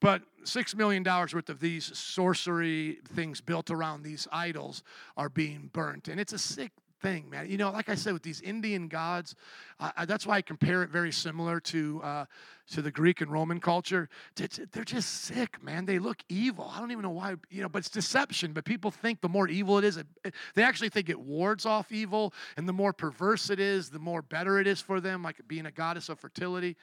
But 0.00 0.22
$6 0.44 0.76
million 0.76 1.02
worth 1.02 1.48
of 1.48 1.58
these 1.58 1.96
sorcery 1.98 2.98
things 3.14 3.40
built 3.40 3.70
around 3.70 4.02
these 4.02 4.28
idols 4.30 4.84
are 5.16 5.28
being 5.28 5.70
burnt. 5.72 6.08
And 6.08 6.20
it's 6.20 6.32
a 6.32 6.38
sick 6.38 6.70
thing, 7.00 7.28
man. 7.30 7.50
You 7.50 7.56
know, 7.56 7.70
like 7.70 7.88
I 7.88 7.94
said, 7.94 8.12
with 8.12 8.22
these 8.22 8.40
Indian 8.40 8.88
gods, 8.88 9.34
uh, 9.80 10.04
that's 10.04 10.26
why 10.26 10.36
I 10.36 10.42
compare 10.42 10.82
it 10.82 10.90
very 10.90 11.12
similar 11.12 11.60
to 11.60 12.00
uh, 12.02 12.24
to 12.70 12.82
the 12.82 12.90
Greek 12.90 13.20
and 13.20 13.30
Roman 13.30 13.60
culture. 13.60 14.08
They're 14.36 14.84
just 14.84 15.22
sick, 15.22 15.62
man. 15.62 15.86
They 15.86 15.98
look 15.98 16.22
evil. 16.28 16.70
I 16.72 16.80
don't 16.80 16.90
even 16.90 17.02
know 17.02 17.10
why, 17.10 17.36
you 17.50 17.62
know, 17.62 17.68
but 17.68 17.78
it's 17.78 17.88
deception. 17.88 18.52
But 18.52 18.64
people 18.64 18.90
think 18.90 19.20
the 19.20 19.28
more 19.28 19.48
evil 19.48 19.78
it 19.78 19.84
is, 19.84 19.96
it, 19.96 20.06
they 20.54 20.62
actually 20.62 20.90
think 20.90 21.08
it 21.08 21.18
wards 21.18 21.64
off 21.64 21.90
evil, 21.92 22.34
and 22.56 22.68
the 22.68 22.72
more 22.72 22.92
perverse 22.92 23.50
it 23.50 23.60
is, 23.60 23.90
the 23.90 23.98
more 23.98 24.22
better 24.22 24.58
it 24.58 24.66
is 24.66 24.80
for 24.80 25.00
them, 25.00 25.22
like 25.22 25.36
being 25.48 25.66
a 25.66 25.70
goddess 25.70 26.08
of 26.08 26.18
fertility. 26.18 26.76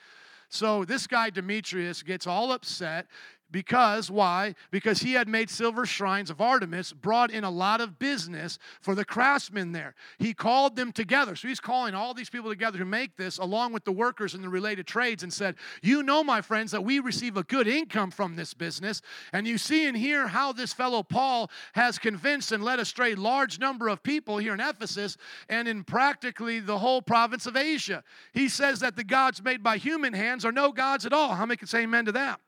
So 0.49 0.85
this 0.85 1.07
guy 1.07 1.29
Demetrius 1.29 2.03
gets 2.03 2.27
all 2.27 2.51
upset 2.51 3.07
because, 3.55 4.11
why? 4.11 4.53
Because 4.69 4.99
he 4.99 5.13
had 5.13 5.29
made 5.29 5.49
silver 5.49 5.85
shrines 5.85 6.29
of 6.29 6.41
Artemis, 6.41 6.91
brought 6.91 7.31
in 7.31 7.45
a 7.45 7.49
lot 7.49 7.79
of 7.79 7.97
business 7.97 8.59
for 8.81 8.95
the 8.95 9.05
craftsmen 9.05 9.71
there. 9.71 9.95
He 10.19 10.33
called 10.33 10.75
them 10.75 10.91
together. 10.91 11.37
So 11.37 11.47
he's 11.47 11.61
calling 11.61 11.95
all 11.95 12.13
these 12.13 12.29
people 12.29 12.49
together 12.49 12.77
to 12.79 12.83
make 12.83 13.15
this, 13.15 13.37
along 13.37 13.71
with 13.71 13.85
the 13.85 13.93
workers 13.93 14.35
in 14.35 14.41
the 14.41 14.49
related 14.49 14.87
trades, 14.87 15.23
and 15.23 15.31
said, 15.31 15.55
You 15.81 16.03
know, 16.03 16.21
my 16.21 16.41
friends, 16.41 16.71
that 16.71 16.83
we 16.83 16.99
receive 16.99 17.37
a 17.37 17.43
good 17.43 17.65
income 17.65 18.11
from 18.11 18.35
this 18.35 18.53
business. 18.53 19.01
And 19.31 19.47
you 19.47 19.57
see 19.57 19.87
and 19.87 19.95
hear 19.95 20.27
how 20.27 20.51
this 20.51 20.73
fellow 20.73 21.01
Paul 21.01 21.49
has 21.75 21.97
convinced 21.97 22.51
and 22.51 22.61
led 22.61 22.79
astray 22.79 23.15
large 23.15 23.57
number 23.57 23.87
of 23.87 24.03
people 24.03 24.37
here 24.37 24.53
in 24.53 24.59
Ephesus 24.59 25.15
and 25.47 25.69
in 25.69 25.85
practically 25.85 26.59
the 26.59 26.79
whole 26.79 27.01
province 27.01 27.45
of 27.45 27.55
Asia. 27.55 28.03
He 28.33 28.49
says 28.49 28.81
that 28.81 28.97
the 28.97 29.05
gods 29.05 29.41
made 29.41 29.63
by 29.63 29.77
human 29.77 30.11
hands 30.11 30.43
are 30.43 30.51
no 30.51 30.73
gods 30.73 31.05
at 31.05 31.13
all. 31.13 31.35
How 31.35 31.45
many 31.45 31.55
can 31.55 31.69
say 31.69 31.83
amen 31.83 32.03
to 32.03 32.11
that? 32.11 32.41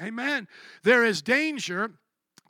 Amen. 0.00 0.48
There 0.82 1.04
is 1.04 1.22
danger 1.22 1.92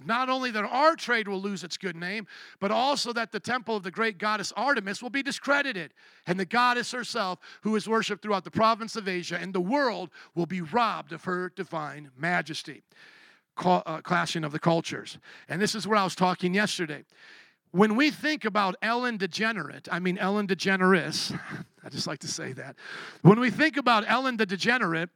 not 0.05 0.29
only 0.29 0.51
that 0.51 0.65
our 0.65 0.95
trade 0.95 1.27
will 1.27 1.41
lose 1.41 1.65
its 1.65 1.79
good 1.79 1.97
name, 1.97 2.27
but 2.61 2.71
also 2.71 3.13
that 3.15 3.33
the 3.33 3.41
temple 3.41 3.77
of 3.77 3.83
the 3.83 3.91
great 3.91 4.19
goddess 4.19 4.53
Artemis 4.57 5.03
will 5.03 5.11
be 5.11 5.23
discredited. 5.23 5.95
And 6.27 6.39
the 6.39 6.45
goddess 6.45 6.93
herself, 6.93 7.39
who 7.63 7.75
is 7.77 7.89
worshiped 7.89 8.23
throughout 8.23 8.45
the 8.45 8.51
province 8.51 8.97
of 8.97 9.09
Asia 9.09 9.39
and 9.41 9.55
the 9.55 9.61
world, 9.61 10.11
will 10.35 10.47
be 10.47 10.61
robbed 10.61 11.13
of 11.13 11.25
her 11.25 11.51
divine 11.55 12.11
majesty. 12.17 12.83
Uh, 13.59 14.03
clashing 14.03 14.45
of 14.45 14.53
the 14.53 14.59
cultures. 14.59 15.19
And 15.49 15.63
this 15.63 15.75
is 15.75 15.89
where 15.89 15.97
I 15.97 16.05
was 16.05 16.15
talking 16.15 16.53
yesterday. 16.53 17.07
When 17.71 17.97
we 17.97 18.11
think 18.11 18.45
about 18.45 18.77
Ellen 18.83 19.17
DeGenerate, 19.17 19.89
I 19.91 19.99
mean 19.99 20.19
Ellen 20.19 20.47
DeGeneres, 20.47 21.39
I 21.85 21.89
just 21.89 22.07
like 22.07 22.19
to 22.19 22.29
say 22.29 22.53
that. 22.53 22.77
When 23.23 23.41
we 23.41 23.49
think 23.49 23.79
about 23.79 24.05
Ellen 24.07 24.37
the 24.37 24.45
Degenerate, 24.45 25.09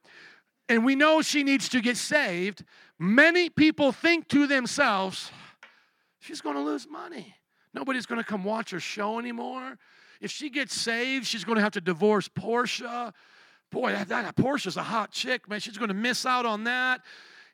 and 0.70 0.84
we 0.84 0.94
know 0.94 1.20
she 1.20 1.42
needs 1.42 1.68
to 1.70 1.80
get 1.80 1.96
saved, 1.96 2.64
many 2.96 3.50
people 3.50 3.90
think 3.90 4.28
to 4.28 4.46
themselves, 4.46 5.32
she's 6.20 6.40
going 6.40 6.54
to 6.54 6.62
lose 6.62 6.88
money. 6.88 7.34
Nobody's 7.74 8.06
going 8.06 8.20
to 8.20 8.26
come 8.26 8.44
watch 8.44 8.70
her 8.70 8.78
show 8.78 9.18
anymore. 9.18 9.78
If 10.20 10.30
she 10.30 10.48
gets 10.48 10.72
saved, 10.72 11.26
she's 11.26 11.42
going 11.42 11.56
to 11.56 11.62
have 11.62 11.72
to 11.72 11.80
divorce 11.80 12.28
Portia. 12.28 13.12
Boy, 13.72 13.90
that, 13.90 14.08
that 14.10 14.36
Portia's 14.36 14.76
a 14.76 14.82
hot 14.84 15.10
chick, 15.10 15.48
man. 15.48 15.58
She's 15.58 15.76
going 15.76 15.88
to 15.88 15.94
miss 15.94 16.24
out 16.24 16.46
on 16.46 16.62
that. 16.64 17.00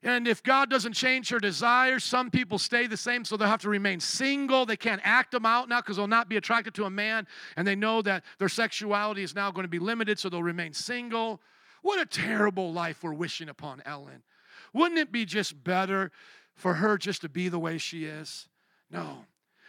And 0.02 0.28
if 0.28 0.42
God 0.42 0.68
doesn't 0.68 0.92
change 0.92 1.30
her 1.30 1.38
desires, 1.38 2.04
some 2.04 2.30
people 2.30 2.58
stay 2.58 2.86
the 2.86 2.98
same, 2.98 3.24
so 3.24 3.38
they'll 3.38 3.48
have 3.48 3.62
to 3.62 3.70
remain 3.70 3.98
single. 3.98 4.66
They 4.66 4.76
can't 4.76 5.00
act 5.04 5.30
them 5.30 5.46
out 5.46 5.70
now 5.70 5.80
because 5.80 5.96
they'll 5.96 6.06
not 6.06 6.28
be 6.28 6.36
attracted 6.36 6.74
to 6.74 6.84
a 6.84 6.90
man, 6.90 7.26
and 7.56 7.66
they 7.66 7.76
know 7.76 8.02
that 8.02 8.24
their 8.38 8.50
sexuality 8.50 9.22
is 9.22 9.34
now 9.34 9.50
going 9.50 9.64
to 9.64 9.70
be 9.70 9.78
limited, 9.78 10.18
so 10.18 10.28
they'll 10.28 10.42
remain 10.42 10.74
single. 10.74 11.40
What 11.86 12.00
a 12.00 12.04
terrible 12.04 12.72
life 12.72 13.04
we're 13.04 13.14
wishing 13.14 13.48
upon 13.48 13.80
Ellen. 13.86 14.24
Wouldn't 14.72 14.98
it 14.98 15.12
be 15.12 15.24
just 15.24 15.62
better 15.62 16.10
for 16.56 16.74
her 16.74 16.98
just 16.98 17.20
to 17.20 17.28
be 17.28 17.48
the 17.48 17.60
way 17.60 17.78
she 17.78 18.06
is? 18.06 18.48
No. 18.90 19.18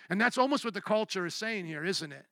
And 0.09 0.19
that's 0.19 0.35
almost 0.35 0.65
what 0.65 0.73
the 0.73 0.81
culture 0.81 1.27
is 1.27 1.35
saying 1.35 1.67
here, 1.67 1.85
isn't 1.85 2.11
it? 2.11 2.25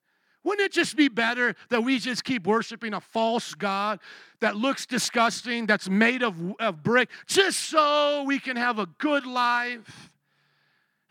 Wouldn't 0.43 0.65
it 0.65 0.71
just 0.71 0.97
be 0.97 1.07
better 1.07 1.55
that 1.69 1.83
we 1.83 1.99
just 1.99 2.23
keep 2.23 2.47
worshiping 2.47 2.95
a 2.95 2.99
false 2.99 3.53
God 3.53 3.99
that 4.39 4.55
looks 4.55 4.87
disgusting, 4.87 5.67
that's 5.67 5.87
made 5.87 6.23
of, 6.23 6.35
of 6.59 6.81
brick, 6.81 7.07
just 7.27 7.59
so 7.59 8.23
we 8.23 8.39
can 8.39 8.57
have 8.57 8.79
a 8.79 8.87
good 8.97 9.27
life? 9.27 10.09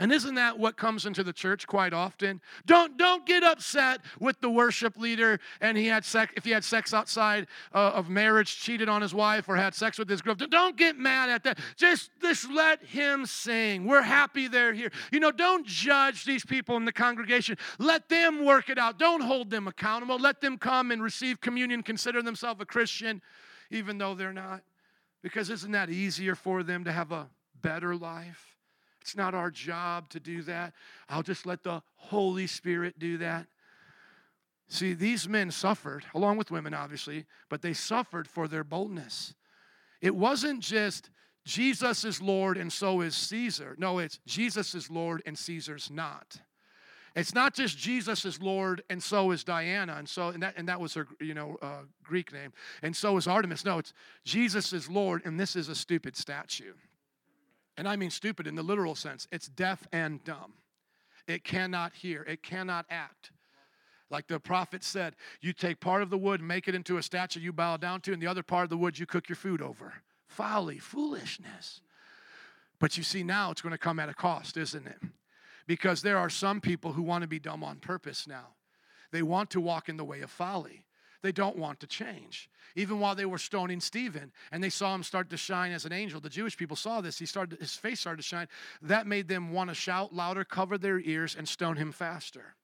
And 0.01 0.13
isn't 0.13 0.35
that 0.35 0.59
what 0.59 0.77
comes 0.77 1.07
into 1.07 1.23
the 1.23 1.33
church 1.33 1.69
quite 1.69 1.93
often? 1.93 2.41
Don't, 2.67 2.97
don't 2.97 3.25
get 3.25 3.45
upset 3.45 4.01
with 4.19 4.41
the 4.41 4.51
worship 4.51 4.97
leader 4.97 5.39
and 5.61 5.79
he 5.79 5.87
had 5.87 6.05
sex, 6.05 6.33
if 6.37 6.45
he 6.45 6.51
had 6.51 6.65
sex 6.65 6.93
outside 6.93 7.47
uh, 7.73 7.93
of 7.95 8.09
marriage, 8.09 8.59
cheated 8.59 8.89
on 8.89 9.03
his 9.03 9.15
wife, 9.15 9.49
or 9.49 9.55
had 9.55 9.73
sex 9.73 9.97
with 9.97 10.09
his 10.09 10.21
girlfriend. 10.21 10.51
Don't 10.51 10.77
get 10.77 10.99
mad 10.99 11.31
at 11.31 11.45
that. 11.45 11.61
Just, 11.77 12.11
just 12.21 12.51
let 12.51 12.85
him 12.85 13.25
sing. 13.25 13.87
We're 13.87 14.03
happy 14.03 14.49
they're 14.49 14.75
here. 14.75 14.91
You 15.13 15.21
know, 15.21 15.31
don't 15.31 15.65
judge 15.65 16.25
these 16.25 16.45
people 16.45 16.77
in 16.77 16.85
the 16.85 16.93
congregation. 16.93 17.57
Let 17.79 18.09
them 18.09 18.45
work 18.45 18.71
it 18.71 18.79
out. 18.79 18.99
Don't 18.99 19.23
hold 19.23 19.49
them 19.49 19.69
accountable. 19.69 20.19
Let 20.19 20.41
them 20.41 20.59
come 20.59 20.91
and 20.91 21.05
receive 21.05 21.41
communion, 21.41 21.85
consider 21.85 22.21
themselves 22.21 22.61
a 22.61 22.67
Christian, 22.67 23.23
even 23.71 23.99
though 23.99 24.17
they're 24.17 24.33
not. 24.33 24.63
Because 25.23 25.51
isn't 25.51 25.71
that 25.71 25.89
easier 25.89 26.35
for 26.35 26.65
them 26.65 26.83
to 26.83 26.91
have 26.91 27.13
a 27.13 27.29
better 27.63 27.95
life? 27.95 28.54
It's 29.05 29.15
not 29.15 29.35
our 29.35 29.51
job 29.51 30.09
to 30.11 30.19
do 30.19 30.41
that. 30.45 30.73
I'll 31.11 31.23
just 31.23 31.45
let 31.45 31.63
the 31.63 31.83
Holy 31.97 32.47
Spirit 32.47 32.99
do 32.99 33.19
that. 33.19 33.47
See, 34.67 34.95
these 34.95 35.29
men 35.29 35.51
suffered, 35.51 36.07
along 36.15 36.39
with 36.39 36.51
women, 36.51 36.73
obviously, 36.73 37.27
but 37.51 37.61
they 37.61 37.75
suffered 37.75 38.27
for 38.27 38.49
their 38.49 38.65
boldness. 38.65 39.35
It 40.01 40.17
wasn't 40.17 40.61
just 40.61 41.11
Jesus 41.45 42.07
is 42.07 42.23
Lord 42.23 42.57
and 42.57 42.73
so 42.73 43.03
is 43.03 43.15
Caesar. 43.15 43.77
No, 43.79 43.99
it's 43.99 44.21
Jesus 44.27 44.75
is 44.75 44.89
Lord 44.89 45.23
and 45.27 45.39
Caesar's 45.39 45.91
not. 45.91 46.41
It's 47.15 47.35
not 47.35 47.53
just 47.53 47.77
Jesus 47.77 48.25
is 48.25 48.41
Lord 48.41 48.83
and 48.89 49.03
so 49.03 49.33
is 49.33 49.45
Diana, 49.45 49.97
and 49.99 50.09
so 50.09 50.31
and 50.31 50.43
that 50.43 50.55
and 50.57 50.67
that 50.69 50.81
was 50.81 50.95
her 50.95 51.07
you 51.21 51.35
know 51.35 51.59
uh, 51.61 51.83
Greek 52.03 52.33
name, 52.33 52.55
and 52.83 52.97
so 52.97 53.19
is 53.19 53.27
Artemis. 53.27 53.67
No, 53.67 53.79
it's 53.79 53.93
Jesus 54.25 54.73
is 54.73 54.89
Lord, 54.89 55.21
and 55.27 55.39
this 55.39 55.57
is 55.57 55.69
a 55.69 55.75
stupid 55.75 56.17
statue, 56.17 56.73
and 57.77 57.89
I 57.89 57.97
mean 57.97 58.11
stupid 58.11 58.47
in 58.47 58.55
the 58.55 58.63
literal 58.63 58.95
sense. 58.95 59.27
It's 59.33 59.49
deaf 59.49 59.87
and 59.93 60.23
dumb. 60.25 60.55
It 61.27 61.45
cannot 61.45 61.95
hear. 61.95 62.23
It 62.23 62.43
cannot 62.43 62.87
act. 62.91 63.31
Like 64.11 64.27
the 64.27 64.39
prophet 64.39 64.85
said, 64.85 65.17
you 65.41 65.53
take 65.53 65.81
part 65.81 66.03
of 66.03 66.11
the 66.11 66.19
wood, 66.19 66.41
make 66.41 66.69
it 66.69 66.75
into 66.75 66.99
a 66.99 67.03
statue 67.03 67.41
you 67.41 67.53
bow 67.53 67.77
down 67.77 68.01
to, 68.03 68.13
and 68.13 68.23
the 68.23 68.27
other 68.27 68.43
part 68.43 68.65
of 68.65 68.71
the 68.71 68.77
wood 68.77 68.99
you 68.99 69.07
cook 69.07 69.29
your 69.29 69.37
food 69.37 69.63
over. 69.63 69.95
Folly, 70.29 70.79
foolishness. 70.79 71.81
But 72.79 72.97
you 72.97 73.03
see, 73.03 73.23
now 73.23 73.51
it's 73.51 73.63
going 73.63 73.73
to 73.73 73.79
come 73.79 73.99
at 73.99 74.09
a 74.09 74.15
cost, 74.15 74.57
isn't 74.57 74.87
it? 74.87 75.01
Because 75.67 76.03
there 76.03 76.19
are 76.19 76.29
some 76.29 76.61
people 76.61 76.93
who 76.93 77.03
want 77.03 77.23
to 77.23 77.29
be 77.29 77.39
dumb 77.39 77.65
on 77.65 77.79
purpose 77.79 78.27
now. 78.27 78.49
They 79.11 79.23
want 79.23 79.51
to 79.51 79.61
walk 79.61 79.89
in 79.89 79.97
the 79.97 80.05
way 80.05 80.21
of 80.21 80.31
folly. 80.31 80.85
They 81.25 81.33
don't 81.33 81.57
want 81.57 81.81
to 81.81 81.87
change. 81.87 82.51
Even 82.77 83.01
while 83.01 83.15
they 83.15 83.25
were 83.25 83.39
stoning 83.39 83.81
Stephen 83.81 84.31
and 84.53 84.63
they 84.63 84.69
saw 84.69 84.95
him 84.95 85.03
start 85.03 85.31
to 85.31 85.39
shine 85.39 85.73
as 85.73 85.87
an 85.87 85.93
angel, 85.93 86.21
the 86.21 86.29
Jewish 86.29 86.55
people 86.55 86.77
saw 86.77 87.01
this. 87.01 87.19
He 87.19 87.25
started, 87.25 87.59
his 87.59 87.75
face 87.75 88.01
started 88.01 88.19
to 88.19 88.29
shine. 88.29 88.47
That 88.83 89.07
made 89.07 89.27
them 89.27 89.51
want 89.51 89.71
to 89.71 89.75
shout 89.75 90.15
louder, 90.15 90.45
cover 90.45 90.77
their 90.77 91.01
ears, 91.01 91.35
and 91.35 91.49
stone 91.49 91.77
him 91.77 91.93
faster 91.93 92.55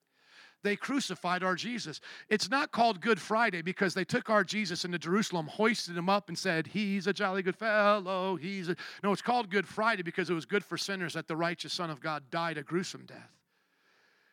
they 0.62 0.76
crucified 0.76 1.42
our 1.42 1.54
Jesus. 1.54 2.02
It's 2.28 2.50
not 2.50 2.70
called 2.70 3.00
Good 3.00 3.18
Friday 3.18 3.62
because 3.62 3.94
they 3.94 4.04
took 4.04 4.28
our 4.28 4.44
Jesus 4.44 4.84
into 4.84 4.98
Jerusalem, 4.98 5.46
hoisted 5.46 5.96
him 5.96 6.10
up, 6.10 6.28
and 6.28 6.36
said, 6.36 6.66
He's 6.66 7.06
a 7.06 7.14
jolly 7.14 7.42
good 7.42 7.56
fellow. 7.56 8.36
He's 8.36 8.68
a... 8.68 8.76
No, 9.02 9.10
it's 9.10 9.22
called 9.22 9.48
Good 9.48 9.66
Friday 9.66 10.02
because 10.02 10.28
it 10.28 10.34
was 10.34 10.44
good 10.44 10.62
for 10.62 10.76
sinners 10.76 11.14
that 11.14 11.28
the 11.28 11.36
righteous 11.36 11.72
Son 11.72 11.88
of 11.88 12.02
God 12.02 12.24
died 12.30 12.58
a 12.58 12.62
gruesome 12.62 13.06
death. 13.06 13.32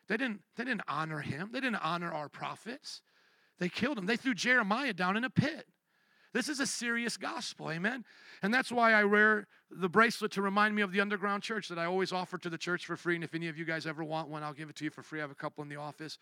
They 0.06 0.18
didn't, 0.18 0.42
they 0.54 0.64
didn't 0.64 0.82
honor 0.86 1.20
him, 1.20 1.48
they 1.50 1.60
didn't 1.60 1.82
honor 1.82 2.12
our 2.12 2.28
prophets. 2.28 3.00
They 3.58 3.68
killed 3.68 3.98
him. 3.98 4.06
They 4.06 4.16
threw 4.16 4.34
Jeremiah 4.34 4.92
down 4.92 5.16
in 5.16 5.24
a 5.24 5.30
pit. 5.30 5.66
This 6.32 6.48
is 6.48 6.60
a 6.60 6.66
serious 6.66 7.16
gospel, 7.16 7.70
amen? 7.70 8.04
And 8.42 8.52
that's 8.52 8.70
why 8.70 8.92
I 8.92 9.04
wear 9.04 9.46
the 9.70 9.88
bracelet 9.88 10.30
to 10.32 10.42
remind 10.42 10.74
me 10.74 10.82
of 10.82 10.92
the 10.92 11.00
underground 11.00 11.42
church 11.42 11.68
that 11.68 11.78
I 11.78 11.86
always 11.86 12.12
offer 12.12 12.38
to 12.38 12.50
the 12.50 12.58
church 12.58 12.86
for 12.86 12.96
free. 12.96 13.14
And 13.14 13.24
if 13.24 13.34
any 13.34 13.48
of 13.48 13.56
you 13.56 13.64
guys 13.64 13.86
ever 13.86 14.04
want 14.04 14.28
one, 14.28 14.42
I'll 14.42 14.52
give 14.52 14.68
it 14.68 14.76
to 14.76 14.84
you 14.84 14.90
for 14.90 15.02
free. 15.02 15.20
I 15.20 15.22
have 15.22 15.30
a 15.30 15.34
couple 15.34 15.62
in 15.62 15.68
the 15.68 15.76
office 15.76 16.18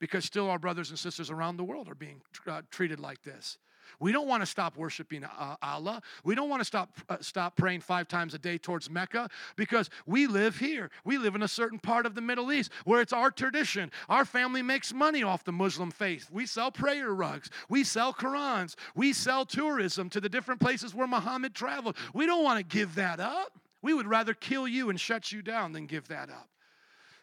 because 0.00 0.24
still 0.24 0.50
our 0.50 0.58
brothers 0.58 0.90
and 0.90 0.98
sisters 0.98 1.30
around 1.30 1.56
the 1.56 1.64
world 1.64 1.88
are 1.88 1.94
being 1.94 2.20
uh, 2.46 2.62
treated 2.70 2.98
like 2.98 3.22
this. 3.22 3.58
We 4.00 4.12
don't 4.12 4.28
want 4.28 4.42
to 4.42 4.46
stop 4.46 4.76
worshiping 4.76 5.24
uh, 5.24 5.56
Allah. 5.62 6.02
We 6.24 6.34
don't 6.34 6.48
want 6.48 6.60
to 6.60 6.64
stop 6.64 6.96
uh, 7.08 7.16
stop 7.20 7.56
praying 7.56 7.80
five 7.80 8.08
times 8.08 8.34
a 8.34 8.38
day 8.38 8.58
towards 8.58 8.90
Mecca 8.90 9.28
because 9.56 9.90
we 10.06 10.26
live 10.26 10.58
here. 10.58 10.90
We 11.04 11.18
live 11.18 11.34
in 11.34 11.42
a 11.42 11.48
certain 11.48 11.78
part 11.78 12.06
of 12.06 12.14
the 12.14 12.20
Middle 12.20 12.52
East 12.52 12.70
where 12.84 13.00
it's 13.00 13.12
our 13.12 13.30
tradition. 13.30 13.90
Our 14.08 14.24
family 14.24 14.62
makes 14.62 14.92
money 14.92 15.22
off 15.22 15.44
the 15.44 15.52
Muslim 15.52 15.90
faith. 15.90 16.28
We 16.30 16.46
sell 16.46 16.70
prayer 16.70 17.12
rugs. 17.12 17.50
We 17.68 17.84
sell 17.84 18.12
Qurans. 18.12 18.74
We 18.94 19.12
sell 19.12 19.44
tourism 19.44 20.10
to 20.10 20.20
the 20.20 20.28
different 20.28 20.60
places 20.60 20.94
where 20.94 21.06
Muhammad 21.06 21.54
traveled. 21.54 21.96
We 22.12 22.26
don't 22.26 22.44
want 22.44 22.58
to 22.58 22.64
give 22.64 22.94
that 22.96 23.20
up. 23.20 23.58
We 23.82 23.92
would 23.92 24.06
rather 24.06 24.32
kill 24.32 24.66
you 24.66 24.88
and 24.88 24.98
shut 24.98 25.30
you 25.30 25.42
down 25.42 25.72
than 25.72 25.86
give 25.86 26.08
that 26.08 26.30
up. 26.30 26.48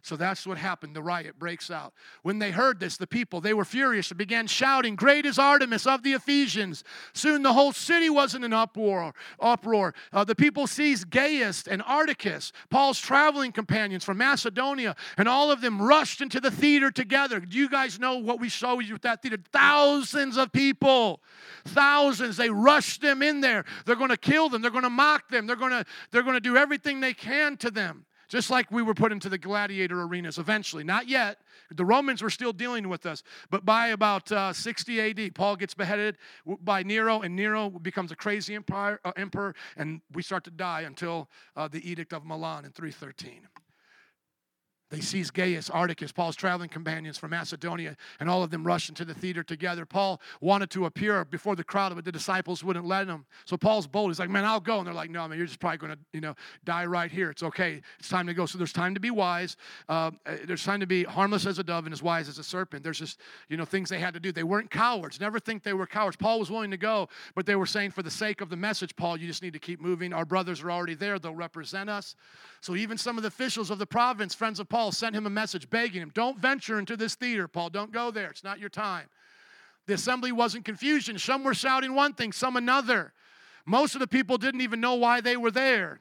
So 0.04 0.16
that's 0.16 0.46
what 0.46 0.58
happened. 0.58 0.96
The 0.96 1.02
riot 1.04 1.38
breaks 1.40 1.72
out. 1.72 1.94
When 2.24 2.40
they 2.40 2.52
heard 2.52 2.80
this, 2.80 2.98
the 2.98 3.08
people, 3.08 3.42
they 3.42 3.54
were 3.54 3.66
furious 3.66 4.10
and 4.10 4.18
began 4.18 4.48
shouting, 4.48 4.96
Great 4.96 5.26
is 5.26 5.40
Artemis 5.40 5.88
of 5.88 6.04
the 6.04 6.14
Ephesians. 6.14 6.84
Soon 7.14 7.44
the 7.44 7.54
whole 7.54 7.72
city 7.72 8.10
was 8.10 8.36
in 8.36 8.44
an 8.44 8.54
uproar. 8.54 9.14
uproar. 9.40 9.94
Uh, 10.12 10.24
the 10.24 10.36
people 10.36 10.68
seized 10.68 11.10
Gaius 11.10 11.68
and 11.68 11.82
Aristarchus, 11.82 12.52
Paul's 12.70 13.00
traveling 13.00 13.52
companions 13.52 14.04
from 14.04 14.18
Macedonia, 14.18 14.96
and 15.18 15.28
all 15.28 15.52
of 15.52 15.62
them 15.62 15.82
rushed 15.82 16.22
into 16.22 16.40
the 16.40 16.52
theater 16.52 16.92
together. 16.92 17.40
Do 17.40 17.58
you 17.58 17.70
guys 17.70 18.00
know 18.00 18.18
what 18.18 18.40
we 18.40 18.50
saw 18.50 18.76
with 18.76 19.02
that 19.02 19.22
theater? 19.22 19.38
Thousands 19.52 20.38
of 20.38 20.52
people. 20.52 21.22
Thousands. 21.66 22.38
They 22.38 22.50
rushed 22.50 23.02
them 23.02 23.22
in 23.22 23.42
there. 23.42 23.66
They're 23.86 23.96
going 23.96 24.10
to 24.10 24.18
kill 24.18 24.50
them. 24.50 24.62
They're 24.62 24.72
going 24.72 24.84
to 24.84 24.90
mock 24.90 25.30
them. 25.30 25.48
They're 25.48 25.56
going 25.56 25.72
to, 25.72 25.86
they're 26.12 26.24
going 26.24 26.36
to 26.36 26.40
do 26.40 26.58
everything 26.58 27.00
they 27.00 27.14
can 27.14 27.58
to 27.58 27.72
them. 27.72 28.06
Just 28.32 28.50
like 28.50 28.72
we 28.72 28.82
were 28.82 28.94
put 28.94 29.12
into 29.12 29.28
the 29.28 29.38
gladiator 29.38 30.04
arenas 30.04 30.38
eventually. 30.38 30.86
Not 30.86 31.10
yet. 31.10 31.40
The 31.70 31.84
Romans 31.84 32.22
were 32.22 32.30
still 32.30 32.54
dealing 32.54 32.88
with 32.88 33.06
us. 33.06 33.24
But 33.50 33.66
by 33.66 33.88
about 33.88 34.32
uh, 34.32 34.54
60 34.54 35.02
AD, 35.02 35.36
Paul 35.36 35.58
gets 35.58 35.74
beheaded 35.74 36.18
by 36.64 36.82
Nero, 36.82 37.24
and 37.24 37.36
Nero 37.36 37.70
becomes 37.70 38.10
a 38.14 38.16
crazy 38.16 38.56
empire, 38.56 39.02
uh, 39.04 39.12
emperor, 39.18 39.54
and 39.76 40.00
we 40.14 40.24
start 40.24 40.46
to 40.46 40.52
die 40.52 40.82
until 40.82 41.30
uh, 41.58 41.68
the 41.68 41.86
Edict 41.92 42.14
of 42.14 42.26
Milan 42.26 42.64
in 42.64 42.72
313. 42.72 43.50
They 44.92 45.00
seize 45.00 45.32
Gaius, 45.32 45.70
Aristarchus, 45.70 46.12
Paul's 46.12 46.36
traveling 46.36 46.70
companions 46.70 47.18
from 47.18 47.32
Macedonia, 47.32 47.96
and 48.20 48.30
all 48.30 48.44
of 48.44 48.52
them 48.52 48.66
rush 48.68 48.90
into 48.90 49.06
the 49.06 49.14
theater 49.14 49.42
together. 49.42 49.86
Paul 49.86 50.22
wanted 50.42 50.70
to 50.72 50.86
appear 50.86 51.24
before 51.24 51.56
the 51.56 51.64
crowd, 51.64 51.96
but 51.96 52.04
the 52.04 52.12
disciples 52.12 52.62
wouldn't 52.62 52.86
let 52.86 53.08
him. 53.08 53.26
So 53.46 53.56
Paul's 53.56 53.88
bold. 53.88 54.10
He's 54.10 54.20
like, 54.20 54.30
"Man, 54.30 54.44
I'll 54.44 54.60
go." 54.60 54.80
And 54.80 54.88
they're 54.88 54.94
like, 54.94 55.10
"No, 55.10 55.26
man, 55.28 55.38
you're 55.38 55.48
just 55.48 55.62
probably 55.62 55.78
going 55.78 55.94
to, 55.94 56.00
you 56.12 56.20
know, 56.20 56.36
die 56.66 56.86
right 56.86 57.10
here. 57.10 57.30
It's 57.30 57.42
okay. 57.44 57.82
It's 58.00 58.10
time 58.10 58.28
to 58.28 58.34
go." 58.34 58.46
So 58.46 58.58
there's 58.58 58.74
time 58.74 58.94
to 58.94 59.00
be 59.00 59.12
wise. 59.12 59.56
Uh, 59.88 60.12
there's 60.46 60.64
time 60.64 60.82
to 60.82 60.88
be 60.88 61.06
harmless 61.06 61.46
as 61.46 61.58
a 61.58 61.64
dove 61.64 61.86
and 61.86 61.94
as 61.94 62.04
wise 62.04 62.28
as 62.28 62.38
a 62.38 62.44
serpent. 62.44 62.84
There's 62.84 63.00
just, 63.00 63.22
you 63.48 63.56
know, 63.56 63.66
things 63.66 63.90
they 63.90 64.00
had 64.00 64.14
to 64.14 64.20
do. 64.20 64.34
They 64.34 64.44
weren't 64.44 64.70
cowards. 64.70 65.22
Never 65.22 65.40
think 65.40 65.64
they 65.64 65.74
were 65.74 65.88
cowards. 65.88 66.18
Paul 66.18 66.40
was 66.40 66.52
willing 66.52 66.72
to 66.72 66.78
go, 66.78 67.08
but 67.34 67.46
they 67.46 67.56
were 67.56 67.66
saying, 67.66 67.92
for 67.92 68.04
the 68.04 68.12
sake 68.12 68.42
of 68.42 68.50
the 68.50 68.58
message, 68.58 68.96
Paul, 68.96 69.18
you 69.18 69.28
just 69.28 69.42
need 69.42 69.54
to 69.54 69.60
keep 69.60 69.80
moving. 69.80 70.12
Our 70.12 70.26
brothers 70.26 70.62
are 70.62 70.72
already 70.72 70.96
there. 70.96 71.18
They'll 71.18 71.34
represent 71.34 71.90
us. 71.90 72.16
So 72.60 72.76
even 72.76 72.98
some 72.98 73.18
of 73.18 73.24
the 73.24 73.28
officials 73.28 73.72
of 73.72 73.80
the 73.80 73.86
province, 73.86 74.36
friends 74.36 74.60
of 74.60 74.68
Paul, 74.68 74.81
sent 74.90 75.16
him 75.16 75.28
a 75.28 75.30
message 75.30 75.70
begging 75.70 76.02
him, 76.02 76.12
Don't 76.16 76.40
venture 76.40 76.80
into 76.80 76.98
this 76.98 77.16
theater, 77.16 77.48
Paul. 77.48 77.70
Don't 77.70 77.92
go 77.92 78.10
there. 78.10 78.30
It's 78.30 78.44
not 78.44 78.60
your 78.60 78.70
time. 78.70 79.08
The 79.86 79.94
assembly 79.96 80.32
wasn't 80.32 80.66
confusion. 80.66 81.20
Some 81.20 81.44
were 81.44 81.54
shouting 81.54 81.94
one 81.94 82.14
thing, 82.14 82.32
some 82.32 82.56
another. 82.56 83.14
Most 83.66 83.94
of 83.94 84.00
the 84.00 84.08
people 84.08 84.38
didn't 84.38 84.62
even 84.62 84.80
know 84.80 84.96
why 84.96 85.22
they 85.22 85.38
were 85.38 85.52
there. 85.52 86.00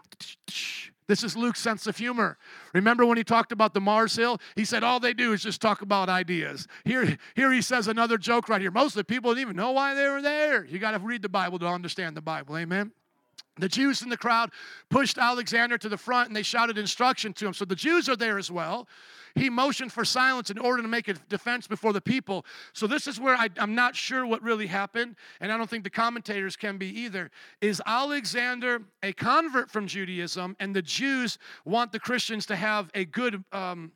This 1.10 1.24
is 1.24 1.36
Luke's 1.36 1.60
sense 1.60 1.88
of 1.88 1.96
humor. 1.96 2.38
Remember 2.72 3.04
when 3.04 3.18
he 3.18 3.24
talked 3.24 3.50
about 3.50 3.74
the 3.74 3.80
Mars 3.80 4.14
Hill? 4.14 4.38
He 4.54 4.64
said 4.64 4.84
all 4.84 5.00
they 5.00 5.12
do 5.12 5.32
is 5.32 5.42
just 5.42 5.60
talk 5.60 5.82
about 5.82 6.08
ideas. 6.08 6.68
Here, 6.84 7.18
here 7.34 7.52
he 7.52 7.62
says 7.62 7.88
another 7.88 8.16
joke 8.16 8.48
right 8.48 8.60
here. 8.60 8.70
Most 8.70 8.92
of 8.92 9.00
the 9.00 9.04
people 9.04 9.32
didn't 9.32 9.42
even 9.42 9.56
know 9.56 9.72
why 9.72 9.94
they 9.94 10.08
were 10.08 10.22
there. 10.22 10.64
You 10.64 10.78
got 10.78 10.92
to 10.92 11.00
read 11.00 11.22
the 11.22 11.28
Bible 11.28 11.58
to 11.58 11.66
understand 11.66 12.16
the 12.16 12.20
Bible. 12.22 12.56
Amen. 12.56 12.92
The 13.60 13.68
Jews 13.68 14.02
in 14.02 14.08
the 14.08 14.16
crowd 14.16 14.50
pushed 14.88 15.18
Alexander 15.18 15.78
to 15.78 15.88
the 15.88 15.96
front 15.96 16.28
and 16.28 16.36
they 16.36 16.42
shouted 16.42 16.78
instruction 16.78 17.32
to 17.34 17.46
him. 17.46 17.54
So 17.54 17.64
the 17.64 17.76
Jews 17.76 18.08
are 18.08 18.16
there 18.16 18.38
as 18.38 18.50
well. 18.50 18.88
He 19.34 19.48
motioned 19.48 19.92
for 19.92 20.04
silence 20.04 20.50
in 20.50 20.58
order 20.58 20.82
to 20.82 20.88
make 20.88 21.08
a 21.08 21.14
defense 21.14 21.66
before 21.66 21.92
the 21.92 22.00
people. 22.00 22.44
So 22.72 22.86
this 22.86 23.06
is 23.06 23.20
where 23.20 23.36
I, 23.36 23.48
am 23.58 23.74
not 23.74 23.94
sure 23.94 24.26
what 24.26 24.42
really 24.42 24.66
happened, 24.66 25.16
and 25.40 25.52
I 25.52 25.56
don't 25.56 25.70
think 25.70 25.84
the 25.84 25.90
commentators 25.90 26.56
can 26.56 26.78
be 26.78 26.88
either. 27.00 27.30
Is 27.60 27.80
Alexander 27.86 28.82
a 29.02 29.12
convert 29.12 29.70
from 29.70 29.86
Judaism, 29.86 30.56
and 30.58 30.74
the 30.74 30.82
Jews 30.82 31.38
want 31.64 31.92
the 31.92 32.00
Christians 32.00 32.46
to 32.46 32.56
have 32.56 32.90
a 32.94 33.04
good 33.04 33.44
um, 33.52 33.92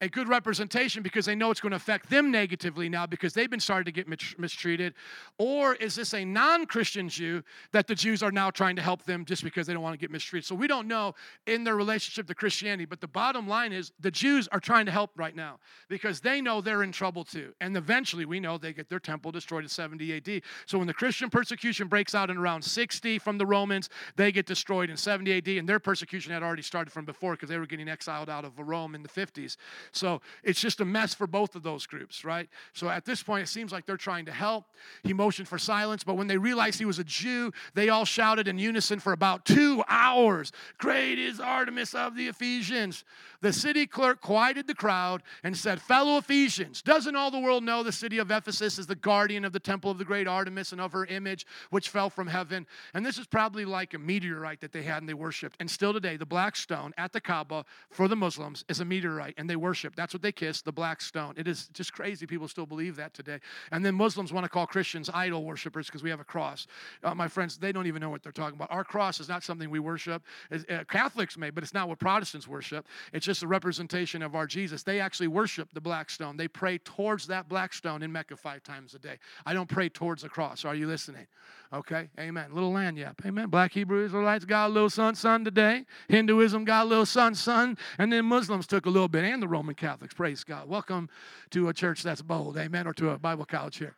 a 0.00 0.08
good 0.08 0.28
representation 0.28 1.02
because 1.02 1.26
they 1.26 1.34
know 1.34 1.50
it's 1.50 1.60
going 1.60 1.70
to 1.70 1.76
affect 1.76 2.10
them 2.10 2.30
negatively 2.30 2.88
now 2.88 3.06
because 3.06 3.32
they've 3.32 3.50
been 3.50 3.60
starting 3.60 3.84
to 3.84 3.92
get 3.92 4.08
mistreated? 4.38 4.94
Or 5.38 5.74
is 5.74 5.94
this 5.94 6.14
a 6.14 6.24
non 6.24 6.66
Christian 6.66 7.08
Jew 7.08 7.42
that 7.72 7.86
the 7.86 7.94
Jews 7.94 8.22
are 8.22 8.32
now 8.32 8.50
trying 8.50 8.76
to 8.76 8.82
help 8.82 9.04
them 9.04 9.24
just 9.24 9.44
because 9.44 9.66
they 9.66 9.72
don't 9.72 9.82
want 9.82 9.94
to 9.94 9.98
get 9.98 10.10
mistreated? 10.10 10.46
So 10.46 10.54
we 10.54 10.66
don't 10.66 10.88
know 10.88 11.14
in 11.46 11.64
their 11.64 11.76
relationship 11.76 12.26
to 12.26 12.34
Christianity, 12.34 12.84
but 12.84 13.00
the 13.00 13.08
bottom 13.08 13.48
line 13.48 13.72
is 13.72 13.92
the 14.00 14.10
Jews 14.10 14.48
are 14.48 14.60
trying 14.60 14.86
to 14.86 14.92
help 14.92 15.10
right 15.16 15.34
now 15.34 15.58
because 15.88 16.20
they 16.20 16.40
know 16.40 16.60
they're 16.60 16.82
in 16.82 16.92
trouble 16.92 17.24
too. 17.24 17.52
And 17.60 17.76
eventually 17.76 18.24
we 18.24 18.40
know 18.40 18.58
they 18.58 18.72
get 18.72 18.88
their 18.88 19.00
temple 19.00 19.32
destroyed 19.32 19.62
in 19.62 19.68
70 19.68 20.16
AD. 20.16 20.42
So 20.66 20.78
when 20.78 20.86
the 20.86 20.94
Christian 20.94 21.30
persecution 21.30 21.88
breaks 21.88 22.14
out 22.14 22.30
in 22.30 22.36
around 22.36 22.62
60 22.62 23.18
from 23.18 23.38
the 23.38 23.46
Romans, 23.46 23.88
they 24.16 24.32
get 24.32 24.46
destroyed 24.46 24.90
in 24.90 24.96
70 24.96 25.38
AD, 25.38 25.48
and 25.48 25.68
their 25.68 25.80
persecution 25.80 26.32
had 26.32 26.42
already 26.42 26.62
started 26.62 26.92
from 26.92 27.04
before 27.04 27.32
because 27.32 27.48
they 27.48 27.58
were 27.58 27.66
getting 27.66 27.88
exiled 27.88 28.28
out 28.28 28.44
of 28.44 28.58
Rome 28.58 28.94
in 28.94 29.02
the 29.02 29.08
50s. 29.08 29.56
So 29.92 30.20
it's 30.42 30.60
just 30.60 30.80
a 30.80 30.84
mess 30.84 31.14
for 31.14 31.26
both 31.26 31.54
of 31.54 31.62
those 31.62 31.86
groups, 31.86 32.24
right? 32.24 32.48
So 32.72 32.88
at 32.88 33.04
this 33.04 33.22
point, 33.22 33.42
it 33.42 33.48
seems 33.48 33.72
like 33.72 33.86
they're 33.86 33.96
trying 33.96 34.26
to 34.26 34.32
help. 34.32 34.66
He 35.02 35.12
motioned 35.12 35.48
for 35.48 35.58
silence, 35.58 36.04
but 36.04 36.16
when 36.16 36.26
they 36.26 36.38
realized 36.38 36.78
he 36.78 36.84
was 36.84 36.98
a 36.98 37.04
Jew, 37.04 37.52
they 37.74 37.88
all 37.88 38.04
shouted 38.04 38.48
in 38.48 38.58
unison 38.58 39.00
for 39.00 39.12
about 39.12 39.44
two 39.44 39.82
hours 39.88 40.52
Great 40.78 41.18
is 41.18 41.40
Artemis 41.40 41.94
of 41.94 42.16
the 42.16 42.28
Ephesians. 42.28 43.04
The 43.40 43.52
city 43.52 43.86
clerk 43.86 44.20
quieted 44.20 44.66
the 44.66 44.74
crowd 44.74 45.22
and 45.42 45.56
said, 45.56 45.80
Fellow 45.80 46.16
Ephesians, 46.16 46.80
doesn't 46.80 47.14
all 47.14 47.30
the 47.30 47.38
world 47.38 47.62
know 47.62 47.82
the 47.82 47.92
city 47.92 48.18
of 48.18 48.30
Ephesus 48.30 48.78
is 48.78 48.86
the 48.86 48.94
guardian 48.94 49.44
of 49.44 49.52
the 49.52 49.60
temple 49.60 49.90
of 49.90 49.98
the 49.98 50.04
great 50.04 50.26
Artemis 50.26 50.72
and 50.72 50.80
of 50.80 50.92
her 50.92 51.04
image, 51.06 51.46
which 51.68 51.90
fell 51.90 52.08
from 52.08 52.26
heaven? 52.26 52.66
And 52.94 53.04
this 53.04 53.18
is 53.18 53.26
probably 53.26 53.66
like 53.66 53.92
a 53.92 53.98
meteorite 53.98 54.60
that 54.62 54.72
they 54.72 54.82
had 54.82 55.02
and 55.02 55.08
they 55.08 55.14
worshiped. 55.14 55.56
And 55.60 55.70
still 55.70 55.92
today, 55.92 56.16
the 56.16 56.24
black 56.24 56.56
stone 56.56 56.94
at 56.96 57.12
the 57.12 57.20
Kaaba 57.20 57.66
for 57.90 58.08
the 58.08 58.16
Muslims 58.16 58.64
is 58.68 58.80
a 58.80 58.84
meteorite, 58.84 59.34
and 59.36 59.48
they 59.48 59.56
worship 59.56 59.73
worship. 59.74 59.96
That's 59.96 60.14
what 60.14 60.22
they 60.22 60.30
kiss, 60.30 60.62
the 60.62 60.70
black 60.70 61.00
stone. 61.00 61.34
It 61.36 61.48
is 61.48 61.66
just 61.72 61.92
crazy. 61.92 62.26
People 62.26 62.46
still 62.46 62.64
believe 62.64 62.94
that 62.94 63.12
today. 63.12 63.40
And 63.72 63.84
then 63.84 63.96
Muslims 63.96 64.32
want 64.32 64.44
to 64.44 64.48
call 64.48 64.68
Christians 64.68 65.10
idol 65.12 65.42
worshipers 65.42 65.86
because 65.86 66.00
we 66.00 66.10
have 66.10 66.20
a 66.20 66.24
cross. 66.24 66.68
Uh, 67.02 67.12
my 67.12 67.26
friends, 67.26 67.58
they 67.58 67.72
don't 67.72 67.88
even 67.88 68.00
know 68.00 68.08
what 68.08 68.22
they're 68.22 68.30
talking 68.30 68.54
about. 68.54 68.70
Our 68.70 68.84
cross 68.84 69.18
is 69.18 69.28
not 69.28 69.42
something 69.42 69.68
we 69.68 69.80
worship. 69.80 70.22
Uh, 70.52 70.84
Catholics 70.88 71.36
may, 71.36 71.50
but 71.50 71.64
it's 71.64 71.74
not 71.74 71.88
what 71.88 71.98
Protestants 71.98 72.46
worship. 72.46 72.86
It's 73.12 73.26
just 73.26 73.42
a 73.42 73.48
representation 73.48 74.22
of 74.22 74.36
our 74.36 74.46
Jesus. 74.46 74.84
They 74.84 75.00
actually 75.00 75.26
worship 75.26 75.74
the 75.74 75.80
black 75.80 76.08
stone. 76.08 76.36
They 76.36 76.46
pray 76.46 76.78
towards 76.78 77.26
that 77.26 77.48
black 77.48 77.74
stone 77.74 78.04
in 78.04 78.12
Mecca 78.12 78.36
five 78.36 78.62
times 78.62 78.94
a 78.94 79.00
day. 79.00 79.18
I 79.44 79.54
don't 79.54 79.68
pray 79.68 79.88
towards 79.88 80.22
the 80.22 80.28
cross. 80.28 80.64
Are 80.64 80.76
you 80.76 80.86
listening? 80.86 81.26
Okay, 81.72 82.08
amen. 82.20 82.52
Little 82.52 82.72
lagniappe, 82.72 83.26
amen. 83.26 83.48
Black 83.48 83.72
Hebrew 83.72 84.04
Israelites 84.04 84.44
got 84.44 84.68
a 84.70 84.72
little 84.72 84.90
sun, 84.90 85.14
sun 85.14 85.44
today. 85.44 85.84
Hinduism 86.08 86.64
got 86.64 86.84
a 86.84 86.88
little 86.88 87.06
sun, 87.06 87.34
sun. 87.34 87.76
And 87.98 88.12
then 88.12 88.24
Muslims 88.26 88.66
took 88.66 88.86
a 88.86 88.90
little 88.90 89.08
bit, 89.08 89.24
and 89.24 89.42
the 89.42 89.48
Roman 89.48 89.74
Catholics, 89.74 90.14
praise 90.14 90.44
God. 90.44 90.68
Welcome 90.68 91.08
to 91.50 91.68
a 91.68 91.74
church 91.74 92.02
that's 92.02 92.22
bold, 92.22 92.56
amen, 92.56 92.86
or 92.86 92.92
to 92.94 93.10
a 93.10 93.18
Bible 93.18 93.44
college 93.44 93.78
here. 93.78 93.96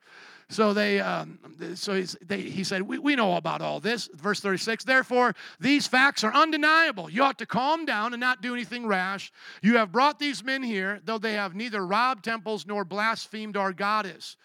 So 0.49 0.73
they, 0.73 1.01
um, 1.01 1.39
so 1.75 2.01
they, 2.25 2.41
he 2.41 2.63
said, 2.63 2.83
we, 2.83 2.99
we 2.99 3.17
know 3.17 3.37
about 3.37 3.61
all 3.61 3.81
this. 3.81 4.09
Verse 4.15 4.41
36, 4.41 4.85
therefore, 4.85 5.35
these 5.59 5.89
facts 5.89 6.23
are 6.23 6.33
undeniable. 6.33 7.11
You 7.11 7.25
ought 7.25 7.39
to 7.39 7.47
calm 7.47 7.85
down 7.85 8.15
and 8.15 8.21
not 8.21 8.43
do 8.43 8.55
anything 8.55 8.87
rash. 8.87 9.33
You 9.61 9.77
have 9.79 9.91
brought 9.91 10.21
these 10.21 10.45
men 10.45 10.63
here, 10.63 11.01
though 11.05 11.19
they 11.19 11.35
have 11.35 11.57
neither 11.57 11.85
robbed 11.85 12.25
temples 12.25 12.65
nor 12.65 12.85
blasphemed 12.85 13.57
our 13.57 13.73
goddess. 13.73 14.37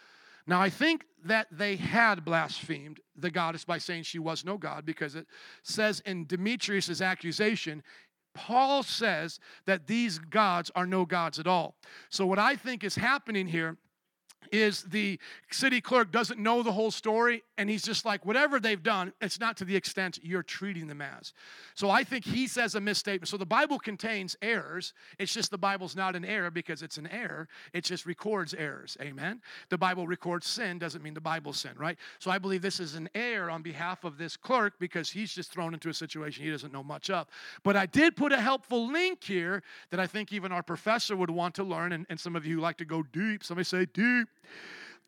Now, 0.47 0.59
I 0.59 0.71
think 0.71 1.05
that 1.25 1.47
they 1.51 1.75
had 1.75 2.25
blasphemed 2.25 2.99
the 3.15 3.31
goddess 3.31 3.65
by 3.65 3.77
saying 3.77 4.03
she 4.03 4.19
was 4.19 4.45
no 4.45 4.57
God 4.57 4.85
because 4.85 5.15
it 5.15 5.27
says 5.63 6.01
in 6.05 6.25
Demetrius' 6.25 7.01
accusation, 7.01 7.83
Paul 8.33 8.83
says 8.83 9.39
that 9.65 9.87
these 9.87 10.17
gods 10.17 10.71
are 10.75 10.85
no 10.85 11.05
gods 11.05 11.39
at 11.39 11.47
all. 11.47 11.75
So, 12.09 12.25
what 12.25 12.39
I 12.39 12.55
think 12.55 12.83
is 12.83 12.95
happening 12.95 13.47
here 13.47 13.77
is 14.51 14.83
the 14.83 15.19
city 15.51 15.81
clerk 15.81 16.11
doesn't 16.11 16.39
know 16.39 16.63
the 16.63 16.71
whole 16.71 16.91
story 16.91 17.43
and 17.57 17.69
he's 17.69 17.83
just 17.83 18.05
like 18.05 18.25
whatever 18.25 18.59
they've 18.59 18.83
done 18.83 19.13
it's 19.21 19.39
not 19.39 19.57
to 19.57 19.65
the 19.65 19.75
extent 19.75 20.19
you're 20.23 20.43
treating 20.43 20.87
them 20.87 21.01
as. 21.01 21.33
So 21.75 21.89
i 21.89 22.03
think 22.03 22.25
he 22.25 22.47
says 22.47 22.75
a 22.75 22.81
misstatement. 22.81 23.27
So 23.29 23.37
the 23.37 23.45
bible 23.45 23.79
contains 23.79 24.35
errors. 24.41 24.93
It's 25.19 25.33
just 25.33 25.51
the 25.51 25.57
bible's 25.57 25.95
not 25.95 26.15
an 26.15 26.25
error 26.25 26.51
because 26.51 26.81
it's 26.81 26.97
an 26.97 27.07
error. 27.07 27.47
It 27.73 27.83
just 27.83 28.05
records 28.05 28.53
errors. 28.53 28.97
Amen? 29.01 29.41
The 29.69 29.77
bible 29.77 30.07
records 30.07 30.47
sin 30.47 30.79
doesn't 30.79 31.03
mean 31.03 31.13
the 31.13 31.21
bible 31.21 31.53
sin 31.53 31.71
right? 31.77 31.97
So 32.19 32.31
i 32.31 32.37
believe 32.37 32.61
this 32.61 32.79
is 32.79 32.95
an 32.95 33.09
error 33.15 33.49
on 33.49 33.61
behalf 33.61 34.03
of 34.03 34.17
this 34.17 34.35
clerk 34.35 34.73
because 34.79 35.09
he's 35.09 35.33
just 35.33 35.51
thrown 35.51 35.73
into 35.73 35.89
a 35.89 35.93
situation 35.93 36.43
he 36.43 36.51
doesn't 36.51 36.73
know 36.73 36.83
much 36.83 37.09
of. 37.09 37.27
But 37.63 37.75
i 37.75 37.85
did 37.85 38.15
put 38.15 38.31
a 38.31 38.41
helpful 38.41 38.87
link 38.91 39.23
here 39.23 39.63
that 39.91 39.99
i 39.99 40.07
think 40.07 40.33
even 40.33 40.51
our 40.51 40.63
professor 40.63 41.15
would 41.15 41.29
want 41.29 41.55
to 41.55 41.63
learn 41.63 41.93
and, 41.93 42.05
and 42.09 42.19
some 42.19 42.35
of 42.35 42.45
you 42.45 42.59
like 42.59 42.77
to 42.77 42.85
go 42.85 43.03
deep. 43.03 43.43
Somebody 43.43 43.65
say 43.65 43.85
deep 43.85 44.27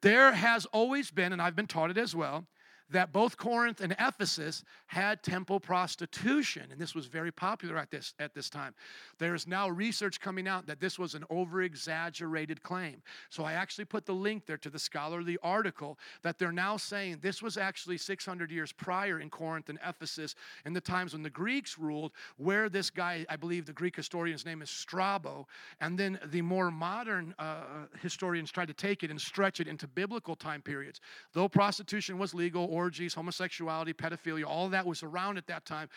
there 0.01 0.34
has 0.34 0.65
always 0.67 1.11
been, 1.11 1.32
and 1.34 1.41
I've 1.41 1.55
been 1.55 1.67
taught 1.67 1.89
it 1.89 1.97
as 1.97 2.15
well, 2.15 2.45
that 2.93 3.11
both 3.11 3.37
Corinth 3.37 3.81
and 3.81 3.95
Ephesus 3.99 4.63
had 4.85 5.23
temple 5.23 5.59
prostitution, 5.59 6.67
and 6.71 6.79
this 6.79 6.93
was 6.93 7.07
very 7.07 7.31
popular 7.31 7.75
at 7.77 7.89
this, 7.89 8.13
at 8.19 8.35
this 8.35 8.49
time. 8.49 8.73
There 9.17 9.33
is 9.33 9.47
now 9.47 9.67
research 9.67 10.21
coming 10.21 10.47
out 10.47 10.67
that 10.67 10.79
this 10.79 10.99
was 10.99 11.15
an 11.15 11.23
over 11.31 11.63
exaggerated 11.63 12.61
claim. 12.61 13.01
So 13.29 13.43
I 13.43 13.53
actually 13.53 13.85
put 13.85 14.05
the 14.05 14.13
link 14.13 14.45
there 14.45 14.57
to 14.57 14.69
the 14.69 14.77
scholarly 14.77 15.37
article 15.41 15.97
that 16.21 16.37
they're 16.37 16.51
now 16.51 16.77
saying 16.77 17.19
this 17.21 17.41
was 17.41 17.57
actually 17.57 17.97
600 17.97 18.51
years 18.51 18.71
prior 18.71 19.19
in 19.19 19.29
Corinth 19.29 19.69
and 19.69 19.79
Ephesus, 19.85 20.35
in 20.65 20.73
the 20.73 20.81
times 20.81 21.13
when 21.13 21.23
the 21.23 21.29
Greeks 21.31 21.79
ruled, 21.79 22.11
where 22.37 22.69
this 22.69 22.91
guy, 22.91 23.25
I 23.27 23.35
believe 23.35 23.65
the 23.65 23.73
Greek 23.73 23.95
historian's 23.95 24.45
name 24.45 24.61
is 24.61 24.69
Strabo, 24.69 25.47
and 25.81 25.97
then 25.97 26.19
the 26.27 26.43
more 26.43 26.69
modern 26.69 27.33
uh, 27.39 27.87
historians 28.01 28.51
tried 28.51 28.67
to 28.67 28.73
take 28.73 29.03
it 29.03 29.09
and 29.09 29.19
stretch 29.19 29.59
it 29.59 29.67
into 29.67 29.87
biblical 29.87 30.35
time 30.35 30.61
periods. 30.61 31.01
Though 31.33 31.49
prostitution 31.49 32.19
was 32.19 32.35
legal, 32.35 32.65
or 32.65 32.82
orgies, 32.84 33.13
homosexuality, 33.13 33.93
pedophilia, 33.93 34.45
all 34.45 34.67
that 34.69 34.86
was 34.86 35.03
around 35.03 35.38
at 35.38 35.47
that 35.47 35.65
time. 35.65 35.88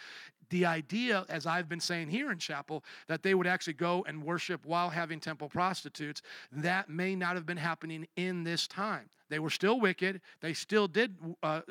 The 0.50 0.66
idea, 0.66 1.24
as 1.28 1.46
I've 1.46 1.68
been 1.68 1.80
saying 1.80 2.10
here 2.10 2.30
in 2.30 2.38
chapel, 2.38 2.84
that 3.08 3.22
they 3.22 3.34
would 3.34 3.46
actually 3.46 3.74
go 3.74 4.04
and 4.06 4.22
worship 4.22 4.64
while 4.64 4.90
having 4.90 5.20
temple 5.20 5.48
prostitutes, 5.48 6.22
that 6.52 6.88
may 6.88 7.14
not 7.16 7.34
have 7.34 7.46
been 7.46 7.56
happening 7.56 8.06
in 8.16 8.44
this 8.44 8.66
time. 8.66 9.10
They 9.28 9.38
were 9.38 9.50
still 9.50 9.80
wicked. 9.80 10.20
They 10.40 10.52
still 10.52 10.86
did, 10.86 11.16
uh, 11.42 11.62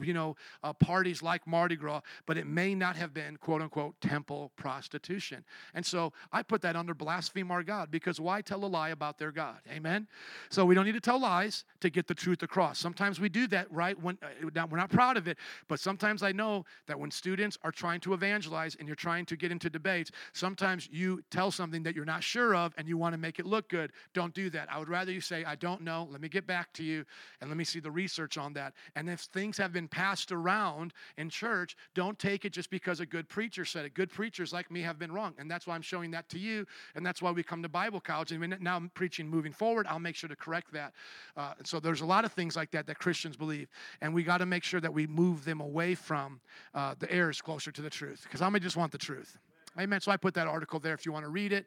you 0.00 0.12
know, 0.12 0.36
uh, 0.62 0.72
parties 0.72 1.22
like 1.22 1.46
Mardi 1.46 1.76
Gras, 1.76 2.00
but 2.26 2.36
it 2.36 2.46
may 2.46 2.74
not 2.74 2.96
have 2.96 3.14
been, 3.14 3.36
quote 3.36 3.62
unquote, 3.62 4.00
temple 4.00 4.52
prostitution. 4.56 5.44
And 5.74 5.84
so 5.84 6.12
I 6.32 6.42
put 6.42 6.62
that 6.62 6.76
under 6.76 6.94
blaspheme 6.94 7.50
our 7.50 7.62
God 7.62 7.90
because 7.90 8.20
why 8.20 8.40
tell 8.40 8.64
a 8.64 8.66
lie 8.66 8.90
about 8.90 9.18
their 9.18 9.32
God? 9.32 9.58
Amen? 9.70 10.08
So 10.50 10.64
we 10.64 10.74
don't 10.74 10.84
need 10.84 10.92
to 10.92 11.00
tell 11.00 11.20
lies 11.20 11.64
to 11.80 11.90
get 11.90 12.06
the 12.06 12.14
truth 12.14 12.42
across. 12.42 12.78
Sometimes 12.78 13.20
we 13.20 13.28
do 13.28 13.46
that, 13.48 13.70
right? 13.70 14.00
When 14.00 14.18
uh, 14.22 14.66
We're 14.68 14.78
not 14.78 14.90
proud 14.90 15.16
of 15.16 15.28
it, 15.28 15.38
but 15.68 15.80
sometimes 15.80 16.22
I 16.22 16.32
know 16.32 16.64
that 16.86 16.98
when 16.98 17.10
students 17.10 17.58
are 17.62 17.72
trying 17.72 18.00
to 18.00 18.14
evangelize 18.16 18.74
and 18.78 18.88
you're 18.88 18.96
trying 18.96 19.24
to 19.26 19.36
get 19.36 19.52
into 19.52 19.70
debates, 19.70 20.10
sometimes 20.32 20.88
you 20.90 21.22
tell 21.30 21.50
something 21.50 21.82
that 21.84 21.94
you're 21.94 22.04
not 22.04 22.24
sure 22.24 22.56
of 22.56 22.74
and 22.76 22.88
you 22.88 22.98
want 22.98 23.12
to 23.12 23.18
make 23.18 23.38
it 23.38 23.46
look 23.46 23.68
good. 23.68 23.92
Don't 24.14 24.34
do 24.34 24.50
that. 24.50 24.68
I 24.70 24.78
would 24.78 24.88
rather 24.88 25.12
you 25.12 25.20
say, 25.20 25.44
I 25.44 25.54
don't 25.54 25.82
know. 25.82 26.08
Let 26.10 26.20
me 26.20 26.28
get 26.28 26.46
back 26.46 26.72
to 26.74 26.82
you 26.82 27.04
and 27.40 27.48
let 27.48 27.56
me 27.56 27.64
see 27.64 27.80
the 27.80 27.90
research 27.90 28.36
on 28.38 28.52
that. 28.54 28.72
And 28.96 29.08
if 29.08 29.20
things 29.20 29.56
have 29.58 29.72
been 29.72 29.88
passed 29.88 30.32
around 30.32 30.92
in 31.16 31.30
church, 31.30 31.76
don't 31.94 32.18
take 32.18 32.44
it 32.44 32.52
just 32.52 32.70
because 32.70 33.00
a 33.00 33.06
good 33.06 33.28
preacher 33.28 33.64
said 33.64 33.84
it. 33.84 33.94
Good 33.94 34.10
preachers 34.10 34.52
like 34.52 34.70
me 34.70 34.80
have 34.82 34.98
been 34.98 35.12
wrong. 35.12 35.34
And 35.38 35.50
that's 35.50 35.66
why 35.66 35.74
I'm 35.74 35.82
showing 35.82 36.10
that 36.12 36.28
to 36.30 36.38
you. 36.38 36.66
And 36.94 37.04
that's 37.04 37.20
why 37.22 37.30
we 37.30 37.42
come 37.42 37.62
to 37.62 37.68
Bible 37.68 38.00
college. 38.00 38.32
And 38.32 38.56
now 38.60 38.76
I'm 38.76 38.90
preaching 38.94 39.28
moving 39.28 39.52
forward. 39.52 39.86
I'll 39.86 39.98
make 39.98 40.16
sure 40.16 40.28
to 40.28 40.36
correct 40.36 40.72
that. 40.72 40.92
Uh, 41.36 41.54
so 41.64 41.78
there's 41.78 42.00
a 42.00 42.06
lot 42.06 42.24
of 42.24 42.32
things 42.32 42.56
like 42.56 42.70
that 42.72 42.86
that 42.86 42.98
Christians 42.98 43.36
believe. 43.36 43.68
And 44.00 44.14
we 44.14 44.22
got 44.22 44.38
to 44.38 44.46
make 44.46 44.64
sure 44.64 44.80
that 44.80 44.92
we 44.92 45.06
move 45.06 45.44
them 45.44 45.60
away 45.60 45.94
from 45.94 46.40
uh, 46.74 46.94
the 46.98 47.10
errors 47.10 47.40
closer 47.42 47.70
to 47.72 47.82
the 47.82 47.90
truth. 47.90 48.05
Because 48.22 48.42
I 48.42 48.48
may 48.48 48.58
just 48.58 48.76
want 48.76 48.92
the 48.92 48.98
truth. 48.98 49.38
Amen. 49.78 50.00
So 50.00 50.10
I 50.10 50.16
put 50.16 50.34
that 50.34 50.46
article 50.46 50.80
there 50.80 50.94
if 50.94 51.04
you 51.04 51.12
want 51.12 51.24
to 51.24 51.30
read 51.30 51.52
it. 51.52 51.66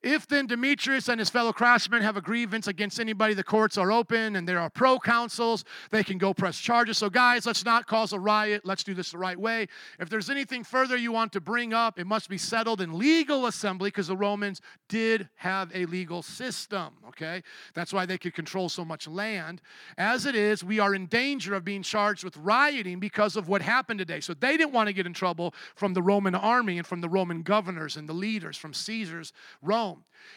If 0.00 0.28
then 0.28 0.46
Demetrius 0.46 1.08
and 1.08 1.18
his 1.18 1.28
fellow 1.28 1.52
craftsmen 1.52 2.02
have 2.02 2.16
a 2.16 2.20
grievance 2.20 2.68
against 2.68 3.00
anybody, 3.00 3.34
the 3.34 3.42
courts 3.42 3.76
are 3.76 3.90
open 3.90 4.36
and 4.36 4.48
there 4.48 4.60
are 4.60 4.70
proconsuls. 4.70 5.64
They 5.90 6.04
can 6.04 6.18
go 6.18 6.32
press 6.32 6.56
charges. 6.56 6.98
So, 6.98 7.10
guys, 7.10 7.46
let's 7.46 7.64
not 7.64 7.88
cause 7.88 8.12
a 8.12 8.18
riot. 8.18 8.62
Let's 8.64 8.84
do 8.84 8.94
this 8.94 9.10
the 9.10 9.18
right 9.18 9.38
way. 9.38 9.66
If 9.98 10.08
there's 10.08 10.30
anything 10.30 10.62
further 10.62 10.96
you 10.96 11.10
want 11.10 11.32
to 11.32 11.40
bring 11.40 11.74
up, 11.74 11.98
it 11.98 12.06
must 12.06 12.28
be 12.28 12.38
settled 12.38 12.80
in 12.80 12.96
legal 12.96 13.46
assembly 13.46 13.88
because 13.88 14.06
the 14.06 14.16
Romans 14.16 14.60
did 14.88 15.28
have 15.34 15.72
a 15.74 15.84
legal 15.86 16.22
system, 16.22 16.94
okay? 17.08 17.42
That's 17.74 17.92
why 17.92 18.06
they 18.06 18.18
could 18.18 18.34
control 18.34 18.68
so 18.68 18.84
much 18.84 19.08
land. 19.08 19.62
As 19.96 20.26
it 20.26 20.36
is, 20.36 20.62
we 20.62 20.78
are 20.78 20.94
in 20.94 21.06
danger 21.06 21.54
of 21.54 21.64
being 21.64 21.82
charged 21.82 22.22
with 22.22 22.36
rioting 22.36 23.00
because 23.00 23.34
of 23.34 23.48
what 23.48 23.62
happened 23.62 23.98
today. 23.98 24.20
So, 24.20 24.32
they 24.32 24.56
didn't 24.56 24.72
want 24.72 24.86
to 24.86 24.92
get 24.92 25.06
in 25.06 25.12
trouble 25.12 25.54
from 25.74 25.92
the 25.92 26.02
Roman 26.02 26.36
army 26.36 26.78
and 26.78 26.86
from 26.86 27.00
the 27.00 27.08
Roman 27.08 27.42
governors 27.42 27.96
and 27.96 28.08
the 28.08 28.12
leaders, 28.12 28.56
from 28.56 28.72
Caesar's 28.72 29.32
Rome. 29.60 29.87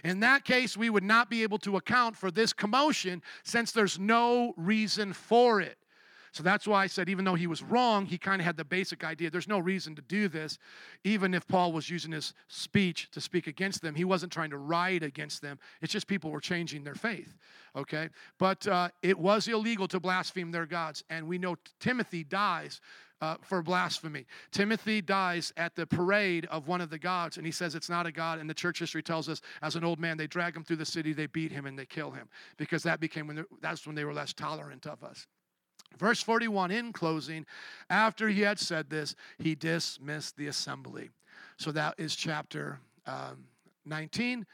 In 0.03 0.19
that 0.21 0.45
case, 0.45 0.77
we 0.77 0.89
would 0.89 1.03
not 1.03 1.29
be 1.29 1.43
able 1.43 1.57
to 1.59 1.77
account 1.77 2.15
for 2.15 2.31
this 2.31 2.53
commotion 2.53 3.21
since 3.43 3.71
there's 3.71 3.99
no 3.99 4.53
reason 4.57 5.13
for 5.13 5.61
it. 5.61 5.77
So 6.33 6.43
that's 6.43 6.65
why 6.65 6.83
I 6.83 6.87
said, 6.87 7.09
even 7.09 7.25
though 7.25 7.35
he 7.35 7.47
was 7.47 7.61
wrong, 7.61 8.05
he 8.05 8.17
kind 8.17 8.41
of 8.41 8.45
had 8.45 8.55
the 8.55 8.63
basic 8.63 9.03
idea. 9.03 9.29
There's 9.29 9.49
no 9.49 9.59
reason 9.59 9.95
to 9.95 10.01
do 10.01 10.29
this. 10.29 10.57
Even 11.03 11.33
if 11.33 11.45
Paul 11.45 11.73
was 11.73 11.89
using 11.89 12.13
his 12.13 12.33
speech 12.47 13.11
to 13.11 13.19
speak 13.19 13.47
against 13.47 13.81
them, 13.81 13.95
he 13.95 14.05
wasn't 14.05 14.31
trying 14.31 14.51
to 14.51 14.57
riot 14.57 15.03
against 15.03 15.41
them. 15.41 15.59
It's 15.81 15.91
just 15.91 16.07
people 16.07 16.31
were 16.31 16.39
changing 16.39 16.85
their 16.85 16.95
faith, 16.95 17.35
okay? 17.75 18.09
But 18.39 18.65
uh, 18.65 18.89
it 19.01 19.19
was 19.19 19.49
illegal 19.49 19.89
to 19.89 19.99
blaspheme 19.99 20.51
their 20.51 20.65
gods. 20.65 21.03
And 21.09 21.27
we 21.27 21.37
know 21.37 21.57
Timothy 21.81 22.23
dies 22.23 22.79
uh, 23.21 23.35
for 23.41 23.61
blasphemy. 23.61 24.25
Timothy 24.51 25.01
dies 25.01 25.53
at 25.55 25.75
the 25.75 25.85
parade 25.85 26.45
of 26.47 26.67
one 26.67 26.81
of 26.81 26.89
the 26.89 26.97
gods, 26.97 27.37
and 27.37 27.45
he 27.45 27.51
says 27.51 27.75
it's 27.75 27.89
not 27.89 28.05
a 28.05 28.11
god. 28.11 28.39
And 28.39 28.49
the 28.49 28.53
church 28.53 28.79
history 28.79 29.03
tells 29.03 29.29
us, 29.29 29.41
as 29.61 29.75
an 29.75 29.83
old 29.83 29.99
man, 29.99 30.17
they 30.17 30.27
drag 30.27 30.55
him 30.55 30.63
through 30.63 30.77
the 30.77 30.85
city, 30.85 31.13
they 31.13 31.27
beat 31.27 31.51
him, 31.51 31.65
and 31.65 31.77
they 31.77 31.85
kill 31.85 32.11
him 32.11 32.27
because 32.57 32.83
that 32.83 32.99
became 32.99 33.27
when 33.27 33.45
that's 33.61 33.85
when 33.85 33.95
they 33.95 34.05
were 34.05 34.13
less 34.13 34.33
tolerant 34.33 34.87
of 34.87 35.03
us. 35.03 35.27
Verse 35.97 36.21
41, 36.21 36.71
in 36.71 36.93
closing, 36.93 37.45
after 37.89 38.29
he 38.29 38.41
had 38.41 38.57
said 38.57 38.89
this, 38.89 39.15
he 39.37 39.55
dismissed 39.55 40.37
the 40.37 40.47
assembly. 40.47 41.09
So 41.57 41.71
that 41.73 41.95
is 41.97 42.15
chapter 42.15 42.79
um, 43.05 43.45
19. 43.85 44.45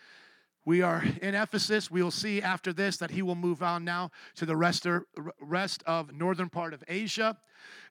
We 0.67 0.81
are 0.81 1.01
in 1.21 1.33
Ephesus. 1.33 1.89
We 1.89 2.03
will 2.03 2.11
see 2.11 2.41
after 2.41 2.73
this 2.73 2.97
that 2.97 3.11
he 3.11 3.21
will 3.21 3.35
move 3.35 3.63
on 3.63 3.85
now 3.85 4.11
to 4.35 4.45
the 4.45 4.57
rest, 4.57 4.85
rest 5.39 5.81
of 5.85 6.11
northern 6.13 6.49
part 6.49 6.73
of 6.73 6.83
Asia. 6.89 7.37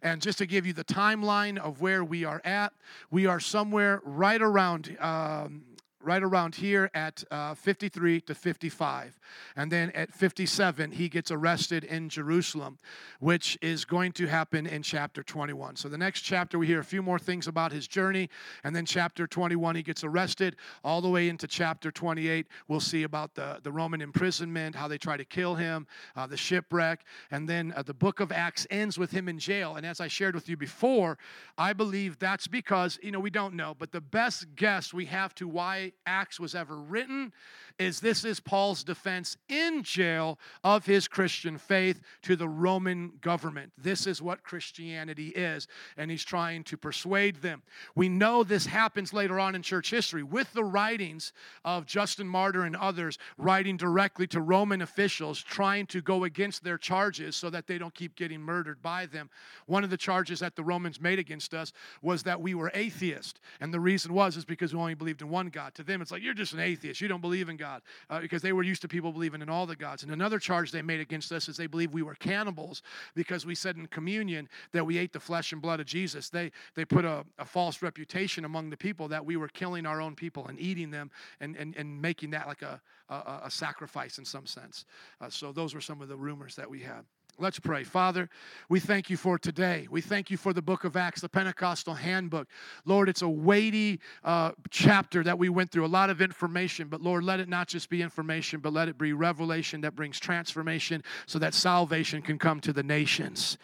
And 0.02 0.20
just 0.20 0.36
to 0.38 0.46
give 0.46 0.66
you 0.66 0.74
the 0.74 0.84
timeline 0.84 1.56
of 1.56 1.80
where 1.80 2.04
we 2.04 2.26
are 2.26 2.42
at, 2.44 2.74
we 3.10 3.24
are 3.24 3.40
somewhere 3.40 4.02
right 4.04 4.42
around 4.42 4.94
um, 5.00 5.62
right 6.06 6.22
around 6.22 6.54
here 6.54 6.88
at 6.94 7.24
uh, 7.30 7.54
53 7.54 8.20
to 8.22 8.34
55. 8.34 9.18
And 9.56 9.72
then 9.72 9.90
at 9.90 10.14
57, 10.14 10.92
he 10.92 11.08
gets 11.08 11.30
arrested 11.30 11.82
in 11.82 12.08
Jerusalem, 12.08 12.78
which 13.18 13.58
is 13.60 13.84
going 13.84 14.12
to 14.12 14.26
happen 14.26 14.66
in 14.66 14.82
chapter 14.82 15.24
21. 15.24 15.76
So 15.76 15.88
the 15.88 15.98
next 15.98 16.20
chapter, 16.20 16.58
we 16.58 16.66
hear 16.66 16.78
a 16.78 16.84
few 16.84 17.02
more 17.02 17.18
things 17.18 17.48
about 17.48 17.72
his 17.72 17.88
journey. 17.88 18.30
And 18.62 18.74
then 18.74 18.86
chapter 18.86 19.26
21, 19.26 19.74
he 19.74 19.82
gets 19.82 20.04
arrested. 20.04 20.56
All 20.84 21.00
the 21.00 21.10
way 21.10 21.28
into 21.28 21.48
chapter 21.48 21.90
28, 21.90 22.46
we'll 22.68 22.78
see 22.78 23.02
about 23.02 23.34
the, 23.34 23.58
the 23.64 23.72
Roman 23.72 24.00
imprisonment, 24.00 24.76
how 24.76 24.86
they 24.86 24.98
try 24.98 25.16
to 25.16 25.24
kill 25.24 25.56
him, 25.56 25.88
uh, 26.14 26.26
the 26.26 26.36
shipwreck. 26.36 27.04
And 27.32 27.48
then 27.48 27.72
uh, 27.76 27.82
the 27.82 27.94
book 27.94 28.20
of 28.20 28.30
Acts 28.30 28.66
ends 28.70 28.96
with 28.96 29.10
him 29.10 29.28
in 29.28 29.40
jail. 29.40 29.74
And 29.74 29.84
as 29.84 30.00
I 30.00 30.06
shared 30.06 30.36
with 30.36 30.48
you 30.48 30.56
before, 30.56 31.18
I 31.58 31.72
believe 31.72 32.20
that's 32.20 32.46
because, 32.46 32.98
you 33.02 33.10
know, 33.10 33.20
we 33.20 33.30
don't 33.30 33.54
know, 33.54 33.74
but 33.76 33.90
the 33.90 34.00
best 34.00 34.54
guess 34.54 34.94
we 34.94 35.06
have 35.06 35.34
to 35.34 35.48
why 35.48 35.92
Acts 36.04 36.38
was 36.38 36.54
ever 36.54 36.76
written 36.76 37.32
is 37.78 38.00
this 38.00 38.24
is 38.24 38.40
Paul's 38.40 38.82
defense 38.82 39.36
in 39.48 39.82
jail 39.82 40.38
of 40.64 40.86
his 40.86 41.08
Christian 41.08 41.58
faith 41.58 42.00
to 42.22 42.36
the 42.36 42.48
Roman 42.48 43.12
government. 43.20 43.72
This 43.76 44.06
is 44.06 44.22
what 44.22 44.42
Christianity 44.42 45.28
is, 45.28 45.68
and 45.96 46.10
he's 46.10 46.24
trying 46.24 46.64
to 46.64 46.76
persuade 46.76 47.36
them. 47.36 47.62
We 47.94 48.08
know 48.08 48.42
this 48.44 48.66
happens 48.66 49.12
later 49.12 49.38
on 49.38 49.54
in 49.54 49.62
church 49.62 49.90
history 49.90 50.22
with 50.22 50.52
the 50.52 50.64
writings 50.64 51.32
of 51.64 51.86
Justin 51.86 52.26
Martyr 52.28 52.64
and 52.64 52.76
others 52.76 53.18
writing 53.36 53.76
directly 53.76 54.26
to 54.28 54.40
Roman 54.40 54.82
officials 54.82 55.42
trying 55.42 55.86
to 55.86 56.00
go 56.00 56.24
against 56.24 56.64
their 56.64 56.78
charges 56.78 57.36
so 57.36 57.50
that 57.50 57.66
they 57.66 57.78
don't 57.78 57.94
keep 57.94 58.16
getting 58.16 58.40
murdered 58.40 58.80
by 58.80 59.06
them. 59.06 59.28
One 59.66 59.84
of 59.84 59.90
the 59.90 59.96
charges 59.96 60.40
that 60.40 60.56
the 60.56 60.64
Romans 60.64 61.00
made 61.00 61.18
against 61.18 61.52
us 61.52 61.72
was 62.00 62.22
that 62.22 62.40
we 62.40 62.54
were 62.54 62.70
atheist, 62.74 63.40
and 63.60 63.72
the 63.72 63.80
reason 63.80 64.12
was 64.12 64.36
is 64.36 64.44
because 64.44 64.72
we 64.72 64.80
only 64.80 64.94
believed 64.94 65.22
in 65.22 65.28
one 65.28 65.48
God. 65.48 65.74
To 65.74 65.82
them, 65.82 66.00
it's 66.00 66.10
like 66.10 66.22
you're 66.22 66.34
just 66.34 66.52
an 66.52 66.60
atheist. 66.60 67.00
You 67.00 67.08
don't 67.08 67.20
believe 67.20 67.48
in 67.48 67.56
God. 67.56 67.65
God, 67.66 67.82
uh, 68.10 68.20
because 68.20 68.42
they 68.42 68.52
were 68.52 68.62
used 68.62 68.82
to 68.82 68.88
people 68.88 69.12
believing 69.12 69.42
in 69.42 69.48
all 69.48 69.66
the 69.66 69.76
gods. 69.76 70.02
And 70.02 70.12
another 70.12 70.38
charge 70.38 70.70
they 70.70 70.82
made 70.82 71.00
against 71.00 71.32
us 71.32 71.48
is 71.48 71.56
they 71.56 71.66
believed 71.66 71.92
we 71.92 72.02
were 72.02 72.14
cannibals 72.14 72.82
because 73.14 73.44
we 73.44 73.54
said 73.54 73.76
in 73.76 73.86
communion 73.86 74.48
that 74.72 74.84
we 74.84 74.98
ate 74.98 75.12
the 75.12 75.20
flesh 75.20 75.52
and 75.52 75.60
blood 75.60 75.80
of 75.80 75.86
Jesus. 75.86 76.28
They, 76.28 76.52
they 76.74 76.84
put 76.84 77.04
a, 77.04 77.24
a 77.38 77.44
false 77.44 77.82
reputation 77.82 78.44
among 78.44 78.70
the 78.70 78.76
people 78.76 79.08
that 79.08 79.24
we 79.24 79.36
were 79.36 79.48
killing 79.48 79.84
our 79.86 80.00
own 80.00 80.14
people 80.14 80.46
and 80.46 80.60
eating 80.60 80.90
them 80.90 81.10
and, 81.40 81.56
and, 81.56 81.76
and 81.76 82.00
making 82.00 82.30
that 82.30 82.46
like 82.46 82.62
a, 82.62 82.80
a, 83.08 83.40
a 83.44 83.50
sacrifice 83.50 84.18
in 84.18 84.24
some 84.24 84.46
sense. 84.46 84.84
Uh, 85.20 85.28
so 85.28 85.52
those 85.52 85.74
were 85.74 85.80
some 85.80 86.00
of 86.00 86.08
the 86.08 86.16
rumors 86.16 86.54
that 86.54 86.70
we 86.70 86.80
had. 86.80 87.04
Let's 87.38 87.58
pray. 87.58 87.84
Father, 87.84 88.30
we 88.70 88.80
thank 88.80 89.10
you 89.10 89.18
for 89.18 89.38
today. 89.38 89.86
We 89.90 90.00
thank 90.00 90.30
you 90.30 90.38
for 90.38 90.54
the 90.54 90.62
book 90.62 90.84
of 90.84 90.96
Acts, 90.96 91.20
the 91.20 91.28
Pentecostal 91.28 91.92
handbook. 91.92 92.48
Lord, 92.86 93.10
it's 93.10 93.20
a 93.20 93.28
weighty 93.28 94.00
uh, 94.24 94.52
chapter 94.70 95.22
that 95.22 95.38
we 95.38 95.50
went 95.50 95.70
through, 95.70 95.84
a 95.84 95.86
lot 95.86 96.08
of 96.08 96.22
information, 96.22 96.88
but 96.88 97.02
Lord, 97.02 97.24
let 97.24 97.38
it 97.38 97.48
not 97.48 97.68
just 97.68 97.90
be 97.90 98.00
information, 98.00 98.60
but 98.60 98.72
let 98.72 98.88
it 98.88 98.96
be 98.96 99.12
revelation 99.12 99.82
that 99.82 99.94
brings 99.94 100.18
transformation 100.18 101.04
so 101.26 101.38
that 101.38 101.52
salvation 101.52 102.22
can 102.22 102.38
come 102.38 102.58
to 102.60 102.72
the 102.72 102.82
nations. 102.82 103.58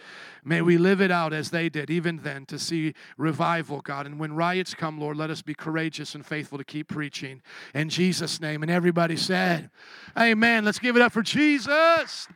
May 0.45 0.61
we 0.61 0.77
live 0.77 1.01
it 1.01 1.11
out 1.11 1.33
as 1.33 1.51
they 1.51 1.70
did, 1.70 1.89
even 1.89 2.18
then, 2.18 2.45
to 2.47 2.59
see 2.59 2.93
revival, 3.16 3.81
God. 3.81 4.05
And 4.05 4.18
when 4.18 4.35
riots 4.35 4.75
come, 4.75 5.01
Lord, 5.01 5.16
let 5.16 5.31
us 5.31 5.41
be 5.41 5.55
courageous 5.55 6.14
and 6.14 6.27
faithful 6.27 6.59
to 6.59 6.64
keep 6.64 6.89
preaching. 6.89 7.41
In 7.75 7.89
Jesus' 7.89 8.39
name. 8.39 8.62
And 8.62 8.70
everybody 8.70 9.16
said, 9.16 9.70
Amen. 10.18 10.64
Let's 10.64 10.79
give 10.79 10.97
it 10.97 11.03
up 11.03 11.12
for 11.12 11.23
Jesus. 11.23 12.29